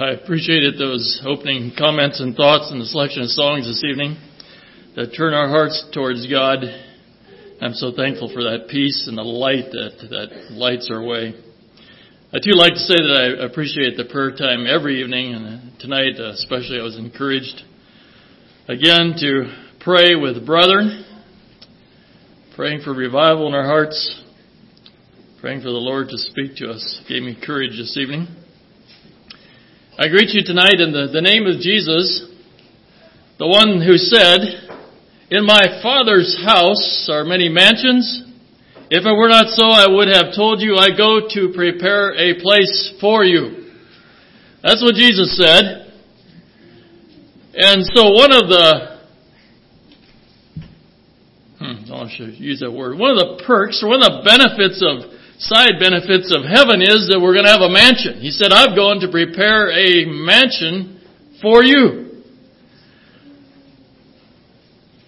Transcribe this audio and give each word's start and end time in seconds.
I 0.00 0.12
appreciated 0.12 0.78
those 0.78 1.20
opening 1.26 1.72
comments 1.76 2.20
and 2.20 2.34
thoughts 2.34 2.70
and 2.70 2.80
the 2.80 2.86
selection 2.86 3.20
of 3.20 3.28
songs 3.28 3.66
this 3.66 3.84
evening 3.84 4.16
that 4.96 5.12
turn 5.14 5.34
our 5.34 5.46
hearts 5.46 5.84
towards 5.92 6.26
God. 6.26 6.64
I'm 7.60 7.74
so 7.74 7.92
thankful 7.94 8.32
for 8.32 8.42
that 8.44 8.68
peace 8.70 9.04
and 9.06 9.18
the 9.18 9.22
light 9.22 9.70
that, 9.70 10.08
that 10.08 10.52
lights 10.52 10.88
our 10.90 11.04
way. 11.04 11.34
I 12.32 12.38
too 12.38 12.56
like 12.56 12.72
to 12.72 12.78
say 12.78 12.96
that 12.96 13.12
I 13.12 13.44
appreciate 13.44 13.98
the 13.98 14.06
prayer 14.10 14.30
time 14.30 14.64
every 14.66 15.02
evening 15.02 15.34
and 15.34 15.78
tonight 15.78 16.16
uh, 16.18 16.30
especially 16.30 16.80
I 16.80 16.82
was 16.82 16.96
encouraged 16.96 17.60
again 18.68 19.12
to 19.20 19.52
pray 19.80 20.14
with 20.14 20.46
brethren, 20.46 21.04
praying 22.56 22.80
for 22.84 22.94
revival 22.94 23.48
in 23.48 23.54
our 23.54 23.66
hearts, 23.66 24.24
praying 25.42 25.60
for 25.60 25.68
the 25.68 25.76
Lord 25.76 26.08
to 26.08 26.16
speak 26.16 26.56
to 26.56 26.70
us. 26.70 27.02
Gave 27.06 27.22
me 27.22 27.36
courage 27.38 27.76
this 27.76 27.98
evening. 27.98 28.39
I 30.00 30.08
greet 30.08 30.30
you 30.32 30.40
tonight 30.42 30.80
in 30.80 30.92
the, 30.96 31.12
the 31.12 31.20
name 31.20 31.44
of 31.44 31.60
Jesus, 31.60 32.24
the 33.38 33.44
one 33.46 33.84
who 33.84 34.00
said, 34.00 34.40
In 35.28 35.44
my 35.44 35.60
Father's 35.84 36.40
house 36.40 37.06
are 37.12 37.22
many 37.22 37.50
mansions. 37.50 38.24
If 38.88 39.04
it 39.04 39.12
were 39.12 39.28
not 39.28 39.52
so, 39.52 39.68
I 39.68 39.84
would 39.92 40.08
have 40.08 40.32
told 40.34 40.62
you 40.62 40.76
I 40.80 40.96
go 40.96 41.28
to 41.28 41.52
prepare 41.52 42.16
a 42.16 42.40
place 42.40 42.96
for 42.98 43.24
you. 43.28 43.68
That's 44.62 44.80
what 44.80 44.94
Jesus 44.94 45.36
said. 45.36 45.92
And 47.52 47.84
so 47.92 48.08
one 48.16 48.32
of 48.32 48.48
the, 48.48 49.04
hmm, 51.60 51.92
I 51.92 52.08
should 52.16 52.40
use 52.40 52.60
that 52.60 52.72
word, 52.72 52.96
one 52.96 53.10
of 53.10 53.18
the 53.18 53.44
perks 53.46 53.84
or 53.84 53.90
one 53.90 54.00
of 54.00 54.08
the 54.08 54.24
benefits 54.24 54.80
of 54.80 55.19
side 55.40 55.80
benefits 55.80 56.28
of 56.36 56.44
heaven 56.44 56.84
is 56.84 57.08
that 57.08 57.16
we're 57.16 57.32
going 57.32 57.48
to 57.48 57.54
have 57.56 57.64
a 57.64 57.72
mansion. 57.72 58.20
He 58.20 58.28
said, 58.28 58.52
I've 58.52 58.76
gone 58.76 59.00
to 59.00 59.08
prepare 59.08 59.72
a 59.72 60.04
mansion 60.04 61.00
for 61.40 61.64
you. 61.64 62.20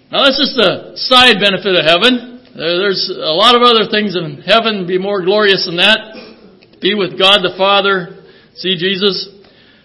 Now 0.08 0.24
that's 0.24 0.40
just 0.40 0.56
a 0.56 0.96
side 0.96 1.36
benefit 1.36 1.76
of 1.76 1.84
heaven. 1.84 2.48
There's 2.56 3.12
a 3.12 3.32
lot 3.32 3.56
of 3.56 3.60
other 3.60 3.88
things 3.92 4.16
in 4.16 4.40
heaven 4.40 4.88
be 4.88 4.96
more 4.96 5.24
glorious 5.24 5.68
than 5.68 5.76
that. 5.76 6.80
Be 6.80 6.96
with 6.96 7.20
God 7.20 7.44
the 7.44 7.52
Father, 7.56 8.24
see 8.56 8.76
Jesus. 8.76 9.28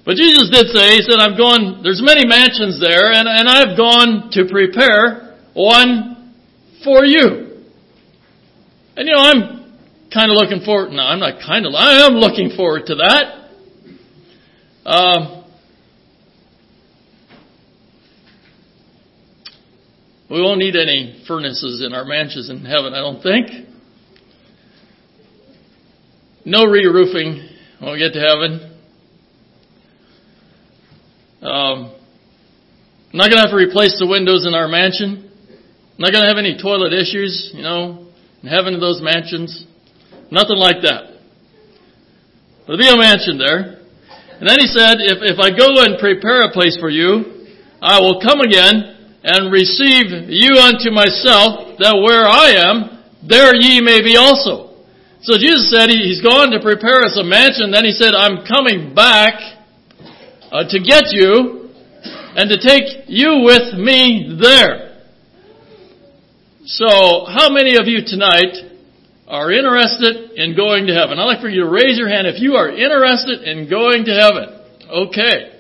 But 0.04 0.16
Jesus 0.16 0.48
did 0.48 0.72
say, 0.72 0.96
He 0.96 1.04
said, 1.04 1.20
I've 1.20 1.38
gone, 1.38 1.84
there's 1.84 2.02
many 2.04 2.26
mansions 2.26 2.80
there, 2.80 3.12
and, 3.12 3.28
and 3.28 3.48
I've 3.48 3.76
gone 3.78 4.32
to 4.32 4.48
prepare 4.48 5.36
one 5.54 6.36
for 6.84 7.04
you. 7.04 7.64
And 8.96 9.08
you 9.08 9.14
know, 9.14 9.22
I'm 9.22 9.58
kind 10.14 10.32
of 10.32 10.38
looking 10.38 10.62
forward. 10.64 10.92
No, 10.92 11.02
I'm 11.04 11.20
not 11.20 11.42
kind 11.46 11.66
of. 11.66 11.74
I 11.74 12.06
am 12.06 12.14
looking 12.14 12.52
forward 12.56 12.86
to 12.88 12.96
that. 12.96 13.48
Um, 14.86 15.44
we 20.30 20.42
won't 20.42 20.60
need 20.60 20.76
any 20.76 21.24
furnaces 21.28 21.84
in 21.86 21.94
our 21.94 22.06
mansions 22.06 22.50
in 22.50 22.64
heaven, 22.64 22.94
I 22.94 23.00
don't 23.00 23.22
think. 23.22 23.68
No 26.46 26.64
re-roofing 26.66 27.50
when 27.80 27.92
we 27.92 28.00
get 28.00 28.14
to 28.14 28.20
heaven. 28.20 28.78
Um, 31.42 31.94
I'm 33.12 33.18
not 33.18 33.30
going 33.30 33.44
to 33.44 33.50
have 33.50 33.50
to 33.50 33.56
replace 33.56 34.00
the 34.00 34.08
windows 34.08 34.46
in 34.46 34.54
our 34.54 34.68
mansion. 34.68 35.30
I'm 35.30 36.00
not 36.00 36.12
going 36.12 36.24
to 36.24 36.28
have 36.28 36.38
any 36.38 36.58
toilet 36.62 36.94
issues, 36.94 37.52
you 37.54 37.62
know, 37.62 38.08
in 38.42 38.48
heaven 38.50 38.74
in 38.74 38.80
those 38.80 39.02
mansions. 39.02 39.66
Nothing 40.32 40.58
like 40.58 40.82
that. 40.84 41.18
There'll 42.66 42.80
be 42.80 42.90
a 42.90 42.98
mansion 42.98 43.38
there. 43.38 43.80
And 44.40 44.46
then 44.48 44.60
he 44.60 44.68
said, 44.68 45.00
if, 45.00 45.24
if 45.24 45.40
I 45.40 45.50
go 45.56 45.82
and 45.82 45.98
prepare 45.98 46.44
a 46.44 46.52
place 46.52 46.78
for 46.78 46.90
you, 46.90 47.48
I 47.82 48.00
will 48.00 48.20
come 48.20 48.42
again 48.42 49.16
and 49.24 49.52
receive 49.52 50.12
you 50.28 50.60
unto 50.60 50.92
myself, 50.92 51.80
that 51.80 51.96
where 51.96 52.28
I 52.28 52.60
am, 52.60 53.02
there 53.28 53.56
ye 53.56 53.82
may 53.82 54.02
be 54.02 54.16
also. 54.16 54.84
So 55.22 55.40
Jesus 55.40 55.72
said 55.72 55.90
he, 55.90 56.12
he's 56.12 56.22
gone 56.22 56.52
to 56.52 56.60
prepare 56.62 57.02
us 57.02 57.18
a 57.18 57.24
mansion. 57.24 57.72
Then 57.72 57.84
he 57.84 57.92
said, 57.92 58.14
I'm 58.14 58.46
coming 58.46 58.94
back 58.94 59.40
uh, 60.52 60.64
to 60.70 60.78
get 60.80 61.10
you 61.16 61.72
and 62.36 62.52
to 62.52 62.58
take 62.62 63.08
you 63.08 63.42
with 63.44 63.74
me 63.80 64.38
there. 64.40 65.02
So 66.66 67.26
how 67.26 67.50
many 67.50 67.76
of 67.80 67.88
you 67.88 68.04
tonight 68.06 68.67
are 69.28 69.52
interested 69.52 70.32
in 70.40 70.56
going 70.56 70.88
to 70.88 70.94
heaven. 70.94 71.20
I'd 71.20 71.26
like 71.26 71.42
for 71.42 71.50
you 71.50 71.64
to 71.64 71.70
raise 71.70 71.98
your 71.98 72.08
hand 72.08 72.28
if 72.28 72.40
you 72.40 72.56
are 72.56 72.70
interested 72.70 73.44
in 73.44 73.70
going 73.70 74.06
to 74.06 74.14
heaven. 74.16 74.48
Okay. 74.88 75.54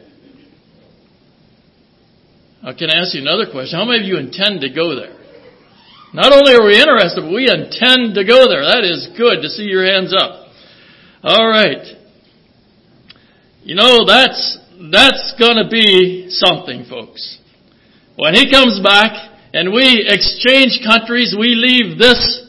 I 2.63 2.73
can 2.73 2.89
ask 2.89 3.13
you 3.13 3.21
another 3.21 3.51
question. 3.51 3.77
How 3.77 3.85
many 3.85 3.99
of 4.03 4.07
you 4.07 4.17
intend 4.17 4.61
to 4.61 4.69
go 4.69 4.95
there? 4.95 5.15
Not 6.13 6.31
only 6.31 6.55
are 6.55 6.63
we 6.63 6.79
interested, 6.79 7.21
but 7.21 7.31
we 7.31 7.51
intend 7.51 8.15
to 8.15 8.23
go 8.23 8.47
there. 8.47 8.63
That 8.63 8.87
is 8.87 9.11
good 9.17 9.43
to 9.43 9.49
see 9.49 9.63
your 9.63 9.85
hands 9.85 10.15
up. 10.15 10.47
All 11.23 11.47
right. 11.47 11.83
You 13.63 13.75
know, 13.75 14.07
that's, 14.07 14.57
that's 14.91 15.35
gonna 15.37 15.67
be 15.69 16.27
something, 16.29 16.85
folks. 16.89 17.39
When 18.15 18.33
he 18.33 18.49
comes 18.49 18.79
back 18.79 19.11
and 19.53 19.73
we 19.73 20.07
exchange 20.07 20.79
countries, 20.87 21.35
we 21.37 21.53
leave 21.55 21.99
this 21.99 22.46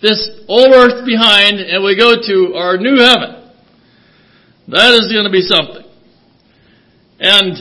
this 0.00 0.28
old 0.48 0.72
earth 0.74 1.04
behind 1.04 1.58
and 1.58 1.84
we 1.84 1.96
go 1.96 2.14
to 2.14 2.54
our 2.54 2.76
new 2.76 2.98
heaven. 2.98 3.50
That 4.68 4.94
is 4.94 5.10
going 5.12 5.24
to 5.24 5.32
be 5.32 5.42
something. 5.42 5.84
And 7.18 7.56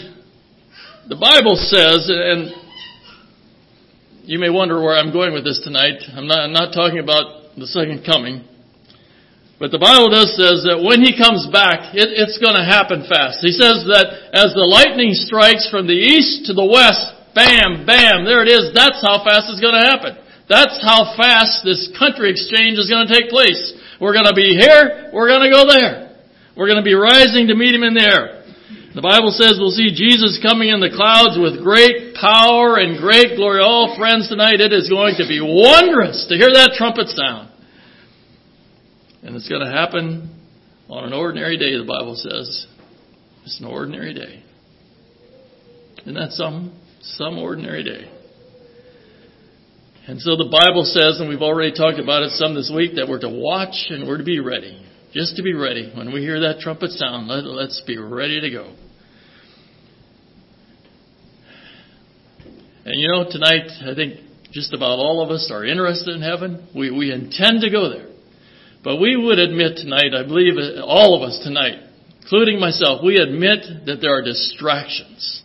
the 1.09 1.15
Bible 1.15 1.55
says, 1.55 2.11
and 2.11 2.51
you 4.27 4.37
may 4.39 4.49
wonder 4.49 4.77
where 4.83 4.95
I'm 4.95 5.13
going 5.13 5.33
with 5.33 5.45
this 5.45 5.61
tonight. 5.63 6.03
I'm 6.13 6.27
not, 6.27 6.39
I'm 6.43 6.53
not 6.53 6.75
talking 6.75 6.99
about 6.99 7.55
the 7.55 7.65
second 7.65 8.05
coming. 8.05 8.43
But 9.57 9.73
the 9.73 9.81
Bible 9.81 10.13
does 10.13 10.37
says 10.37 10.67
that 10.69 10.77
when 10.77 11.01
He 11.01 11.17
comes 11.17 11.49
back, 11.49 11.97
it, 11.97 12.13
it's 12.13 12.37
going 12.37 12.53
to 12.53 12.61
happen 12.61 13.09
fast. 13.09 13.41
He 13.41 13.49
says 13.49 13.87
that 13.89 14.29
as 14.29 14.53
the 14.53 14.67
lightning 14.67 15.17
strikes 15.17 15.65
from 15.71 15.89
the 15.89 15.97
east 15.97 16.45
to 16.45 16.53
the 16.53 16.67
west, 16.67 17.01
bam, 17.33 17.89
bam, 17.89 18.21
there 18.21 18.45
it 18.45 18.51
is. 18.53 18.69
That's 18.77 19.01
how 19.01 19.25
fast 19.25 19.49
it's 19.49 19.63
going 19.63 19.73
to 19.73 19.87
happen. 19.89 20.26
That's 20.47 20.79
how 20.79 21.15
fast 21.19 21.63
this 21.63 21.91
country 21.99 22.31
exchange 22.31 22.79
is 22.79 22.89
going 22.89 23.07
to 23.07 23.13
take 23.13 23.29
place. 23.29 23.75
We're 23.99 24.13
going 24.13 24.31
to 24.31 24.35
be 24.35 24.55
here, 24.55 25.11
we're 25.13 25.27
going 25.27 25.43
to 25.43 25.51
go 25.51 25.67
there. 25.67 26.07
We're 26.55 26.67
going 26.67 26.81
to 26.81 26.87
be 26.87 26.95
rising 26.95 27.47
to 27.47 27.55
meet 27.55 27.75
Him 27.75 27.83
in 27.83 27.93
the 27.93 28.01
air. 28.01 28.37
The 28.95 29.05
Bible 29.05 29.29
says 29.29 29.61
we'll 29.61 29.75
see 29.75 29.93
Jesus 29.93 30.41
coming 30.41 30.69
in 30.69 30.79
the 30.79 30.89
clouds 30.89 31.37
with 31.37 31.61
great 31.61 32.17
power 32.17 32.81
and 32.81 32.97
great 32.97 33.37
glory. 33.37 33.61
Oh, 33.61 33.93
friends, 33.93 34.27
tonight 34.27 34.57
it 34.57 34.73
is 34.73 34.89
going 34.89 35.21
to 35.21 35.27
be 35.29 35.37
wondrous 35.37 36.25
to 36.29 36.33
hear 36.33 36.49
that 36.49 36.73
trumpet 36.73 37.05
sound. 37.13 37.53
And 39.21 39.35
it's 39.35 39.47
going 39.47 39.61
to 39.61 39.71
happen 39.71 40.33
on 40.89 41.03
an 41.03 41.13
ordinary 41.13 41.57
day, 41.57 41.77
the 41.77 41.85
Bible 41.85 42.15
says. 42.15 42.65
It's 43.45 43.59
an 43.59 43.67
ordinary 43.67 44.15
day. 44.15 44.43
Isn't 46.01 46.15
that 46.15 46.31
some, 46.31 46.73
some 47.01 47.37
ordinary 47.37 47.83
day? 47.83 48.09
And 50.07 50.21
so 50.21 50.37
the 50.37 50.47
Bible 50.47 50.85
says, 50.85 51.19
and 51.19 51.27
we've 51.27 51.41
already 51.41 51.75
talked 51.75 51.99
about 51.99 52.23
it 52.23 52.31
some 52.31 52.55
this 52.55 52.71
week, 52.73 52.95
that 52.95 53.09
we're 53.09 53.19
to 53.19 53.29
watch 53.29 53.87
and 53.89 54.07
we're 54.07 54.17
to 54.17 54.23
be 54.23 54.39
ready. 54.39 54.81
Just 55.11 55.35
to 55.35 55.43
be 55.43 55.53
ready. 55.53 55.91
When 55.93 56.13
we 56.13 56.21
hear 56.21 56.39
that 56.47 56.61
trumpet 56.61 56.91
sound, 56.91 57.27
let, 57.27 57.43
let's 57.43 57.81
be 57.85 57.97
ready 57.97 58.39
to 58.39 58.49
go. 58.49 58.73
And 62.85 62.95
you 62.95 63.09
know, 63.11 63.29
tonight, 63.29 63.67
I 63.83 63.95
think 63.95 64.21
just 64.51 64.73
about 64.73 64.95
all 64.95 65.21
of 65.21 65.29
us 65.29 65.51
are 65.51 65.65
interested 65.65 66.15
in 66.15 66.21
heaven. 66.21 66.69
We, 66.73 66.89
we 66.89 67.11
intend 67.11 67.59
to 67.61 67.69
go 67.69 67.89
there. 67.89 68.07
But 68.85 69.01
we 69.01 69.17
would 69.17 69.39
admit 69.39 69.75
tonight, 69.75 70.15
I 70.15 70.23
believe 70.23 70.53
uh, 70.55 70.85
all 70.85 71.21
of 71.21 71.27
us 71.27 71.41
tonight, 71.43 71.83
including 72.21 72.61
myself, 72.61 73.01
we 73.03 73.17
admit 73.17 73.85
that 73.87 73.97
there 73.99 74.15
are 74.15 74.21
distractions. 74.21 75.43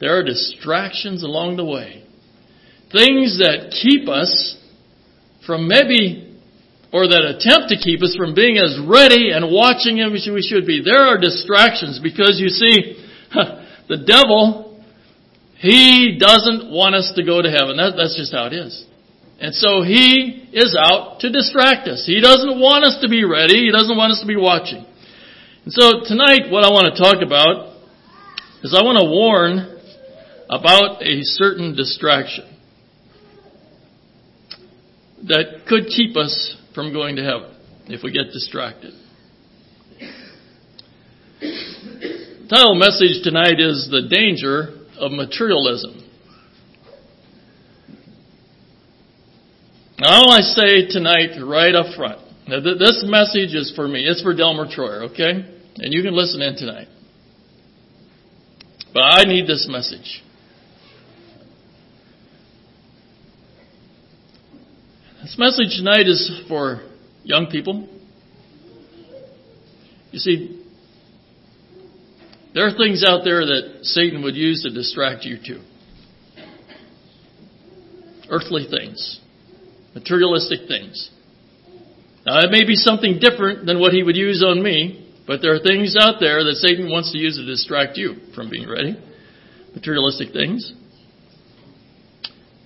There 0.00 0.18
are 0.18 0.24
distractions 0.24 1.22
along 1.22 1.58
the 1.58 1.66
way 1.66 2.06
things 2.92 3.38
that 3.38 3.70
keep 3.70 4.08
us 4.08 4.58
from 5.46 5.66
maybe, 5.66 6.26
or 6.92 7.06
that 7.06 7.22
attempt 7.22 7.70
to 7.70 7.78
keep 7.78 8.02
us 8.02 8.14
from 8.18 8.34
being 8.34 8.58
as 8.58 8.78
ready 8.82 9.30
and 9.30 9.46
watching 9.50 10.02
as 10.02 10.10
we 10.10 10.42
should 10.42 10.66
be. 10.66 10.82
There 10.82 11.06
are 11.06 11.18
distractions 11.18 12.02
because 12.02 12.42
you 12.42 12.50
see, 12.50 12.98
the 13.88 14.02
devil, 14.02 14.82
he 15.58 16.18
doesn't 16.18 16.70
want 16.70 16.94
us 16.94 17.12
to 17.14 17.22
go 17.24 17.40
to 17.40 17.50
heaven. 17.50 17.78
That, 17.78 17.94
that's 17.96 18.18
just 18.18 18.34
how 18.34 18.46
it 18.46 18.54
is. 18.54 18.86
And 19.40 19.54
so 19.54 19.80
he 19.80 20.50
is 20.52 20.76
out 20.76 21.20
to 21.20 21.30
distract 21.30 21.88
us. 21.88 22.04
He 22.04 22.20
doesn't 22.20 22.60
want 22.60 22.84
us 22.84 22.98
to 23.00 23.08
be 23.08 23.24
ready. 23.24 23.70
He 23.70 23.72
doesn't 23.72 23.96
want 23.96 24.12
us 24.12 24.20
to 24.20 24.26
be 24.26 24.36
watching. 24.36 24.84
And 25.64 25.72
so 25.72 26.04
tonight 26.04 26.50
what 26.50 26.66
I 26.66 26.70
want 26.74 26.92
to 26.92 27.00
talk 27.00 27.22
about 27.22 27.70
is 28.62 28.76
I 28.76 28.82
want 28.82 28.98
to 28.98 29.08
warn 29.08 29.78
about 30.50 31.00
a 31.00 31.22
certain 31.22 31.74
distraction 31.76 32.49
that 35.28 35.66
could 35.68 35.86
keep 35.86 36.16
us 36.16 36.56
from 36.74 36.92
going 36.92 37.16
to 37.16 37.22
heaven 37.22 37.54
if 37.86 38.02
we 38.02 38.12
get 38.12 38.32
distracted. 38.32 38.94
The 41.40 42.56
title 42.56 42.74
message 42.74 43.22
tonight 43.22 43.60
is 43.60 43.88
The 43.90 44.08
Danger 44.08 44.76
of 44.98 45.12
Materialism. 45.12 46.06
Now, 49.98 50.24
I 50.30 50.40
say 50.40 50.88
tonight, 50.88 51.38
right 51.44 51.74
up 51.74 51.94
front, 51.94 52.20
now 52.48 52.60
th- 52.60 52.78
this 52.78 53.04
message 53.06 53.54
is 53.54 53.72
for 53.76 53.86
me. 53.86 54.06
It's 54.06 54.22
for 54.22 54.34
Delmer 54.34 54.66
Troyer, 54.66 55.10
okay? 55.12 55.44
And 55.76 55.92
you 55.92 56.02
can 56.02 56.16
listen 56.16 56.40
in 56.40 56.56
tonight. 56.56 56.88
But 58.92 59.02
I 59.02 59.24
need 59.24 59.46
this 59.46 59.68
message. 59.70 60.22
This 65.22 65.36
message 65.36 65.76
tonight 65.76 66.08
is 66.08 66.40
for 66.48 66.80
young 67.24 67.48
people. 67.48 67.86
You 70.12 70.18
see, 70.18 70.64
there 72.54 72.66
are 72.66 72.74
things 72.74 73.04
out 73.06 73.20
there 73.22 73.44
that 73.44 73.80
Satan 73.82 74.22
would 74.22 74.34
use 74.34 74.62
to 74.62 74.70
distract 74.70 75.24
you 75.24 75.36
too. 75.36 75.60
Earthly 78.30 78.66
things, 78.70 79.20
materialistic 79.94 80.60
things. 80.66 81.10
Now, 82.24 82.38
it 82.38 82.50
may 82.50 82.64
be 82.64 82.74
something 82.74 83.18
different 83.20 83.66
than 83.66 83.78
what 83.78 83.92
he 83.92 84.02
would 84.02 84.16
use 84.16 84.42
on 84.42 84.62
me, 84.62 85.06
but 85.26 85.42
there 85.42 85.54
are 85.54 85.58
things 85.58 85.96
out 86.00 86.14
there 86.18 86.44
that 86.44 86.54
Satan 86.54 86.90
wants 86.90 87.12
to 87.12 87.18
use 87.18 87.36
to 87.36 87.44
distract 87.44 87.98
you 87.98 88.16
from 88.34 88.48
being 88.48 88.70
ready. 88.70 88.98
Materialistic 89.74 90.32
things. 90.32 90.72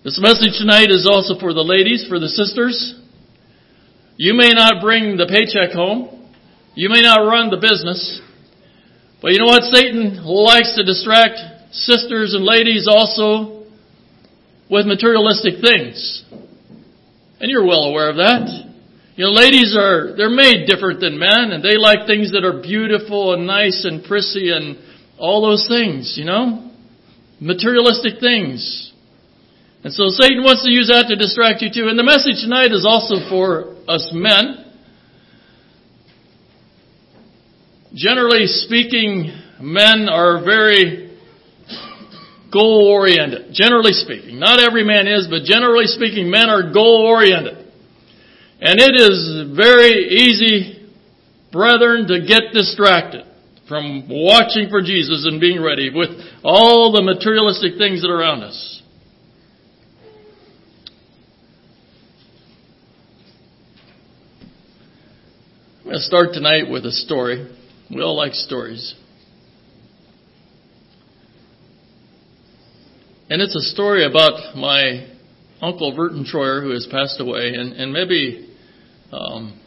This 0.05 0.21
message 0.21 0.61
tonight 0.61 0.91
is 0.91 1.09
also 1.09 1.41
for 1.41 1.55
the 1.55 1.65
ladies, 1.65 2.05
for 2.07 2.21
the 2.21 2.29
sisters. 2.29 2.93
You 4.19 4.35
may 4.35 4.51
not 4.51 4.83
bring 4.83 5.17
the 5.17 5.25
paycheck 5.25 5.73
home. 5.73 6.29
You 6.75 6.91
may 6.91 7.01
not 7.01 7.25
run 7.25 7.49
the 7.49 7.57
business. 7.57 8.21
But 9.23 9.33
you 9.33 9.39
know 9.39 9.49
what? 9.49 9.63
Satan 9.73 10.23
likes 10.23 10.77
to 10.77 10.85
distract 10.85 11.41
sisters 11.73 12.35
and 12.35 12.45
ladies 12.45 12.85
also 12.87 13.65
with 14.69 14.85
materialistic 14.85 15.65
things. 15.65 16.23
And 17.41 17.49
you're 17.49 17.65
well 17.65 17.89
aware 17.89 18.11
of 18.11 18.17
that. 18.17 18.45
You 19.17 19.25
know, 19.25 19.33
ladies 19.33 19.75
are, 19.75 20.13
they're 20.19 20.29
made 20.29 20.67
different 20.69 21.01
than 21.01 21.19
men 21.19 21.49
and 21.49 21.65
they 21.65 21.79
like 21.79 22.07
things 22.07 22.33
that 22.33 22.45
are 22.45 22.61
beautiful 22.61 23.33
and 23.33 23.47
nice 23.47 23.89
and 23.89 24.05
prissy 24.05 24.53
and 24.53 24.77
all 25.17 25.41
those 25.41 25.65
things, 25.67 26.13
you 26.19 26.27
know? 26.27 26.71
Materialistic 27.41 28.21
things. 28.21 28.91
And 29.85 29.93
so 29.93 30.09
Satan 30.09 30.43
wants 30.43 30.65
to 30.65 30.71
use 30.73 30.89
that 30.89 31.13
to 31.13 31.17
distract 31.17 31.61
you 31.61 31.69
too. 31.69 31.89
And 31.89 31.99
the 31.99 32.09
message 32.09 32.41
tonight 32.41 32.73
is 32.73 32.89
also 32.89 33.21
for 33.29 33.77
us 33.87 34.09
men. 34.17 34.65
Generally 37.93 38.47
speaking, 38.65 39.29
men 39.61 40.09
are 40.09 40.43
very 40.43 41.15
goal 42.51 42.89
oriented. 42.89 43.53
Generally 43.53 43.93
speaking. 43.93 44.41
Not 44.41 44.59
every 44.59 44.85
man 44.85 45.07
is, 45.07 45.29
but 45.29 45.45
generally 45.45 45.85
speaking, 45.85 46.31
men 46.31 46.49
are 46.49 46.73
goal 46.73 47.05
oriented. 47.05 47.59
And 48.65 48.81
it 48.81 48.97
is 48.97 49.55
very 49.55 50.17
easy, 50.17 50.89
brethren, 51.53 52.09
to 52.09 52.25
get 52.25 52.55
distracted 52.55 53.27
from 53.69 54.09
watching 54.09 54.71
for 54.71 54.81
Jesus 54.81 55.29
and 55.29 55.41
being 55.41 55.63
ready 55.63 55.91
with 55.93 56.09
all 56.43 56.93
the 56.93 57.03
materialistic 57.03 57.77
things 57.77 58.01
that 58.01 58.09
are 58.09 58.19
around 58.19 58.43
us. 58.43 58.81
I'm 65.85 65.91
going 65.91 66.01
to 66.01 66.05
start 66.05 66.33
tonight 66.33 66.71
with 66.71 66.87
a 66.87 66.93
story. 66.93 67.47
We 67.91 68.01
all 68.01 68.17
like 68.17 68.33
stories. 68.33 68.95
And 73.29 73.43
it's 73.43 73.55
a 73.55 73.61
story 73.61 74.07
about 74.07 74.57
my 74.57 75.13
uncle 75.61 75.95
Verton 75.95 76.25
Troyer 76.25 76.63
who 76.63 76.71
has 76.71 76.89
passed 76.91 77.21
away, 77.21 77.53
and, 77.53 77.75
and 77.75 77.93
maybe 77.93 78.49
um, 79.13 79.61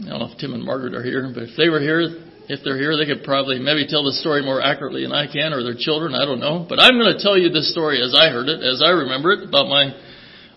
I 0.00 0.08
don't 0.08 0.18
know 0.18 0.30
if 0.32 0.38
Tim 0.38 0.54
and 0.54 0.64
Margaret 0.64 0.94
are 0.94 1.04
here, 1.04 1.30
but 1.34 1.42
if 1.42 1.50
they 1.58 1.68
were 1.68 1.80
here, 1.80 2.24
if 2.48 2.60
they're 2.64 2.78
here, 2.78 2.96
they 2.96 3.04
could 3.04 3.22
probably 3.22 3.58
maybe 3.58 3.86
tell 3.86 4.02
the 4.02 4.12
story 4.12 4.42
more 4.42 4.62
accurately 4.62 5.02
than 5.02 5.12
I 5.12 5.30
can, 5.30 5.52
or 5.52 5.62
their 5.62 5.76
children. 5.76 6.14
I 6.14 6.24
don't 6.24 6.40
know, 6.40 6.64
but 6.66 6.80
I'm 6.80 6.96
going 6.96 7.14
to 7.14 7.22
tell 7.22 7.36
you 7.36 7.50
this 7.50 7.70
story 7.70 8.00
as 8.00 8.16
I 8.18 8.30
heard 8.30 8.48
it, 8.48 8.64
as 8.64 8.82
I 8.82 8.92
remember 8.92 9.32
it, 9.32 9.46
about 9.46 9.68
my 9.68 9.92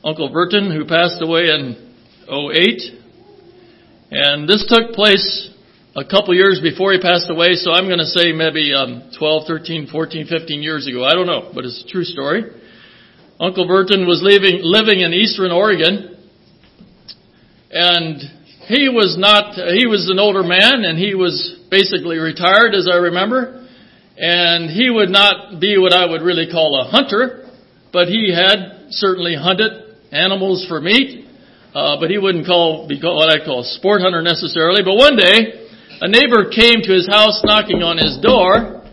uncle 0.02 0.32
Verton 0.32 0.72
who 0.72 0.86
passed 0.86 1.22
away 1.22 1.50
in 1.52 1.92
08. 2.32 3.03
And 4.16 4.48
this 4.48 4.64
took 4.70 4.94
place 4.94 5.50
a 5.96 6.06
couple 6.06 6.36
years 6.36 6.60
before 6.62 6.94
he 6.94 7.00
passed 7.02 7.32
away, 7.32 7.56
so 7.56 7.72
I'm 7.72 7.88
going 7.88 7.98
to 7.98 8.06
say 8.06 8.32
maybe 8.32 8.72
um, 8.72 9.10
12, 9.18 9.48
13, 9.48 9.88
14, 9.92 10.28
15 10.28 10.62
years 10.62 10.86
ago. 10.86 11.04
I 11.04 11.16
don't 11.16 11.26
know, 11.26 11.50
but 11.52 11.66
it's 11.66 11.84
a 11.84 11.90
true 11.90 12.04
story. 12.04 12.44
Uncle 13.40 13.68
Verton 13.68 14.06
was 14.06 14.22
living, 14.22 14.60
living 14.62 15.00
in 15.02 15.14
eastern 15.14 15.52
Oregon, 15.52 16.16
and 17.72 18.22
he 18.68 18.88
was 18.88 19.18
not, 19.18 19.56
he 19.56 19.88
was 19.88 20.08
an 20.12 20.20
older 20.20 20.44
man, 20.44 20.86
and 20.86 20.96
he 20.96 21.16
was 21.16 21.66
basically 21.72 22.18
retired, 22.18 22.76
as 22.76 22.88
I 22.88 22.98
remember, 22.98 23.68
and 24.16 24.70
he 24.70 24.92
would 24.92 25.10
not 25.10 25.60
be 25.60 25.80
what 25.80 25.92
I 25.92 26.06
would 26.06 26.22
really 26.22 26.52
call 26.52 26.80
a 26.80 26.88
hunter, 26.88 27.50
but 27.92 28.10
he 28.10 28.32
had 28.32 28.92
certainly 28.92 29.34
hunted 29.34 29.72
animals 30.12 30.68
for 30.70 30.80
meat, 30.80 31.23
uh, 31.74 31.98
but 32.00 32.10
he 32.10 32.18
wouldn't 32.18 32.46
call 32.46 32.88
be 32.88 33.02
called 33.02 33.18
what 33.18 33.34
I 33.34 33.44
call 33.44 33.62
a 33.62 33.70
sport 33.78 34.02
hunter 34.02 34.22
necessarily. 34.22 34.86
But 34.86 34.96
one 34.96 35.18
day, 35.18 35.66
a 36.02 36.08
neighbor 36.08 36.54
came 36.54 36.86
to 36.86 36.94
his 36.94 37.10
house 37.10 37.42
knocking 37.44 37.82
on 37.82 37.98
his 37.98 38.22
door, 38.22 38.86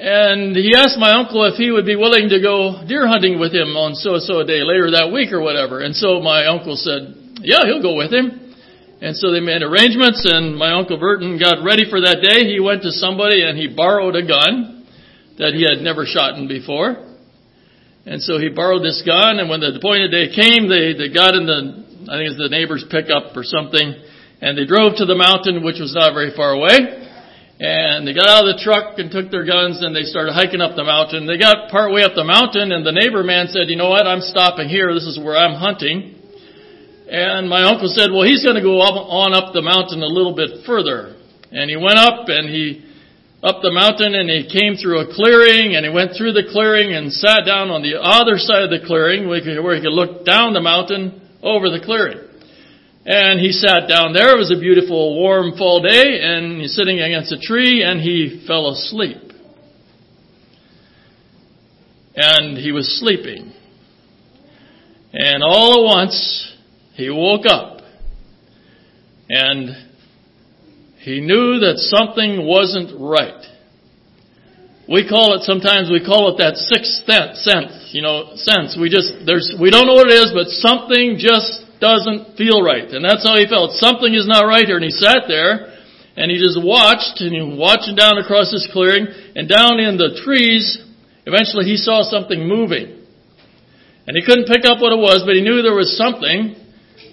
and 0.00 0.56
he 0.56 0.72
asked 0.72 0.96
my 0.96 1.12
uncle 1.12 1.44
if 1.44 1.60
he 1.60 1.70
would 1.70 1.84
be 1.84 1.96
willing 1.96 2.32
to 2.32 2.40
go 2.40 2.80
deer 2.88 3.06
hunting 3.06 3.38
with 3.38 3.52
him 3.52 3.76
on 3.76 3.92
so 3.94 4.16
so 4.16 4.40
a 4.40 4.46
day 4.48 4.64
later 4.64 4.96
that 4.96 5.12
week 5.12 5.32
or 5.32 5.44
whatever. 5.44 5.84
And 5.84 5.94
so 5.94 6.24
my 6.24 6.48
uncle 6.48 6.76
said, 6.76 7.36
"Yeah, 7.44 7.68
he'll 7.68 7.84
go 7.84 7.94
with 7.96 8.12
him." 8.12 8.56
And 9.00 9.16
so 9.16 9.32
they 9.32 9.40
made 9.40 9.60
arrangements, 9.60 10.28
and 10.28 10.56
my 10.56 10.72
uncle 10.72 11.00
Verton 11.00 11.40
got 11.40 11.64
ready 11.64 11.88
for 11.88 12.00
that 12.00 12.20
day. 12.20 12.48
He 12.48 12.60
went 12.60 12.82
to 12.82 12.92
somebody 12.92 13.40
and 13.44 13.56
he 13.56 13.68
borrowed 13.68 14.16
a 14.16 14.24
gun 14.24 14.84
that 15.40 15.56
he 15.56 15.64
had 15.64 15.80
never 15.80 16.04
shot 16.04 16.36
in 16.36 16.48
before. 16.48 17.08
And 18.04 18.20
so 18.20 18.38
he 18.38 18.48
borrowed 18.48 18.84
this 18.84 19.02
gun, 19.04 19.40
and 19.40 19.48
when 19.48 19.60
the 19.60 19.76
appointed 19.76 20.12
day 20.12 20.32
came, 20.32 20.68
they, 20.68 20.92
they 20.96 21.12
got 21.12 21.34
in 21.34 21.44
the 21.44 21.89
I 22.10 22.18
think 22.18 22.34
it's 22.34 22.42
the 22.42 22.50
neighbor's 22.50 22.82
pickup 22.90 23.38
or 23.38 23.46
something, 23.46 23.86
and 24.42 24.58
they 24.58 24.66
drove 24.66 24.98
to 24.98 25.06
the 25.06 25.14
mountain, 25.14 25.62
which 25.62 25.78
was 25.78 25.94
not 25.94 26.10
very 26.10 26.34
far 26.34 26.58
away. 26.58 27.06
And 27.62 28.02
they 28.02 28.10
got 28.10 28.26
out 28.26 28.50
of 28.50 28.56
the 28.56 28.58
truck 28.58 28.98
and 28.98 29.14
took 29.14 29.30
their 29.30 29.46
guns 29.46 29.78
and 29.78 29.94
they 29.94 30.02
started 30.08 30.34
hiking 30.34 30.58
up 30.58 30.74
the 30.74 30.82
mountain. 30.82 31.28
They 31.28 31.38
got 31.38 31.70
part 31.70 31.92
way 31.92 32.02
up 32.02 32.16
the 32.16 32.24
mountain 32.24 32.72
and 32.72 32.82
the 32.82 32.90
neighbor 32.90 33.22
man 33.22 33.52
said, 33.52 33.68
you 33.68 33.76
know 33.76 33.92
what, 33.92 34.08
I'm 34.08 34.24
stopping 34.24 34.66
here. 34.66 34.90
This 34.96 35.04
is 35.04 35.20
where 35.20 35.36
I'm 35.36 35.60
hunting. 35.60 36.16
And 37.06 37.52
my 37.52 37.68
uncle 37.68 37.92
said, 37.92 38.08
well, 38.10 38.24
he's 38.24 38.40
going 38.42 38.56
to 38.56 38.64
go 38.64 38.80
up, 38.80 38.96
on 38.96 39.36
up 39.36 39.52
the 39.52 39.60
mountain 39.60 40.00
a 40.00 40.08
little 40.08 40.32
bit 40.32 40.64
further. 40.64 41.14
And 41.52 41.68
he 41.68 41.76
went 41.76 42.00
up 42.00 42.32
and 42.32 42.48
he, 42.48 42.80
up 43.44 43.60
the 43.60 43.70
mountain 43.70 44.16
and 44.16 44.26
he 44.26 44.48
came 44.48 44.80
through 44.80 45.04
a 45.04 45.12
clearing 45.12 45.76
and 45.76 45.84
he 45.84 45.92
went 45.92 46.16
through 46.16 46.32
the 46.32 46.48
clearing 46.48 46.96
and 46.96 47.12
sat 47.12 47.44
down 47.44 47.68
on 47.68 47.84
the 47.84 48.00
other 48.00 48.40
side 48.40 48.66
of 48.66 48.72
the 48.72 48.82
clearing 48.82 49.28
where 49.28 49.38
he 49.38 49.84
could 49.84 49.92
look 49.92 50.24
down 50.24 50.56
the 50.56 50.64
mountain 50.64 51.29
over 51.42 51.70
the 51.70 51.80
clearing. 51.84 52.18
And 53.06 53.40
he 53.40 53.52
sat 53.52 53.88
down 53.88 54.12
there. 54.12 54.34
It 54.34 54.38
was 54.38 54.54
a 54.54 54.60
beautiful, 54.60 55.16
warm 55.16 55.56
fall 55.56 55.82
day, 55.82 56.20
and 56.20 56.60
he's 56.60 56.76
sitting 56.76 57.00
against 57.00 57.32
a 57.32 57.40
tree, 57.40 57.82
and 57.82 58.00
he 58.00 58.44
fell 58.46 58.68
asleep. 58.68 59.16
And 62.14 62.58
he 62.58 62.72
was 62.72 63.00
sleeping. 63.00 63.52
And 65.12 65.42
all 65.42 65.80
at 65.80 65.96
once, 65.96 66.56
he 66.94 67.08
woke 67.08 67.46
up. 67.48 67.80
And 69.28 69.70
he 70.98 71.20
knew 71.20 71.60
that 71.60 71.78
something 71.78 72.46
wasn't 72.46 73.00
right. 73.00 73.42
We 74.90 75.06
call 75.06 75.38
it 75.38 75.46
sometimes 75.46 75.86
we 75.86 76.02
call 76.02 76.34
it 76.34 76.42
that 76.42 76.58
sixth 76.58 77.06
sense, 77.06 77.94
you 77.94 78.02
know, 78.02 78.34
sense. 78.34 78.74
We 78.74 78.90
just 78.90 79.22
there's 79.22 79.54
we 79.54 79.70
don't 79.70 79.86
know 79.86 79.94
what 79.94 80.10
it 80.10 80.18
is, 80.18 80.34
but 80.34 80.50
something 80.50 81.14
just 81.14 81.62
doesn't 81.78 82.34
feel 82.34 82.58
right. 82.58 82.90
And 82.90 83.06
that's 83.06 83.22
how 83.22 83.38
he 83.38 83.46
felt. 83.46 83.78
Something 83.78 84.18
is 84.18 84.26
not 84.26 84.50
right 84.50 84.66
here. 84.66 84.82
And 84.82 84.84
he 84.84 84.90
sat 84.90 85.30
there 85.30 85.78
and 86.18 86.26
he 86.26 86.42
just 86.42 86.58
watched 86.58 87.22
and 87.22 87.30
he 87.30 87.38
was 87.38 87.54
watching 87.54 87.94
down 87.94 88.18
across 88.18 88.50
this 88.50 88.66
clearing 88.74 89.06
and 89.38 89.46
down 89.46 89.78
in 89.78 89.94
the 89.94 90.18
trees, 90.26 90.82
eventually 91.22 91.70
he 91.70 91.78
saw 91.78 92.02
something 92.02 92.42
moving. 92.42 92.98
And 94.10 94.18
he 94.18 94.26
couldn't 94.26 94.50
pick 94.50 94.66
up 94.66 94.82
what 94.82 94.90
it 94.90 94.98
was, 94.98 95.22
but 95.22 95.38
he 95.38 95.42
knew 95.46 95.62
there 95.62 95.78
was 95.78 95.94
something 95.94 96.58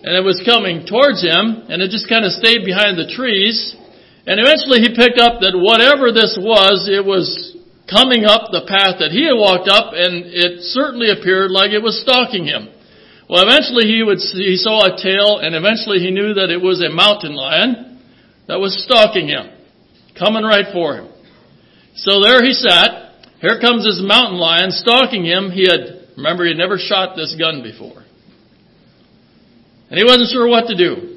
and 0.02 0.12
it 0.18 0.26
was 0.26 0.42
coming 0.42 0.90
towards 0.90 1.22
him 1.22 1.70
and 1.70 1.86
it 1.86 1.94
just 1.94 2.10
kind 2.10 2.26
of 2.26 2.34
stayed 2.34 2.66
behind 2.66 2.98
the 2.98 3.06
trees. 3.06 3.78
And 4.26 4.42
eventually 4.42 4.82
he 4.82 4.98
picked 4.98 5.22
up 5.22 5.46
that 5.46 5.54
whatever 5.54 6.10
this 6.10 6.42
was, 6.42 6.90
it 6.90 7.06
was 7.06 7.54
coming 7.90 8.28
up 8.28 8.52
the 8.52 8.68
path 8.68 9.00
that 9.00 9.16
he 9.16 9.26
had 9.26 9.40
walked 9.40 9.72
up, 9.72 9.96
and 9.96 10.28
it 10.28 10.62
certainly 10.76 11.10
appeared 11.10 11.52
like 11.52 11.72
it 11.72 11.82
was 11.82 12.00
stalking 12.04 12.46
him. 12.46 12.68
Well, 13.30 13.44
eventually 13.44 13.88
he 13.88 14.04
would 14.04 14.20
see, 14.20 14.44
he 14.44 14.60
saw 14.60 14.88
a 14.88 14.96
tail, 14.96 15.40
and 15.40 15.56
eventually 15.56 16.00
he 16.00 16.12
knew 16.12 16.36
that 16.36 16.52
it 16.52 16.62
was 16.62 16.84
a 16.84 16.92
mountain 16.92 17.36
lion 17.36 18.00
that 18.48 18.60
was 18.60 18.76
stalking 18.84 19.28
him, 19.28 19.52
coming 20.20 20.44
right 20.44 20.72
for 20.72 20.96
him. 20.96 21.12
So 21.96 22.22
there 22.22 22.44
he 22.44 22.54
sat. 22.54 23.16
Here 23.42 23.60
comes 23.60 23.84
this 23.84 24.00
mountain 24.04 24.40
lion 24.40 24.72
stalking 24.72 25.26
him. 25.26 25.52
He 25.52 25.68
had, 25.68 26.12
remember, 26.16 26.44
he 26.44 26.52
had 26.52 26.58
never 26.58 26.78
shot 26.78 27.16
this 27.16 27.36
gun 27.38 27.64
before. 27.64 28.04
And 29.90 29.98
he 29.98 30.04
wasn't 30.04 30.30
sure 30.32 30.48
what 30.48 30.68
to 30.68 30.76
do. 30.76 31.17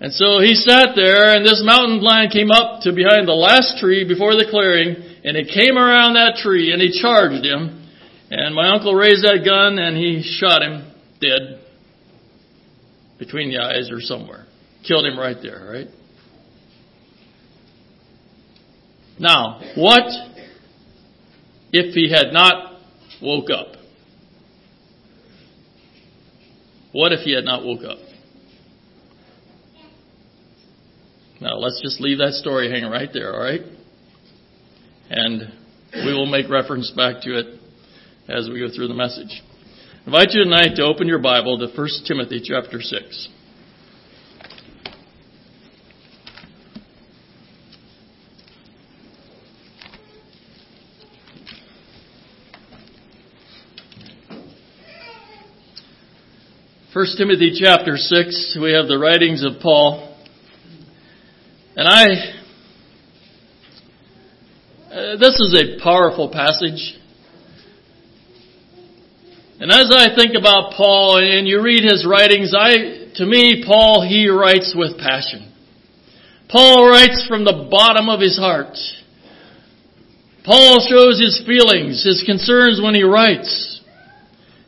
And 0.00 0.12
so 0.12 0.38
he 0.38 0.54
sat 0.54 0.90
there 0.94 1.34
and 1.34 1.44
this 1.44 1.60
mountain 1.64 2.00
lion 2.00 2.30
came 2.30 2.50
up 2.50 2.82
to 2.82 2.92
behind 2.92 3.26
the 3.26 3.34
last 3.34 3.78
tree 3.80 4.06
before 4.06 4.34
the 4.34 4.46
clearing 4.48 4.94
and 5.24 5.36
it 5.36 5.50
came 5.52 5.76
around 5.76 6.14
that 6.14 6.36
tree 6.40 6.72
and 6.72 6.80
he 6.80 7.00
charged 7.02 7.44
him. 7.44 7.86
And 8.30 8.54
my 8.54 8.70
uncle 8.70 8.94
raised 8.94 9.24
that 9.24 9.42
gun 9.44 9.78
and 9.78 9.96
he 9.96 10.22
shot 10.22 10.62
him 10.62 10.92
dead 11.20 11.60
between 13.18 13.50
the 13.50 13.58
eyes 13.58 13.90
or 13.90 14.00
somewhere. 14.00 14.46
Killed 14.86 15.04
him 15.04 15.18
right 15.18 15.36
there, 15.42 15.68
right? 15.68 15.88
Now, 19.18 19.60
what 19.76 20.04
if 21.72 21.94
he 21.94 22.08
had 22.08 22.32
not 22.32 22.80
woke 23.20 23.50
up? 23.50 23.74
What 26.92 27.12
if 27.12 27.20
he 27.20 27.34
had 27.34 27.44
not 27.44 27.64
woke 27.64 27.82
up? 27.84 27.98
Now 31.40 31.56
let's 31.56 31.80
just 31.80 32.00
leave 32.00 32.18
that 32.18 32.32
story 32.32 32.68
hanging 32.68 32.90
right 32.90 33.10
there, 33.12 33.32
alright? 33.32 33.60
And 35.08 35.52
we 35.94 36.12
will 36.12 36.26
make 36.26 36.50
reference 36.50 36.90
back 36.90 37.22
to 37.22 37.38
it 37.38 37.60
as 38.28 38.48
we 38.52 38.58
go 38.58 38.74
through 38.74 38.88
the 38.88 38.94
message. 38.94 39.40
I 40.02 40.06
invite 40.06 40.30
you 40.32 40.42
tonight 40.42 40.74
to 40.76 40.82
open 40.82 41.06
your 41.06 41.20
Bible 41.20 41.58
to 41.58 41.66
1 41.66 41.88
Timothy 42.06 42.42
chapter 42.44 42.80
6. 42.80 43.28
First 56.92 57.16
Timothy 57.16 57.56
chapter 57.62 57.96
6, 57.96 58.58
we 58.60 58.72
have 58.72 58.88
the 58.88 58.98
writings 58.98 59.44
of 59.44 59.62
Paul. 59.62 60.07
And 61.78 61.86
I, 61.86 62.06
uh, 64.90 65.16
this 65.16 65.38
is 65.38 65.54
a 65.54 65.80
powerful 65.80 66.28
passage. 66.28 66.98
And 69.60 69.70
as 69.70 69.92
I 69.94 70.12
think 70.12 70.34
about 70.36 70.72
Paul 70.72 71.18
and 71.18 71.46
you 71.46 71.62
read 71.62 71.84
his 71.84 72.04
writings, 72.04 72.52
I, 72.52 73.12
to 73.14 73.24
me, 73.24 73.62
Paul, 73.64 74.04
he 74.04 74.28
writes 74.28 74.74
with 74.76 74.98
passion. 74.98 75.52
Paul 76.48 76.90
writes 76.90 77.24
from 77.28 77.44
the 77.44 77.68
bottom 77.70 78.08
of 78.08 78.18
his 78.20 78.36
heart. 78.36 78.76
Paul 80.44 80.84
shows 80.90 81.20
his 81.20 81.40
feelings, 81.46 82.04
his 82.04 82.24
concerns 82.26 82.80
when 82.82 82.96
he 82.96 83.04
writes. 83.04 83.77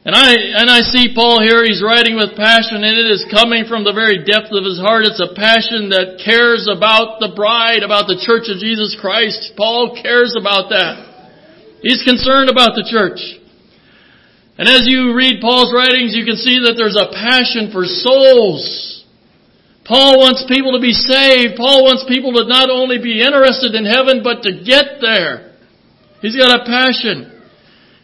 And 0.00 0.16
I, 0.16 0.32
and 0.32 0.72
I 0.72 0.80
see 0.80 1.12
Paul 1.12 1.44
here, 1.44 1.60
he's 1.60 1.84
writing 1.84 2.16
with 2.16 2.32
passion 2.32 2.80
and 2.80 2.96
it 2.96 3.12
is 3.12 3.28
coming 3.28 3.68
from 3.68 3.84
the 3.84 3.92
very 3.92 4.24
depth 4.24 4.48
of 4.48 4.64
his 4.64 4.80
heart. 4.80 5.04
It's 5.04 5.20
a 5.20 5.36
passion 5.36 5.92
that 5.92 6.24
cares 6.24 6.64
about 6.72 7.20
the 7.20 7.36
bride, 7.36 7.84
about 7.84 8.08
the 8.08 8.16
church 8.16 8.48
of 8.48 8.64
Jesus 8.64 8.96
Christ. 8.96 9.52
Paul 9.60 10.00
cares 10.00 10.32
about 10.40 10.72
that. 10.72 11.04
He's 11.84 12.00
concerned 12.00 12.48
about 12.48 12.72
the 12.80 12.88
church. 12.88 13.20
And 14.56 14.68
as 14.72 14.88
you 14.88 15.12
read 15.12 15.44
Paul's 15.44 15.72
writings, 15.72 16.16
you 16.16 16.24
can 16.24 16.36
see 16.36 16.64
that 16.64 16.80
there's 16.80 16.96
a 16.96 17.12
passion 17.12 17.68
for 17.68 17.84
souls. 17.84 19.04
Paul 19.84 20.16
wants 20.16 20.48
people 20.48 20.76
to 20.76 20.80
be 20.80 20.96
saved. 20.96 21.60
Paul 21.60 21.84
wants 21.84 22.08
people 22.08 22.32
to 22.40 22.48
not 22.48 22.72
only 22.72 22.96
be 22.96 23.20
interested 23.20 23.76
in 23.76 23.84
heaven, 23.84 24.24
but 24.24 24.48
to 24.48 24.64
get 24.64 25.00
there. 25.00 25.60
He's 26.24 26.36
got 26.36 26.60
a 26.60 26.64
passion. 26.64 27.39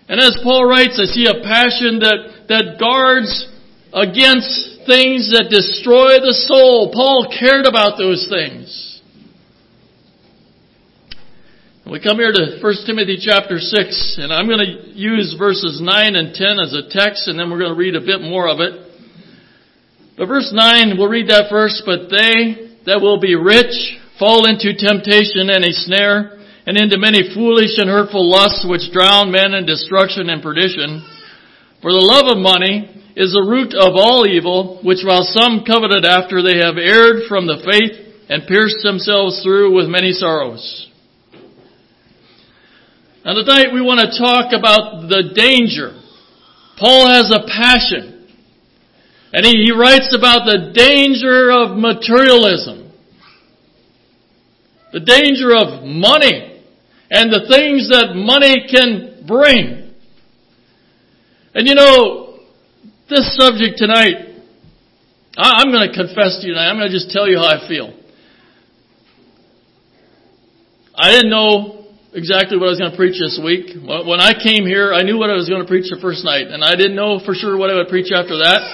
And 0.09 0.21
as 0.21 0.39
Paul 0.43 0.65
writes, 0.67 1.01
I 1.03 1.07
see 1.11 1.27
a 1.27 1.43
passion 1.43 1.99
that, 2.01 2.47
that 2.49 2.79
guards 2.79 3.49
against 3.93 4.87
things 4.87 5.35
that 5.35 5.51
destroy 5.51 6.23
the 6.23 6.35
soul. 6.47 6.93
Paul 6.95 7.27
cared 7.33 7.67
about 7.67 7.99
those 7.99 8.27
things. 8.31 9.01
We 11.87 12.03
come 12.03 12.19
here 12.19 12.33
to 12.33 12.59
1 12.59 12.75
Timothy 12.85 13.19
chapter 13.23 13.59
6, 13.59 14.19
and 14.19 14.33
I'm 14.33 14.49
going 14.49 14.59
to 14.59 14.91
use 14.91 15.37
verses 15.39 15.79
9 15.81 16.17
and 16.17 16.35
10 16.35 16.59
as 16.59 16.75
a 16.75 16.91
text, 16.91 17.29
and 17.29 17.39
then 17.39 17.49
we're 17.49 17.63
going 17.63 17.71
to 17.71 17.79
read 17.79 17.95
a 17.95 18.01
bit 18.01 18.21
more 18.21 18.49
of 18.51 18.59
it. 18.59 18.75
But 20.19 20.27
verse 20.27 20.51
9, 20.53 20.99
we'll 20.99 21.09
read 21.09 21.31
that 21.31 21.47
first, 21.49 21.83
but 21.87 22.11
they 22.11 22.75
that 22.87 23.01
will 23.03 23.21
be 23.21 23.35
rich 23.35 23.99
fall 24.19 24.47
into 24.49 24.75
temptation 24.75 25.51
and 25.51 25.63
a 25.63 25.73
snare, 25.73 26.36
and 26.67 26.77
into 26.77 26.99
many 26.99 27.33
foolish 27.33 27.79
and 27.79 27.89
hurtful 27.89 28.29
lusts 28.29 28.67
which 28.69 28.91
drown 28.93 29.31
men 29.31 29.55
in 29.55 29.65
destruction 29.65 30.29
and 30.29 30.43
perdition. 30.43 31.07
For 31.81 31.93
the 31.93 32.03
love 32.03 32.27
of 32.27 32.43
money 32.43 32.91
is 33.15 33.33
the 33.33 33.47
root 33.47 33.73
of 33.73 33.95
all 33.95 34.27
evil, 34.27 34.83
which 34.83 35.07
while 35.07 35.23
some 35.23 35.63
coveted 35.63 36.05
after 36.05 36.43
they 36.43 36.59
have 36.59 36.75
erred 36.77 37.31
from 37.31 37.47
the 37.47 37.63
faith 37.63 37.95
and 38.29 38.49
pierced 38.49 38.83
themselves 38.83 39.41
through 39.43 39.75
with 39.75 39.87
many 39.87 40.11
sorrows. 40.11 40.91
Now 43.25 43.35
tonight 43.35 43.73
we 43.73 43.81
want 43.81 44.03
to 44.03 44.19
talk 44.19 44.51
about 44.51 45.07
the 45.09 45.31
danger. 45.35 45.95
Paul 46.79 47.07
has 47.07 47.31
a 47.31 47.47
passion. 47.47 48.27
And 49.33 49.47
he, 49.47 49.67
he 49.67 49.73
writes 49.73 50.15
about 50.17 50.47
the 50.47 50.73
danger 50.75 51.51
of 51.51 51.77
materialism. 51.79 52.91
The 54.93 55.01
danger 55.01 55.55
of 55.55 55.85
money 55.85 56.56
and 57.11 57.33
the 57.33 57.47
things 57.49 57.89
that 57.91 58.15
money 58.15 58.67
can 58.71 59.25
bring. 59.27 59.95
And 61.55 61.67
you 61.67 61.75
know, 61.75 62.41
this 63.09 63.37
subject 63.37 63.79
tonight, 63.79 64.37
I'm 65.37 65.71
going 65.71 65.89
to 65.89 65.95
confess 65.95 66.41
to 66.41 66.47
you 66.47 66.55
tonight, 66.55 66.69
I'm 66.69 66.77
going 66.77 66.91
to 66.91 66.97
just 66.97 67.11
tell 67.11 67.29
you 67.29 67.39
how 67.39 67.47
I 67.47 67.69
feel. 67.69 67.93
I 70.97 71.13
didn't 71.13 71.31
know 71.31 71.87
exactly 72.15 72.57
what 72.57 72.67
I 72.67 72.73
was 72.73 72.81
going 72.81 72.91
to 72.91 72.97
preach 72.97 73.21
this 73.21 73.39
week. 73.45 73.77
When 73.77 74.21
I 74.21 74.33
came 74.33 74.65
here, 74.65 74.97
I 74.97 75.03
knew 75.03 75.19
what 75.19 75.29
I 75.29 75.37
was 75.37 75.49
going 75.49 75.61
to 75.61 75.69
preach 75.69 75.93
the 75.93 76.01
first 76.01 76.25
night, 76.25 76.49
and 76.49 76.65
I 76.65 76.75
didn't 76.75 76.97
know 76.97 77.21
for 77.21 77.35
sure 77.35 77.57
what 77.57 77.69
I 77.69 77.77
would 77.77 77.89
preach 77.89 78.09
after 78.11 78.41
that. 78.41 78.65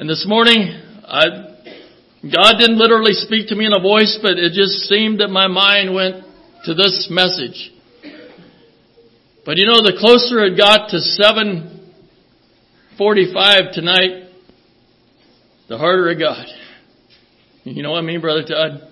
And 0.00 0.08
this 0.08 0.24
morning, 0.26 0.72
I, 1.04 1.60
God 2.24 2.56
didn't 2.56 2.80
literally 2.80 3.12
speak 3.12 3.48
to 3.48 3.54
me 3.54 3.66
in 3.66 3.76
a 3.76 3.80
voice, 3.80 4.18
but 4.22 4.40
it 4.40 4.56
just 4.56 4.88
seemed 4.88 5.20
that 5.20 5.28
my 5.28 5.46
mind 5.46 5.92
went 5.92 6.24
to 6.64 6.74
this 6.74 7.08
message. 7.10 7.72
But 9.44 9.58
you 9.58 9.66
know, 9.66 9.82
the 9.82 9.96
closer 9.98 10.44
it 10.44 10.56
got 10.56 10.90
to 10.90 11.00
745 11.00 13.72
tonight, 13.72 14.28
the 15.68 15.76
harder 15.78 16.10
it 16.10 16.18
got. 16.18 16.46
You 17.64 17.82
know 17.82 17.90
what 17.92 17.98
I 17.98 18.02
mean, 18.02 18.20
Brother 18.20 18.44
Todd? 18.44 18.82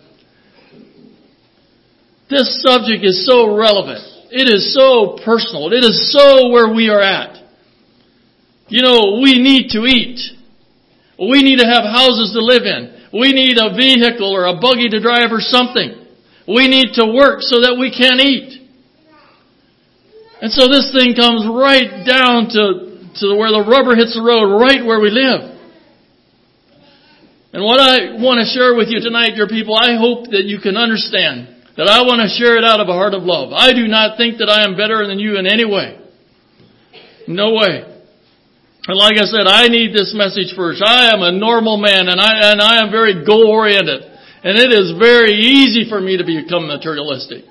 This 2.28 2.62
subject 2.62 3.04
is 3.04 3.26
so 3.26 3.56
relevant. 3.56 4.00
It 4.30 4.48
is 4.48 4.72
so 4.74 5.18
personal. 5.24 5.72
It 5.72 5.84
is 5.84 6.12
so 6.12 6.50
where 6.50 6.68
we 6.72 6.88
are 6.88 7.00
at. 7.00 7.38
You 8.68 8.82
know, 8.82 9.18
we 9.20 9.38
need 9.42 9.70
to 9.70 9.84
eat. 9.86 10.20
We 11.18 11.42
need 11.42 11.58
to 11.58 11.66
have 11.66 11.82
houses 11.82 12.30
to 12.32 12.40
live 12.40 12.62
in. 12.62 12.94
We 13.12 13.32
need 13.32 13.58
a 13.58 13.74
vehicle 13.74 14.30
or 14.30 14.46
a 14.46 14.54
buggy 14.60 14.88
to 14.88 15.00
drive 15.00 15.32
or 15.32 15.40
something. 15.40 15.96
We 16.50 16.66
need 16.66 16.98
to 16.98 17.06
work 17.06 17.46
so 17.46 17.62
that 17.62 17.78
we 17.78 17.94
can 17.94 18.18
eat. 18.18 18.58
And 20.42 20.50
so 20.50 20.66
this 20.66 20.90
thing 20.90 21.14
comes 21.14 21.46
right 21.46 22.02
down 22.02 22.50
to, 22.50 23.06
to 23.22 23.26
where 23.38 23.54
the 23.54 23.62
rubber 23.62 23.94
hits 23.94 24.18
the 24.18 24.24
road, 24.24 24.50
right 24.58 24.82
where 24.82 24.98
we 24.98 25.14
live. 25.14 25.46
And 27.52 27.62
what 27.62 27.78
I 27.78 28.18
want 28.18 28.42
to 28.42 28.46
share 28.50 28.74
with 28.74 28.88
you 28.88 28.98
tonight, 28.98 29.36
dear 29.36 29.46
people, 29.46 29.76
I 29.76 29.94
hope 29.94 30.30
that 30.34 30.46
you 30.46 30.58
can 30.58 30.74
understand 30.74 31.60
that 31.76 31.86
I 31.86 32.02
want 32.02 32.18
to 32.22 32.30
share 32.34 32.58
it 32.58 32.64
out 32.64 32.80
of 32.80 32.88
a 32.88 32.96
heart 32.98 33.14
of 33.14 33.22
love. 33.22 33.52
I 33.54 33.72
do 33.72 33.86
not 33.86 34.16
think 34.16 34.38
that 34.38 34.50
I 34.50 34.66
am 34.66 34.76
better 34.76 35.06
than 35.06 35.18
you 35.18 35.38
in 35.38 35.46
any 35.46 35.64
way. 35.64 35.98
No 37.28 37.54
way. 37.54 37.86
And 38.90 38.96
like 38.98 39.22
I 39.22 39.26
said, 39.30 39.46
I 39.46 39.68
need 39.68 39.94
this 39.94 40.14
message 40.16 40.56
first. 40.56 40.82
I 40.82 41.14
am 41.14 41.22
a 41.22 41.30
normal 41.30 41.76
man 41.76 42.08
and 42.08 42.18
I, 42.18 42.50
and 42.50 42.60
I 42.60 42.82
am 42.82 42.90
very 42.90 43.24
goal 43.24 43.46
oriented. 43.46 44.09
And 44.42 44.56
it 44.56 44.72
is 44.72 44.98
very 44.98 45.32
easy 45.32 45.88
for 45.88 46.00
me 46.00 46.16
to 46.16 46.24
become 46.24 46.66
materialistic. 46.66 47.44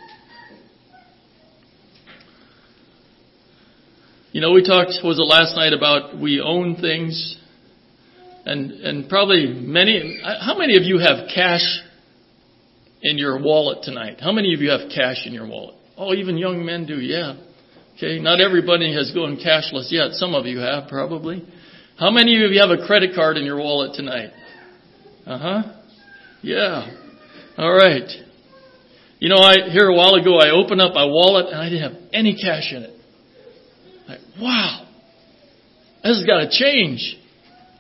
You 4.32 4.42
know, 4.42 4.52
we 4.52 4.64
talked, 4.64 4.94
was 5.04 5.20
it 5.20 5.24
last 5.24 5.56
night 5.56 5.74
about 5.74 6.20
we 6.20 6.42
own 6.42 6.76
things? 6.76 7.38
And, 8.46 8.72
and 8.72 9.10
probably 9.10 9.48
many, 9.48 10.20
how 10.24 10.58
many 10.58 10.78
of 10.78 10.84
you 10.84 10.98
have 11.00 11.28
cash 11.34 11.80
in 13.02 13.18
your 13.18 13.42
wallet 13.42 13.84
tonight? 13.84 14.18
How 14.20 14.32
many 14.32 14.54
of 14.54 14.62
you 14.62 14.72
have 14.72 14.90
cash 14.90 15.26
in 15.26 15.34
your 15.34 15.48
wallet? 15.48 15.76
Oh, 15.98 16.14
even 16.14 16.38
young 16.38 16.66
men 16.66 16.86
do, 16.86 17.00
yeah. 17.00 17.36
Okay, 17.98 18.20
not 18.20 18.40
everybody 18.40 18.94
has 18.96 19.12
gone 19.12 19.38
cashless 19.38 19.92
yet. 19.92 20.14
Some 20.14 20.34
of 20.34 20.46
you 20.46 20.60
have 20.60 20.88
probably. 20.88 21.46
How 21.98 22.10
many 22.10 22.44
of 22.44 22.52
you 22.52 22.62
have 22.62 22.72
a 22.72 22.88
credit 22.88 23.14
card 23.14 23.36
in 23.36 23.44
your 23.44 23.58
wallet 23.58 23.94
tonight? 23.94 24.32
Uh 25.28 25.38
huh. 25.38 25.79
Yeah. 26.42 26.88
All 27.58 27.74
right. 27.74 28.10
You 29.20 29.28
know, 29.28 29.38
I 29.38 29.70
here 29.70 29.88
a 29.88 29.94
while 29.94 30.16
ago 30.16 30.40
I 30.40 30.52
opened 30.52 30.80
up 30.80 30.94
my 30.94 31.04
wallet 31.04 31.48
and 31.48 31.60
I 31.60 31.70
didn't 31.70 31.92
have 31.92 32.02
any 32.14 32.40
cash 32.40 32.72
in 32.72 32.84
it. 32.84 32.96
Like, 34.08 34.20
wow, 34.40 34.88
this 36.04 36.18
has 36.18 36.26
got 36.26 36.48
to 36.48 36.50
change. 36.50 37.20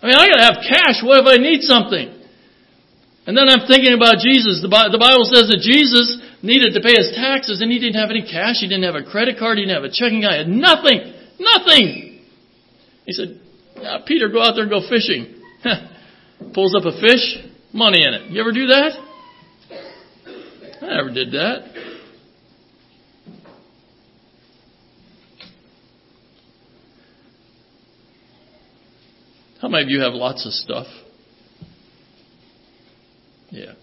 I 0.03 0.07
mean, 0.07 0.15
I 0.15 0.27
got 0.27 0.37
to 0.37 0.47
have 0.51 0.59
cash. 0.67 0.99
What 1.01 1.23
if 1.23 1.27
I 1.27 1.39
need 1.39 1.63
something? 1.63 2.19
And 3.25 3.37
then 3.37 3.47
I'm 3.47 3.67
thinking 3.67 3.93
about 3.93 4.19
Jesus. 4.19 4.59
The 4.61 4.69
Bible 4.69 5.25
says 5.31 5.47
that 5.47 5.61
Jesus 5.63 6.19
needed 6.41 6.73
to 6.75 6.81
pay 6.81 6.97
his 6.97 7.15
taxes 7.15 7.61
and 7.61 7.71
he 7.71 7.79
didn't 7.79 7.95
have 7.95 8.09
any 8.09 8.23
cash. 8.23 8.59
He 8.59 8.67
didn't 8.67 8.83
have 8.83 8.95
a 8.95 9.05
credit 9.05 9.39
card. 9.39 9.57
He 9.57 9.63
didn't 9.63 9.79
have 9.79 9.87
a 9.87 9.93
checking 9.93 10.23
account. 10.23 10.47
Had 10.47 10.51
nothing. 10.51 11.13
Nothing. 11.39 12.19
He 13.05 13.13
said, 13.13 13.39
Peter, 14.05 14.27
go 14.27 14.43
out 14.43 14.59
there 14.59 14.67
and 14.67 14.71
go 14.71 14.83
fishing. 14.83 15.39
Pulls 16.53 16.75
up 16.75 16.83
a 16.83 16.95
fish, 16.99 17.48
money 17.73 18.03
in 18.05 18.13
it. 18.13 18.31
You 18.31 18.41
ever 18.41 18.51
do 18.51 18.67
that? 18.67 18.91
I 20.81 20.95
never 20.95 21.11
did 21.13 21.31
that. 21.31 21.79
How 29.61 29.67
many 29.67 29.83
of 29.83 29.89
you 29.89 29.99
have 29.99 30.13
lots 30.13 30.45
of 30.45 30.53
stuff? 30.53 30.87
Yeah. 33.49 33.73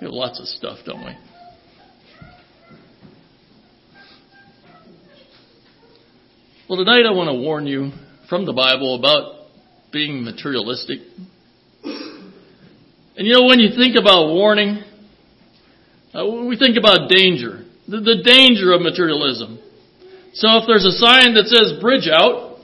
We 0.00 0.06
have 0.06 0.14
lots 0.14 0.38
of 0.38 0.46
stuff, 0.46 0.78
don't 0.86 1.04
we? 1.04 1.16
Well, 6.68 6.78
tonight 6.78 7.06
I 7.06 7.12
want 7.12 7.28
to 7.28 7.34
warn 7.34 7.66
you 7.66 7.90
from 8.28 8.46
the 8.46 8.52
Bible 8.52 8.94
about 8.94 9.48
being 9.92 10.24
materialistic. 10.24 11.00
And 13.16 13.26
you 13.26 13.34
know, 13.34 13.44
when 13.44 13.60
you 13.60 13.76
think 13.76 13.96
about 13.96 14.34
warning, 14.34 14.82
uh, 16.14 16.26
we 16.26 16.56
think 16.58 16.76
about 16.76 17.08
danger, 17.08 17.62
the, 17.86 17.98
the 18.00 18.22
danger 18.22 18.72
of 18.72 18.82
materialism. 18.82 19.58
So 20.34 20.46
if 20.58 20.64
there's 20.66 20.84
a 20.84 20.98
sign 20.98 21.34
that 21.34 21.46
says 21.46 21.78
bridge 21.80 22.10
out, 22.10 22.58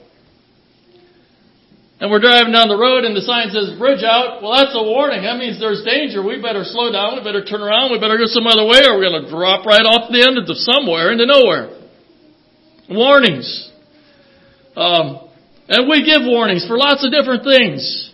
and 2.00 2.11
we're 2.11 2.19
driving 2.19 2.50
down 2.50 2.73
the 2.73 2.80
road 2.80 3.04
and 3.04 3.14
the 3.14 3.21
sign 3.21 3.52
says 3.52 3.78
bridge 3.78 4.02
out, 4.02 4.42
well 4.42 4.57
that's 4.57 4.75
a 4.75 4.83
warning. 4.83 5.23
That 5.23 5.37
means 5.37 5.61
there's 5.61 5.85
danger. 5.85 6.25
We 6.25 6.40
better 6.40 6.64
slow 6.64 6.90
down, 6.90 7.14
we 7.14 7.23
better 7.23 7.45
turn 7.45 7.61
around, 7.61 7.92
we 7.92 8.00
better 8.00 8.16
go 8.16 8.26
some 8.26 8.49
other 8.49 8.64
way 8.64 8.83
or 8.88 8.99
we're 8.99 9.07
going 9.07 9.23
to 9.23 9.30
drop 9.30 9.69
right 9.69 9.85
off 9.85 10.11
the 10.11 10.25
end 10.25 10.40
of 10.40 10.49
somewhere 10.50 11.12
into 11.12 11.28
nowhere. 11.28 11.76
Warnings. 12.88 13.71
Um, 14.75 15.28
and 15.69 15.87
we 15.87 16.02
give 16.02 16.26
warnings 16.26 16.66
for 16.66 16.75
lots 16.75 17.07
of 17.07 17.12
different 17.12 17.45
things. 17.45 18.10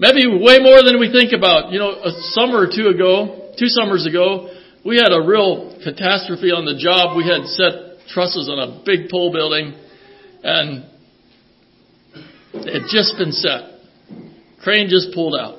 Maybe 0.00 0.24
way 0.26 0.58
more 0.58 0.80
than 0.82 0.98
we 0.98 1.12
think 1.12 1.36
about. 1.36 1.72
You 1.72 1.78
know, 1.78 1.92
a 1.92 2.10
summer 2.32 2.64
or 2.64 2.68
two 2.72 2.88
ago, 2.88 3.52
two 3.58 3.68
summers 3.68 4.06
ago, 4.08 4.48
we 4.82 4.96
had 4.96 5.12
a 5.12 5.20
real 5.20 5.76
catastrophe 5.84 6.50
on 6.50 6.64
the 6.64 6.80
job. 6.80 7.16
We 7.20 7.28
had 7.28 7.44
set 7.44 8.08
trusses 8.08 8.48
on 8.48 8.58
a 8.58 8.82
big 8.82 9.10
pole 9.10 9.30
building 9.30 9.76
and 10.42 10.88
it 12.54 12.80
had 12.80 12.88
just 12.88 13.18
been 13.18 13.32
set. 13.32 13.76
Crane 14.64 14.88
just 14.88 15.12
pulled 15.14 15.38
out. 15.38 15.58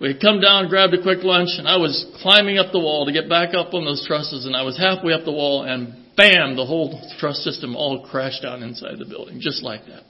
We 0.00 0.08
had 0.08 0.20
come 0.20 0.40
down, 0.40 0.68
grabbed 0.68 0.92
a 0.94 1.02
quick 1.02 1.22
lunch, 1.22 1.50
and 1.56 1.66
I 1.66 1.76
was 1.78 2.04
climbing 2.20 2.58
up 2.58 2.70
the 2.70 2.78
wall 2.78 3.06
to 3.06 3.12
get 3.12 3.30
back 3.30 3.54
up 3.54 3.72
on 3.72 3.86
those 3.86 4.04
trusses, 4.06 4.44
and 4.44 4.54
I 4.54 4.62
was 4.62 4.76
halfway 4.76 5.14
up 5.14 5.24
the 5.24 5.32
wall, 5.32 5.62
and 5.62 5.94
bam, 6.16 6.54
the 6.54 6.66
whole 6.66 7.00
truss 7.18 7.42
system 7.42 7.74
all 7.74 8.06
crashed 8.06 8.42
down 8.42 8.62
inside 8.62 8.98
the 8.98 9.06
building, 9.06 9.40
just 9.40 9.62
like 9.62 9.86
that. 9.86 10.02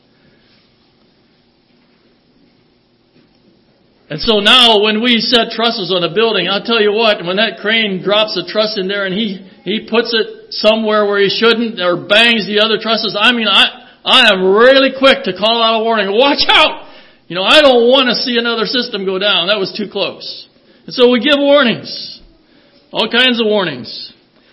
And 4.08 4.22
so 4.22 4.38
now 4.38 4.82
when 4.82 5.02
we 5.02 5.18
set 5.18 5.50
trusses 5.50 5.90
on 5.90 6.06
a 6.06 6.14
building, 6.14 6.46
I'll 6.46 6.62
tell 6.62 6.80
you 6.80 6.94
what, 6.94 7.18
when 7.26 7.42
that 7.42 7.58
crane 7.58 8.02
drops 8.02 8.38
a 8.38 8.46
truss 8.46 8.78
in 8.78 8.86
there 8.86 9.04
and 9.04 9.10
he, 9.10 9.42
he 9.66 9.90
puts 9.90 10.14
it 10.14 10.54
somewhere 10.54 11.06
where 11.06 11.18
he 11.18 11.26
shouldn't 11.26 11.82
or 11.82 12.06
bangs 12.06 12.46
the 12.46 12.62
other 12.62 12.78
trusses, 12.78 13.18
I 13.18 13.34
mean, 13.34 13.50
I, 13.50 13.66
I 14.06 14.30
am 14.30 14.46
really 14.46 14.94
quick 14.94 15.26
to 15.26 15.34
call 15.34 15.58
out 15.58 15.82
a 15.82 15.82
warning. 15.82 16.14
Watch 16.14 16.46
out! 16.46 16.86
You 17.26 17.34
know, 17.34 17.42
I 17.42 17.58
don't 17.60 17.90
want 17.90 18.06
to 18.06 18.14
see 18.14 18.38
another 18.38 18.66
system 18.66 19.04
go 19.04 19.18
down. 19.18 19.50
That 19.50 19.58
was 19.58 19.74
too 19.74 19.90
close. 19.90 20.46
And 20.86 20.94
so 20.94 21.10
we 21.10 21.18
give 21.18 21.42
warnings. 21.42 22.22
All 22.92 23.10
kinds 23.10 23.42
of 23.42 23.50
warnings. 23.50 23.90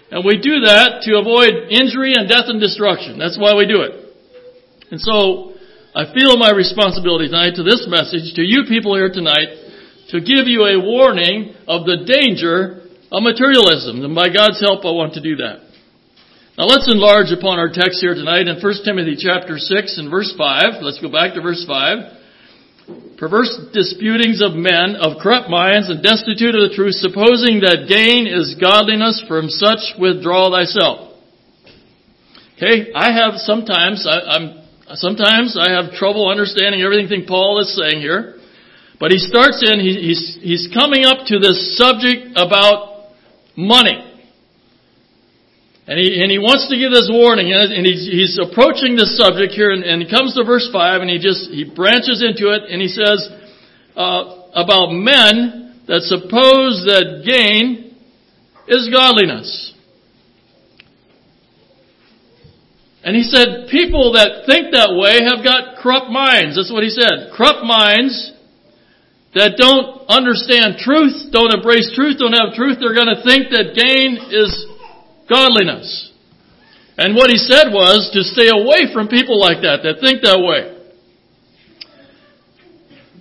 And 0.10 0.26
we 0.26 0.42
do 0.42 0.66
that 0.66 1.06
to 1.06 1.22
avoid 1.22 1.70
injury 1.70 2.18
and 2.18 2.28
death 2.28 2.50
and 2.50 2.60
destruction. 2.60 3.22
That's 3.22 3.38
why 3.38 3.54
we 3.54 3.70
do 3.70 3.86
it. 3.86 3.94
And 4.89 5.00
so, 5.00 5.53
I 5.93 6.10
feel 6.10 6.41
my 6.41 6.49
responsibility 6.49 7.29
tonight 7.29 7.53
to 7.62 7.63
this 7.63 7.86
message, 7.86 8.34
to 8.34 8.41
you 8.41 8.65
people 8.65 8.97
here 8.97 9.13
tonight, 9.13 9.53
to 10.10 10.25
give 10.25 10.49
you 10.49 10.65
a 10.65 10.82
warning 10.82 11.53
of 11.69 11.86
the 11.86 12.01
danger 12.10 12.82
of 13.13 13.21
materialism. 13.21 14.01
And 14.01 14.17
by 14.17 14.34
God's 14.34 14.58
help, 14.58 14.82
I 14.86 14.89
want 14.89 15.13
to 15.13 15.21
do 15.21 15.38
that. 15.38 15.69
Now 16.58 16.65
let's 16.65 16.89
enlarge 16.89 17.29
upon 17.29 17.62
our 17.62 17.69
text 17.69 18.01
here 18.01 18.17
tonight 18.17 18.49
in 18.49 18.58
1 18.58 18.73
Timothy 18.82 19.21
chapter 19.21 19.62
6 19.62 20.01
and 20.01 20.10
verse 20.10 20.34
5. 20.34 20.82
Let's 20.82 20.97
go 20.97 21.13
back 21.13 21.38
to 21.38 21.45
verse 21.45 21.62
5. 21.62 23.17
Perverse 23.21 23.53
disputings 23.71 24.41
of 24.41 24.58
men 24.58 24.97
of 24.97 25.21
corrupt 25.21 25.49
minds 25.49 25.93
and 25.93 26.01
destitute 26.01 26.58
of 26.58 26.69
the 26.69 26.75
truth, 26.75 26.97
supposing 26.97 27.62
that 27.62 27.86
gain 27.86 28.25
is 28.25 28.58
godliness, 28.58 29.21
from 29.29 29.45
such 29.47 29.93
withdraw 30.01 30.49
thyself. 30.49 31.13
Okay, 32.58 32.89
I 32.97 33.13
have 33.13 33.38
sometimes, 33.38 34.06
I, 34.10 34.41
am 34.41 34.62
sometimes 34.93 35.58
I 35.58 35.72
have 35.72 35.93
trouble 35.93 36.30
understanding 36.30 36.82
everything 36.82 37.26
Paul 37.28 37.62
is 37.62 37.76
saying 37.76 38.02
here. 38.02 38.39
But 39.00 39.12
he 39.12 39.17
starts 39.17 39.60
in, 39.65 39.80
he, 39.80 40.13
he's, 40.13 40.38
he's 40.41 40.69
coming 40.74 41.04
up 41.04 41.28
to 41.28 41.39
this 41.39 41.78
subject 41.78 42.38
about 42.38 43.12
money. 43.58 44.00
And 45.86 46.00
he, 46.00 46.22
and 46.22 46.32
he 46.32 46.39
wants 46.39 46.69
to 46.72 46.80
give 46.80 46.91
this 46.91 47.12
warning, 47.12 47.52
and 47.52 47.86
he's, 47.86 48.08
he's 48.08 48.39
approaching 48.39 48.96
this 48.96 49.17
subject 49.17 49.52
here, 49.52 49.72
and, 49.72 49.84
and 49.84 50.02
he 50.02 50.08
comes 50.08 50.34
to 50.36 50.46
verse 50.46 50.69
5, 50.72 51.02
and 51.02 51.10
he 51.10 51.19
just, 51.19 51.52
he 51.52 51.67
branches 51.67 52.24
into 52.24 52.56
it, 52.56 52.72
and 52.72 52.80
he 52.80 52.88
says, 52.88 53.28
uh, 53.98 54.48
about 54.56 54.96
men 54.96 55.84
that 55.88 56.08
suppose 56.08 56.88
that 56.88 57.28
gain 57.28 58.00
is 58.69 58.88
godliness. 58.88 59.72
And 63.04 63.16
he 63.16 63.24
said, 63.24 63.68
people 63.68 64.16
that 64.16 64.48
think 64.48 64.72
that 64.72 64.96
way 64.96 65.20
have 65.28 65.44
got 65.44 65.84
corrupt 65.84 66.08
minds. 66.08 66.56
That's 66.56 66.72
what 66.72 66.88
he 66.88 66.89
said. 66.89 67.36
Corrupt 67.36 67.68
minds 67.68 68.32
that 69.36 69.60
don't 69.60 70.08
understand 70.08 70.80
truth, 70.80 71.34
don't 71.34 71.52
embrace 71.52 71.92
truth, 71.92 72.22
don't 72.22 72.38
have 72.38 72.56
truth, 72.56 72.78
they're 72.80 72.96
going 72.96 73.12
to 73.12 73.22
think 73.26 73.50
that 73.52 73.76
gain 73.76 74.22
is 74.32 74.52
godliness. 75.28 76.13
And 76.96 77.18
what 77.18 77.34
he 77.34 77.42
said 77.42 77.74
was 77.74 78.13
to 78.13 78.22
stay 78.22 78.54
away 78.54 78.94
from 78.94 79.10
people 79.10 79.42
like 79.42 79.66
that, 79.66 79.82
that 79.82 79.98
think 80.00 80.22
that 80.22 80.38
way. 80.38 80.70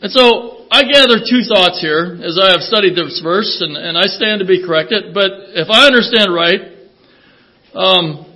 And 0.05 0.13
so, 0.13 0.69
I 0.71 0.85
gather 0.85 1.21
two 1.21 1.45
thoughts 1.49 1.81
here 1.81 2.17
as 2.21 2.41
I 2.41 2.53
have 2.53 2.61
studied 2.61 2.97
this 2.97 3.21
verse, 3.23 3.61
and, 3.61 3.77
and 3.77 3.97
I 3.97 4.05
stand 4.05 4.41
to 4.41 4.47
be 4.47 4.65
corrected, 4.65 5.13
but 5.15 5.31
if 5.53 5.69
I 5.69 5.85
understand 5.87 6.33
right, 6.33 6.61
um, 7.75 8.32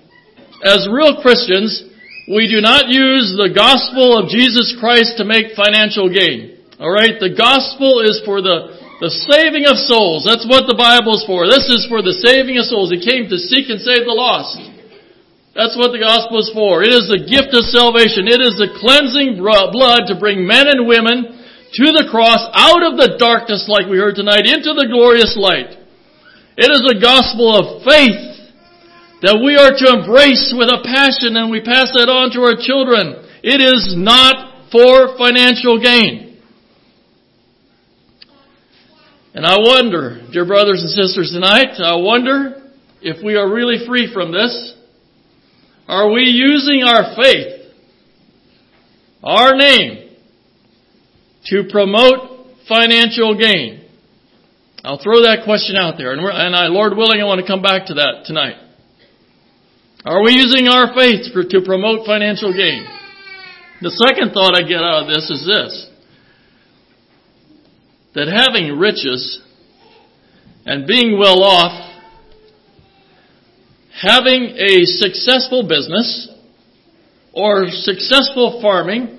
as 0.64 0.88
real 0.88 1.20
Christians, 1.20 1.84
we 2.28 2.48
do 2.48 2.60
not 2.60 2.88
use 2.88 3.36
the 3.36 3.52
gospel 3.52 4.18
of 4.18 4.32
Jesus 4.32 4.76
Christ 4.80 5.18
to 5.18 5.24
make 5.24 5.58
financial 5.58 6.08
gain. 6.08 6.64
Alright? 6.80 7.20
The 7.20 7.34
gospel 7.36 8.00
is 8.04 8.20
for 8.24 8.40
the 8.40 8.86
the 8.96 9.12
saving 9.28 9.68
of 9.68 9.76
souls. 9.76 10.24
That's 10.24 10.48
what 10.48 10.64
the 10.64 10.78
Bible 10.78 11.20
is 11.20 11.24
for. 11.28 11.44
This 11.44 11.68
is 11.68 11.84
for 11.84 12.00
the 12.00 12.16
saving 12.24 12.56
of 12.56 12.64
souls. 12.64 12.88
He 12.88 13.04
came 13.04 13.28
to 13.28 13.36
seek 13.36 13.68
and 13.68 13.76
save 13.76 14.08
the 14.08 14.16
lost. 14.16 14.56
That's 15.52 15.76
what 15.76 15.92
the 15.92 16.00
gospel 16.00 16.40
is 16.40 16.48
for. 16.52 16.80
It 16.80 16.92
is 16.92 17.08
the 17.08 17.24
gift 17.24 17.52
of 17.52 17.68
salvation. 17.68 18.28
It 18.28 18.40
is 18.40 18.56
the 18.56 18.72
cleansing 18.76 19.36
blood 19.40 20.08
to 20.08 20.16
bring 20.16 20.48
men 20.48 20.68
and 20.68 20.88
women 20.88 21.28
to 21.28 21.86
the 21.92 22.08
cross 22.08 22.40
out 22.56 22.84
of 22.84 22.96
the 22.96 23.20
darkness 23.20 23.68
like 23.68 23.84
we 23.84 24.00
heard 24.00 24.16
tonight 24.16 24.48
into 24.48 24.72
the 24.72 24.88
glorious 24.88 25.36
light. 25.36 25.76
It 26.56 26.72
is 26.72 26.84
a 26.88 26.96
gospel 26.96 27.52
of 27.52 27.84
faith 27.84 28.35
that 29.22 29.40
we 29.40 29.56
are 29.56 29.72
to 29.72 29.86
embrace 29.96 30.52
with 30.52 30.68
a 30.68 30.84
passion 30.84 31.36
and 31.36 31.50
we 31.50 31.60
pass 31.60 31.88
that 31.96 32.12
on 32.12 32.30
to 32.36 32.44
our 32.44 32.56
children. 32.60 33.24
It 33.42 33.64
is 33.64 33.94
not 33.96 34.70
for 34.70 35.16
financial 35.16 35.80
gain. 35.80 36.42
And 39.32 39.46
I 39.46 39.56
wonder, 39.58 40.20
dear 40.32 40.46
brothers 40.46 40.80
and 40.80 40.90
sisters 40.90 41.30
tonight, 41.32 41.80
I 41.80 41.96
wonder 41.96 42.72
if 43.00 43.24
we 43.24 43.36
are 43.36 43.48
really 43.48 43.86
free 43.86 44.12
from 44.12 44.32
this. 44.32 44.74
Are 45.88 46.10
we 46.10 46.24
using 46.24 46.82
our 46.82 47.14
faith, 47.14 47.72
our 49.22 49.54
name, 49.54 50.16
to 51.46 51.68
promote 51.70 52.48
financial 52.68 53.38
gain? 53.38 53.84
I'll 54.82 55.02
throw 55.02 55.22
that 55.22 55.42
question 55.44 55.76
out 55.76 55.94
there, 55.96 56.12
and, 56.12 56.20
and 56.20 56.56
I, 56.56 56.66
Lord 56.66 56.96
willing, 56.96 57.20
I 57.20 57.24
want 57.24 57.40
to 57.40 57.46
come 57.46 57.62
back 57.62 57.86
to 57.86 57.94
that 57.94 58.24
tonight. 58.24 58.56
Are 60.06 60.22
we 60.22 60.34
using 60.34 60.68
our 60.68 60.94
faith 60.94 61.32
for, 61.32 61.42
to 61.42 61.62
promote 61.62 62.06
financial 62.06 62.52
gain? 62.52 62.86
The 63.82 63.90
second 63.90 64.32
thought 64.32 64.54
I 64.54 64.62
get 64.62 64.78
out 64.78 65.02
of 65.02 65.08
this 65.08 65.28
is 65.30 65.44
this 65.44 65.90
that 68.14 68.28
having 68.28 68.78
riches 68.78 69.42
and 70.64 70.86
being 70.86 71.18
well 71.18 71.42
off 71.42 71.92
having 74.00 74.54
a 74.56 74.84
successful 74.84 75.66
business 75.68 76.28
or 77.32 77.66
successful 77.68 78.60
farming 78.62 79.18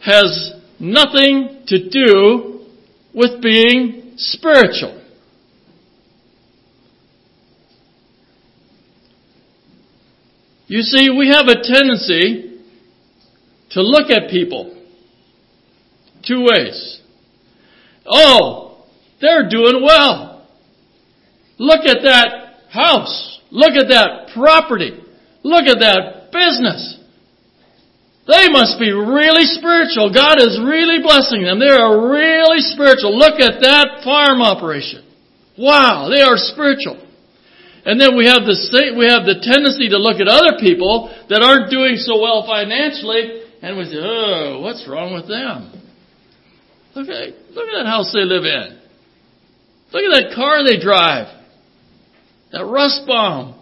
has 0.00 0.54
nothing 0.80 1.62
to 1.66 1.88
do 1.88 2.66
with 3.14 3.42
being 3.42 4.14
spiritual. 4.16 4.98
You 10.68 10.82
see, 10.82 11.08
we 11.10 11.28
have 11.28 11.46
a 11.48 11.62
tendency 11.62 12.60
to 13.70 13.82
look 13.82 14.10
at 14.10 14.30
people 14.30 14.76
two 16.26 16.44
ways. 16.44 17.00
Oh, 18.06 18.84
they're 19.20 19.48
doing 19.48 19.82
well. 19.82 20.46
Look 21.58 21.86
at 21.86 22.02
that 22.02 22.28
house. 22.70 23.40
Look 23.50 23.72
at 23.72 23.88
that 23.88 24.30
property. 24.34 24.92
Look 25.42 25.64
at 25.64 25.80
that 25.80 26.30
business. 26.32 26.96
They 28.26 28.48
must 28.50 28.78
be 28.78 28.92
really 28.92 29.46
spiritual. 29.46 30.12
God 30.12 30.36
is 30.38 30.60
really 30.60 31.02
blessing 31.02 31.42
them. 31.44 31.58
They 31.58 31.72
are 31.72 32.12
really 32.12 32.60
spiritual. 32.60 33.16
Look 33.16 33.40
at 33.40 33.62
that 33.62 34.04
farm 34.04 34.42
operation. 34.42 35.02
Wow, 35.56 36.12
they 36.14 36.20
are 36.20 36.36
spiritual. 36.36 37.07
And 37.88 37.98
then 37.98 38.18
we 38.18 38.26
have 38.26 38.44
the 38.44 38.52
we 38.98 39.08
have 39.08 39.24
the 39.24 39.40
tendency 39.40 39.88
to 39.88 39.96
look 39.96 40.20
at 40.20 40.28
other 40.28 40.60
people 40.60 41.08
that 41.30 41.40
aren't 41.40 41.70
doing 41.70 41.96
so 41.96 42.20
well 42.20 42.44
financially, 42.46 43.48
and 43.62 43.78
we 43.78 43.84
say, 43.86 43.96
"Oh, 43.96 44.60
what's 44.60 44.86
wrong 44.86 45.14
with 45.14 45.26
them? 45.26 45.72
Look 46.94 47.08
at 47.08 47.32
look 47.54 47.66
at 47.66 47.72
that 47.80 47.86
house 47.86 48.12
they 48.12 48.28
live 48.28 48.44
in. 48.44 48.78
Look 49.90 50.04
at 50.04 50.20
that 50.20 50.34
car 50.36 50.62
they 50.64 50.78
drive. 50.78 51.28
That 52.52 52.66
rust 52.66 53.06
bomb. 53.06 53.54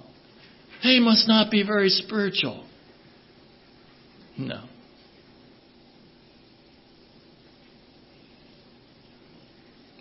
They 0.83 0.99
must 0.99 1.29
not 1.29 1.49
be 1.49 1.63
very 1.63 1.89
spiritual." 1.89 2.65
No. 4.37 4.65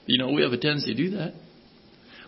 You 0.07 0.17
know, 0.17 0.31
we 0.31 0.41
have 0.41 0.51
a 0.51 0.57
tendency 0.57 0.95
to 0.95 0.97
do 0.97 1.17
that. 1.17 1.35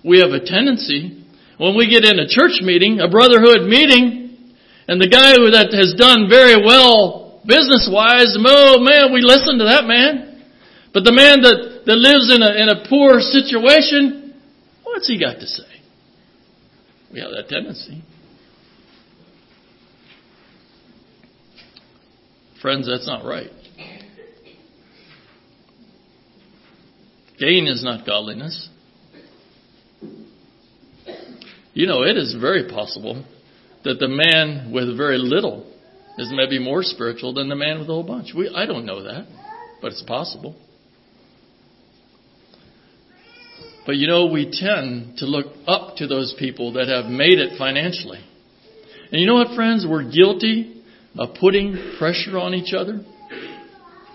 We 0.04 0.20
have 0.20 0.30
a 0.30 0.46
tendency, 0.46 1.17
when 1.58 1.76
we 1.76 1.90
get 1.90 2.06
in 2.06 2.20
a 2.20 2.28
church 2.28 2.62
meeting, 2.62 3.00
a 3.00 3.10
brotherhood 3.10 3.68
meeting, 3.68 4.54
and 4.88 5.02
the 5.02 5.10
guy 5.10 5.34
who 5.34 5.52
that 5.52 5.74
has 5.74 5.94
done 5.98 6.30
very 6.30 6.56
well 6.64 7.42
business 7.46 7.90
wise, 7.92 8.38
oh 8.38 8.80
man, 8.80 9.14
we 9.14 9.22
listen 9.22 9.58
to 9.60 9.66
that 9.66 9.86
man. 9.86 10.44
But 10.94 11.04
the 11.04 11.12
man 11.12 11.42
that, 11.42 11.84
that 11.86 11.96
lives 11.96 12.34
in 12.34 12.42
a, 12.42 12.52
in 12.62 12.70
a 12.70 12.88
poor 12.90 13.20
situation, 13.20 14.34
what's 14.84 15.08
he 15.08 15.20
got 15.20 15.40
to 15.40 15.48
say? 15.48 15.64
We 17.12 17.20
have 17.20 17.32
that 17.32 17.48
tendency. 17.50 18.04
Friends, 22.62 22.88
that's 22.88 23.06
not 23.06 23.24
right. 23.24 23.52
Gain 27.40 27.68
is 27.68 27.84
not 27.84 28.06
godliness. 28.06 28.70
You 31.78 31.86
know, 31.86 32.02
it 32.02 32.18
is 32.18 32.36
very 32.42 32.68
possible 32.68 33.24
that 33.84 34.00
the 34.00 34.08
man 34.08 34.72
with 34.74 34.98
very 34.98 35.20
little 35.20 35.72
is 36.18 36.34
maybe 36.36 36.58
more 36.58 36.82
spiritual 36.82 37.36
than 37.36 37.50
the 37.50 37.56
man 37.56 37.78
with 37.78 37.88
a 37.88 37.94
whole 37.94 38.02
bunch. 38.02 38.34
We, 38.36 38.50
I 38.50 38.66
don't 38.66 38.84
know 38.84 39.04
that, 39.04 39.28
but 39.80 39.92
it's 39.92 40.02
possible. 40.02 40.56
But 43.86 43.98
you 43.98 44.08
know, 44.08 44.26
we 44.26 44.50
tend 44.52 45.20
to 45.20 45.28
look 45.28 45.54
up 45.68 45.98
to 45.98 46.08
those 46.08 46.34
people 46.40 46.74
that 46.74 46.88
have 46.88 47.12
made 47.12 47.38
it 47.38 47.60
financially. 47.60 48.26
And 49.12 49.22
you 49.22 49.28
know 49.28 49.36
what, 49.36 49.56
friends? 49.56 49.86
We're 49.88 50.10
guilty 50.10 50.82
of 51.16 51.36
putting 51.40 51.94
pressure 52.00 52.40
on 52.40 52.56
each 52.56 52.74
other? 52.74 53.06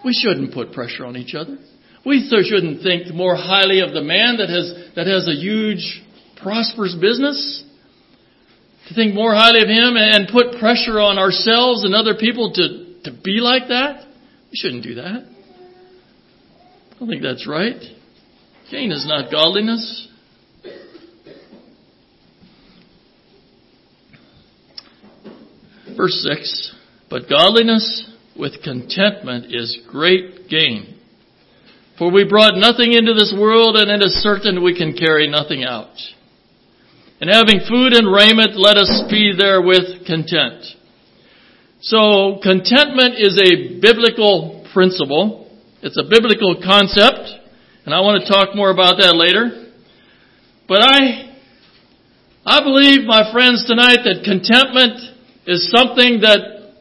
We 0.05 0.13
shouldn't 0.13 0.53
put 0.53 0.73
pressure 0.73 1.07
on 1.07 1.17
each 1.17 1.37
other. 1.37 1.59
We 2.05 2.29
shouldn't 2.29 2.83
think 2.83 3.15
more 3.15 3.37
highly 3.37 3.79
of 3.79 3.93
the 3.93 4.03
man 4.03 4.39
that 4.39 4.49
has, 4.49 4.95
that 4.97 5.07
has 5.07 5.29
a 5.29 5.41
huge, 5.41 6.03
prosperous 6.43 6.97
business. 7.01 7.65
To 8.89 8.95
think 8.95 9.15
more 9.15 9.35
highly 9.35 9.63
of 9.63 9.69
him 9.69 9.97
and 9.97 10.29
put 10.29 10.59
pressure 10.59 10.99
on 10.99 11.19
ourselves 11.19 11.85
and 11.85 11.95
other 11.95 12.15
people 12.15 12.53
to, 12.55 13.01
to 13.05 13.13
be 13.23 13.39
like 13.41 13.69
that. 13.69 14.07
We 14.51 14.57
shouldn't 14.57 14.83
do 14.83 14.97
that. 14.97 15.25
I 16.91 16.99
don't 16.99 17.09
think 17.09 17.23
that's 17.23 17.47
right. 17.49 17.81
Gain 18.71 18.91
is 18.91 19.07
not 19.07 19.31
godliness. 19.31 20.09
Verse 25.97 26.27
6 26.35 26.73
but 27.13 27.29
godliness 27.29 28.11
with 28.35 28.63
contentment 28.63 29.55
is 29.55 29.79
great 29.91 30.49
gain. 30.49 30.99
For 31.99 32.11
we 32.11 32.25
brought 32.25 32.57
nothing 32.57 32.95
into 32.95 33.13
this 33.13 33.35
world, 33.39 33.77
and 33.77 33.91
it 33.91 34.03
is 34.03 34.15
certain 34.23 34.65
we 34.65 34.75
can 34.75 34.97
carry 34.97 35.29
nothing 35.29 35.63
out. 35.63 35.93
And 37.23 37.31
having 37.31 37.61
food 37.71 37.93
and 37.95 38.13
raiment, 38.13 38.59
let 38.59 38.77
us 38.77 39.05
be 39.09 39.31
therewith 39.39 40.07
content. 40.11 40.67
So 41.79 42.41
contentment 42.43 43.15
is 43.15 43.39
a 43.39 43.79
biblical 43.79 44.67
principle. 44.75 45.47
It's 45.83 45.97
a 45.97 46.03
biblical 46.03 46.59
concept, 46.59 47.31
and 47.87 47.95
I 47.95 48.01
want 48.01 48.25
to 48.25 48.29
talk 48.29 48.57
more 48.57 48.73
about 48.73 48.99
that 48.99 49.15
later. 49.15 49.71
But 50.67 50.83
I, 50.83 51.39
I 52.45 52.59
believe, 52.65 53.07
my 53.07 53.31
friends, 53.31 53.67
tonight 53.71 54.03
that 54.03 54.27
contentment 54.27 54.99
is 55.47 55.71
something 55.71 56.27
that 56.27 56.41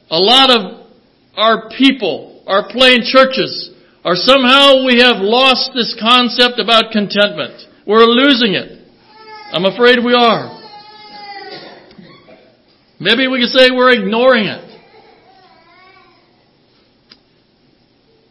a 0.09 0.17
lot 0.17 0.49
of 0.49 0.89
our 1.37 1.69
people, 1.69 2.41
our 2.47 2.67
plain 2.67 3.01
churches, 3.03 3.69
are 4.03 4.15
somehow 4.15 4.87
we 4.87 5.01
have 5.01 5.21
lost 5.21 5.69
this 5.75 5.95
concept 6.01 6.57
about 6.57 6.89
contentment. 6.91 7.61
We're 7.85 8.09
losing 8.09 8.55
it. 8.55 8.80
I'm 9.53 9.65
afraid 9.65 9.99
we 9.99 10.13
are. 10.13 10.59
Maybe 13.01 13.27
we 13.27 13.41
could 13.41 13.49
say 13.49 13.69
we're 13.69 13.91
ignoring 13.91 14.45
it. 14.45 14.79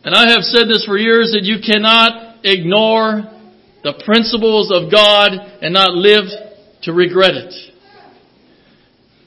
And 0.02 0.14
I 0.14 0.30
have 0.30 0.42
said 0.42 0.64
this 0.66 0.86
for 0.86 0.96
years 0.96 1.32
that 1.32 1.44
you 1.44 1.58
cannot 1.60 2.38
ignore 2.42 3.28
the 3.84 4.00
principles 4.02 4.72
of 4.72 4.90
God 4.90 5.32
and 5.60 5.74
not 5.74 5.92
live 5.92 6.24
to 6.84 6.92
regret 6.94 7.34
it. 7.34 7.52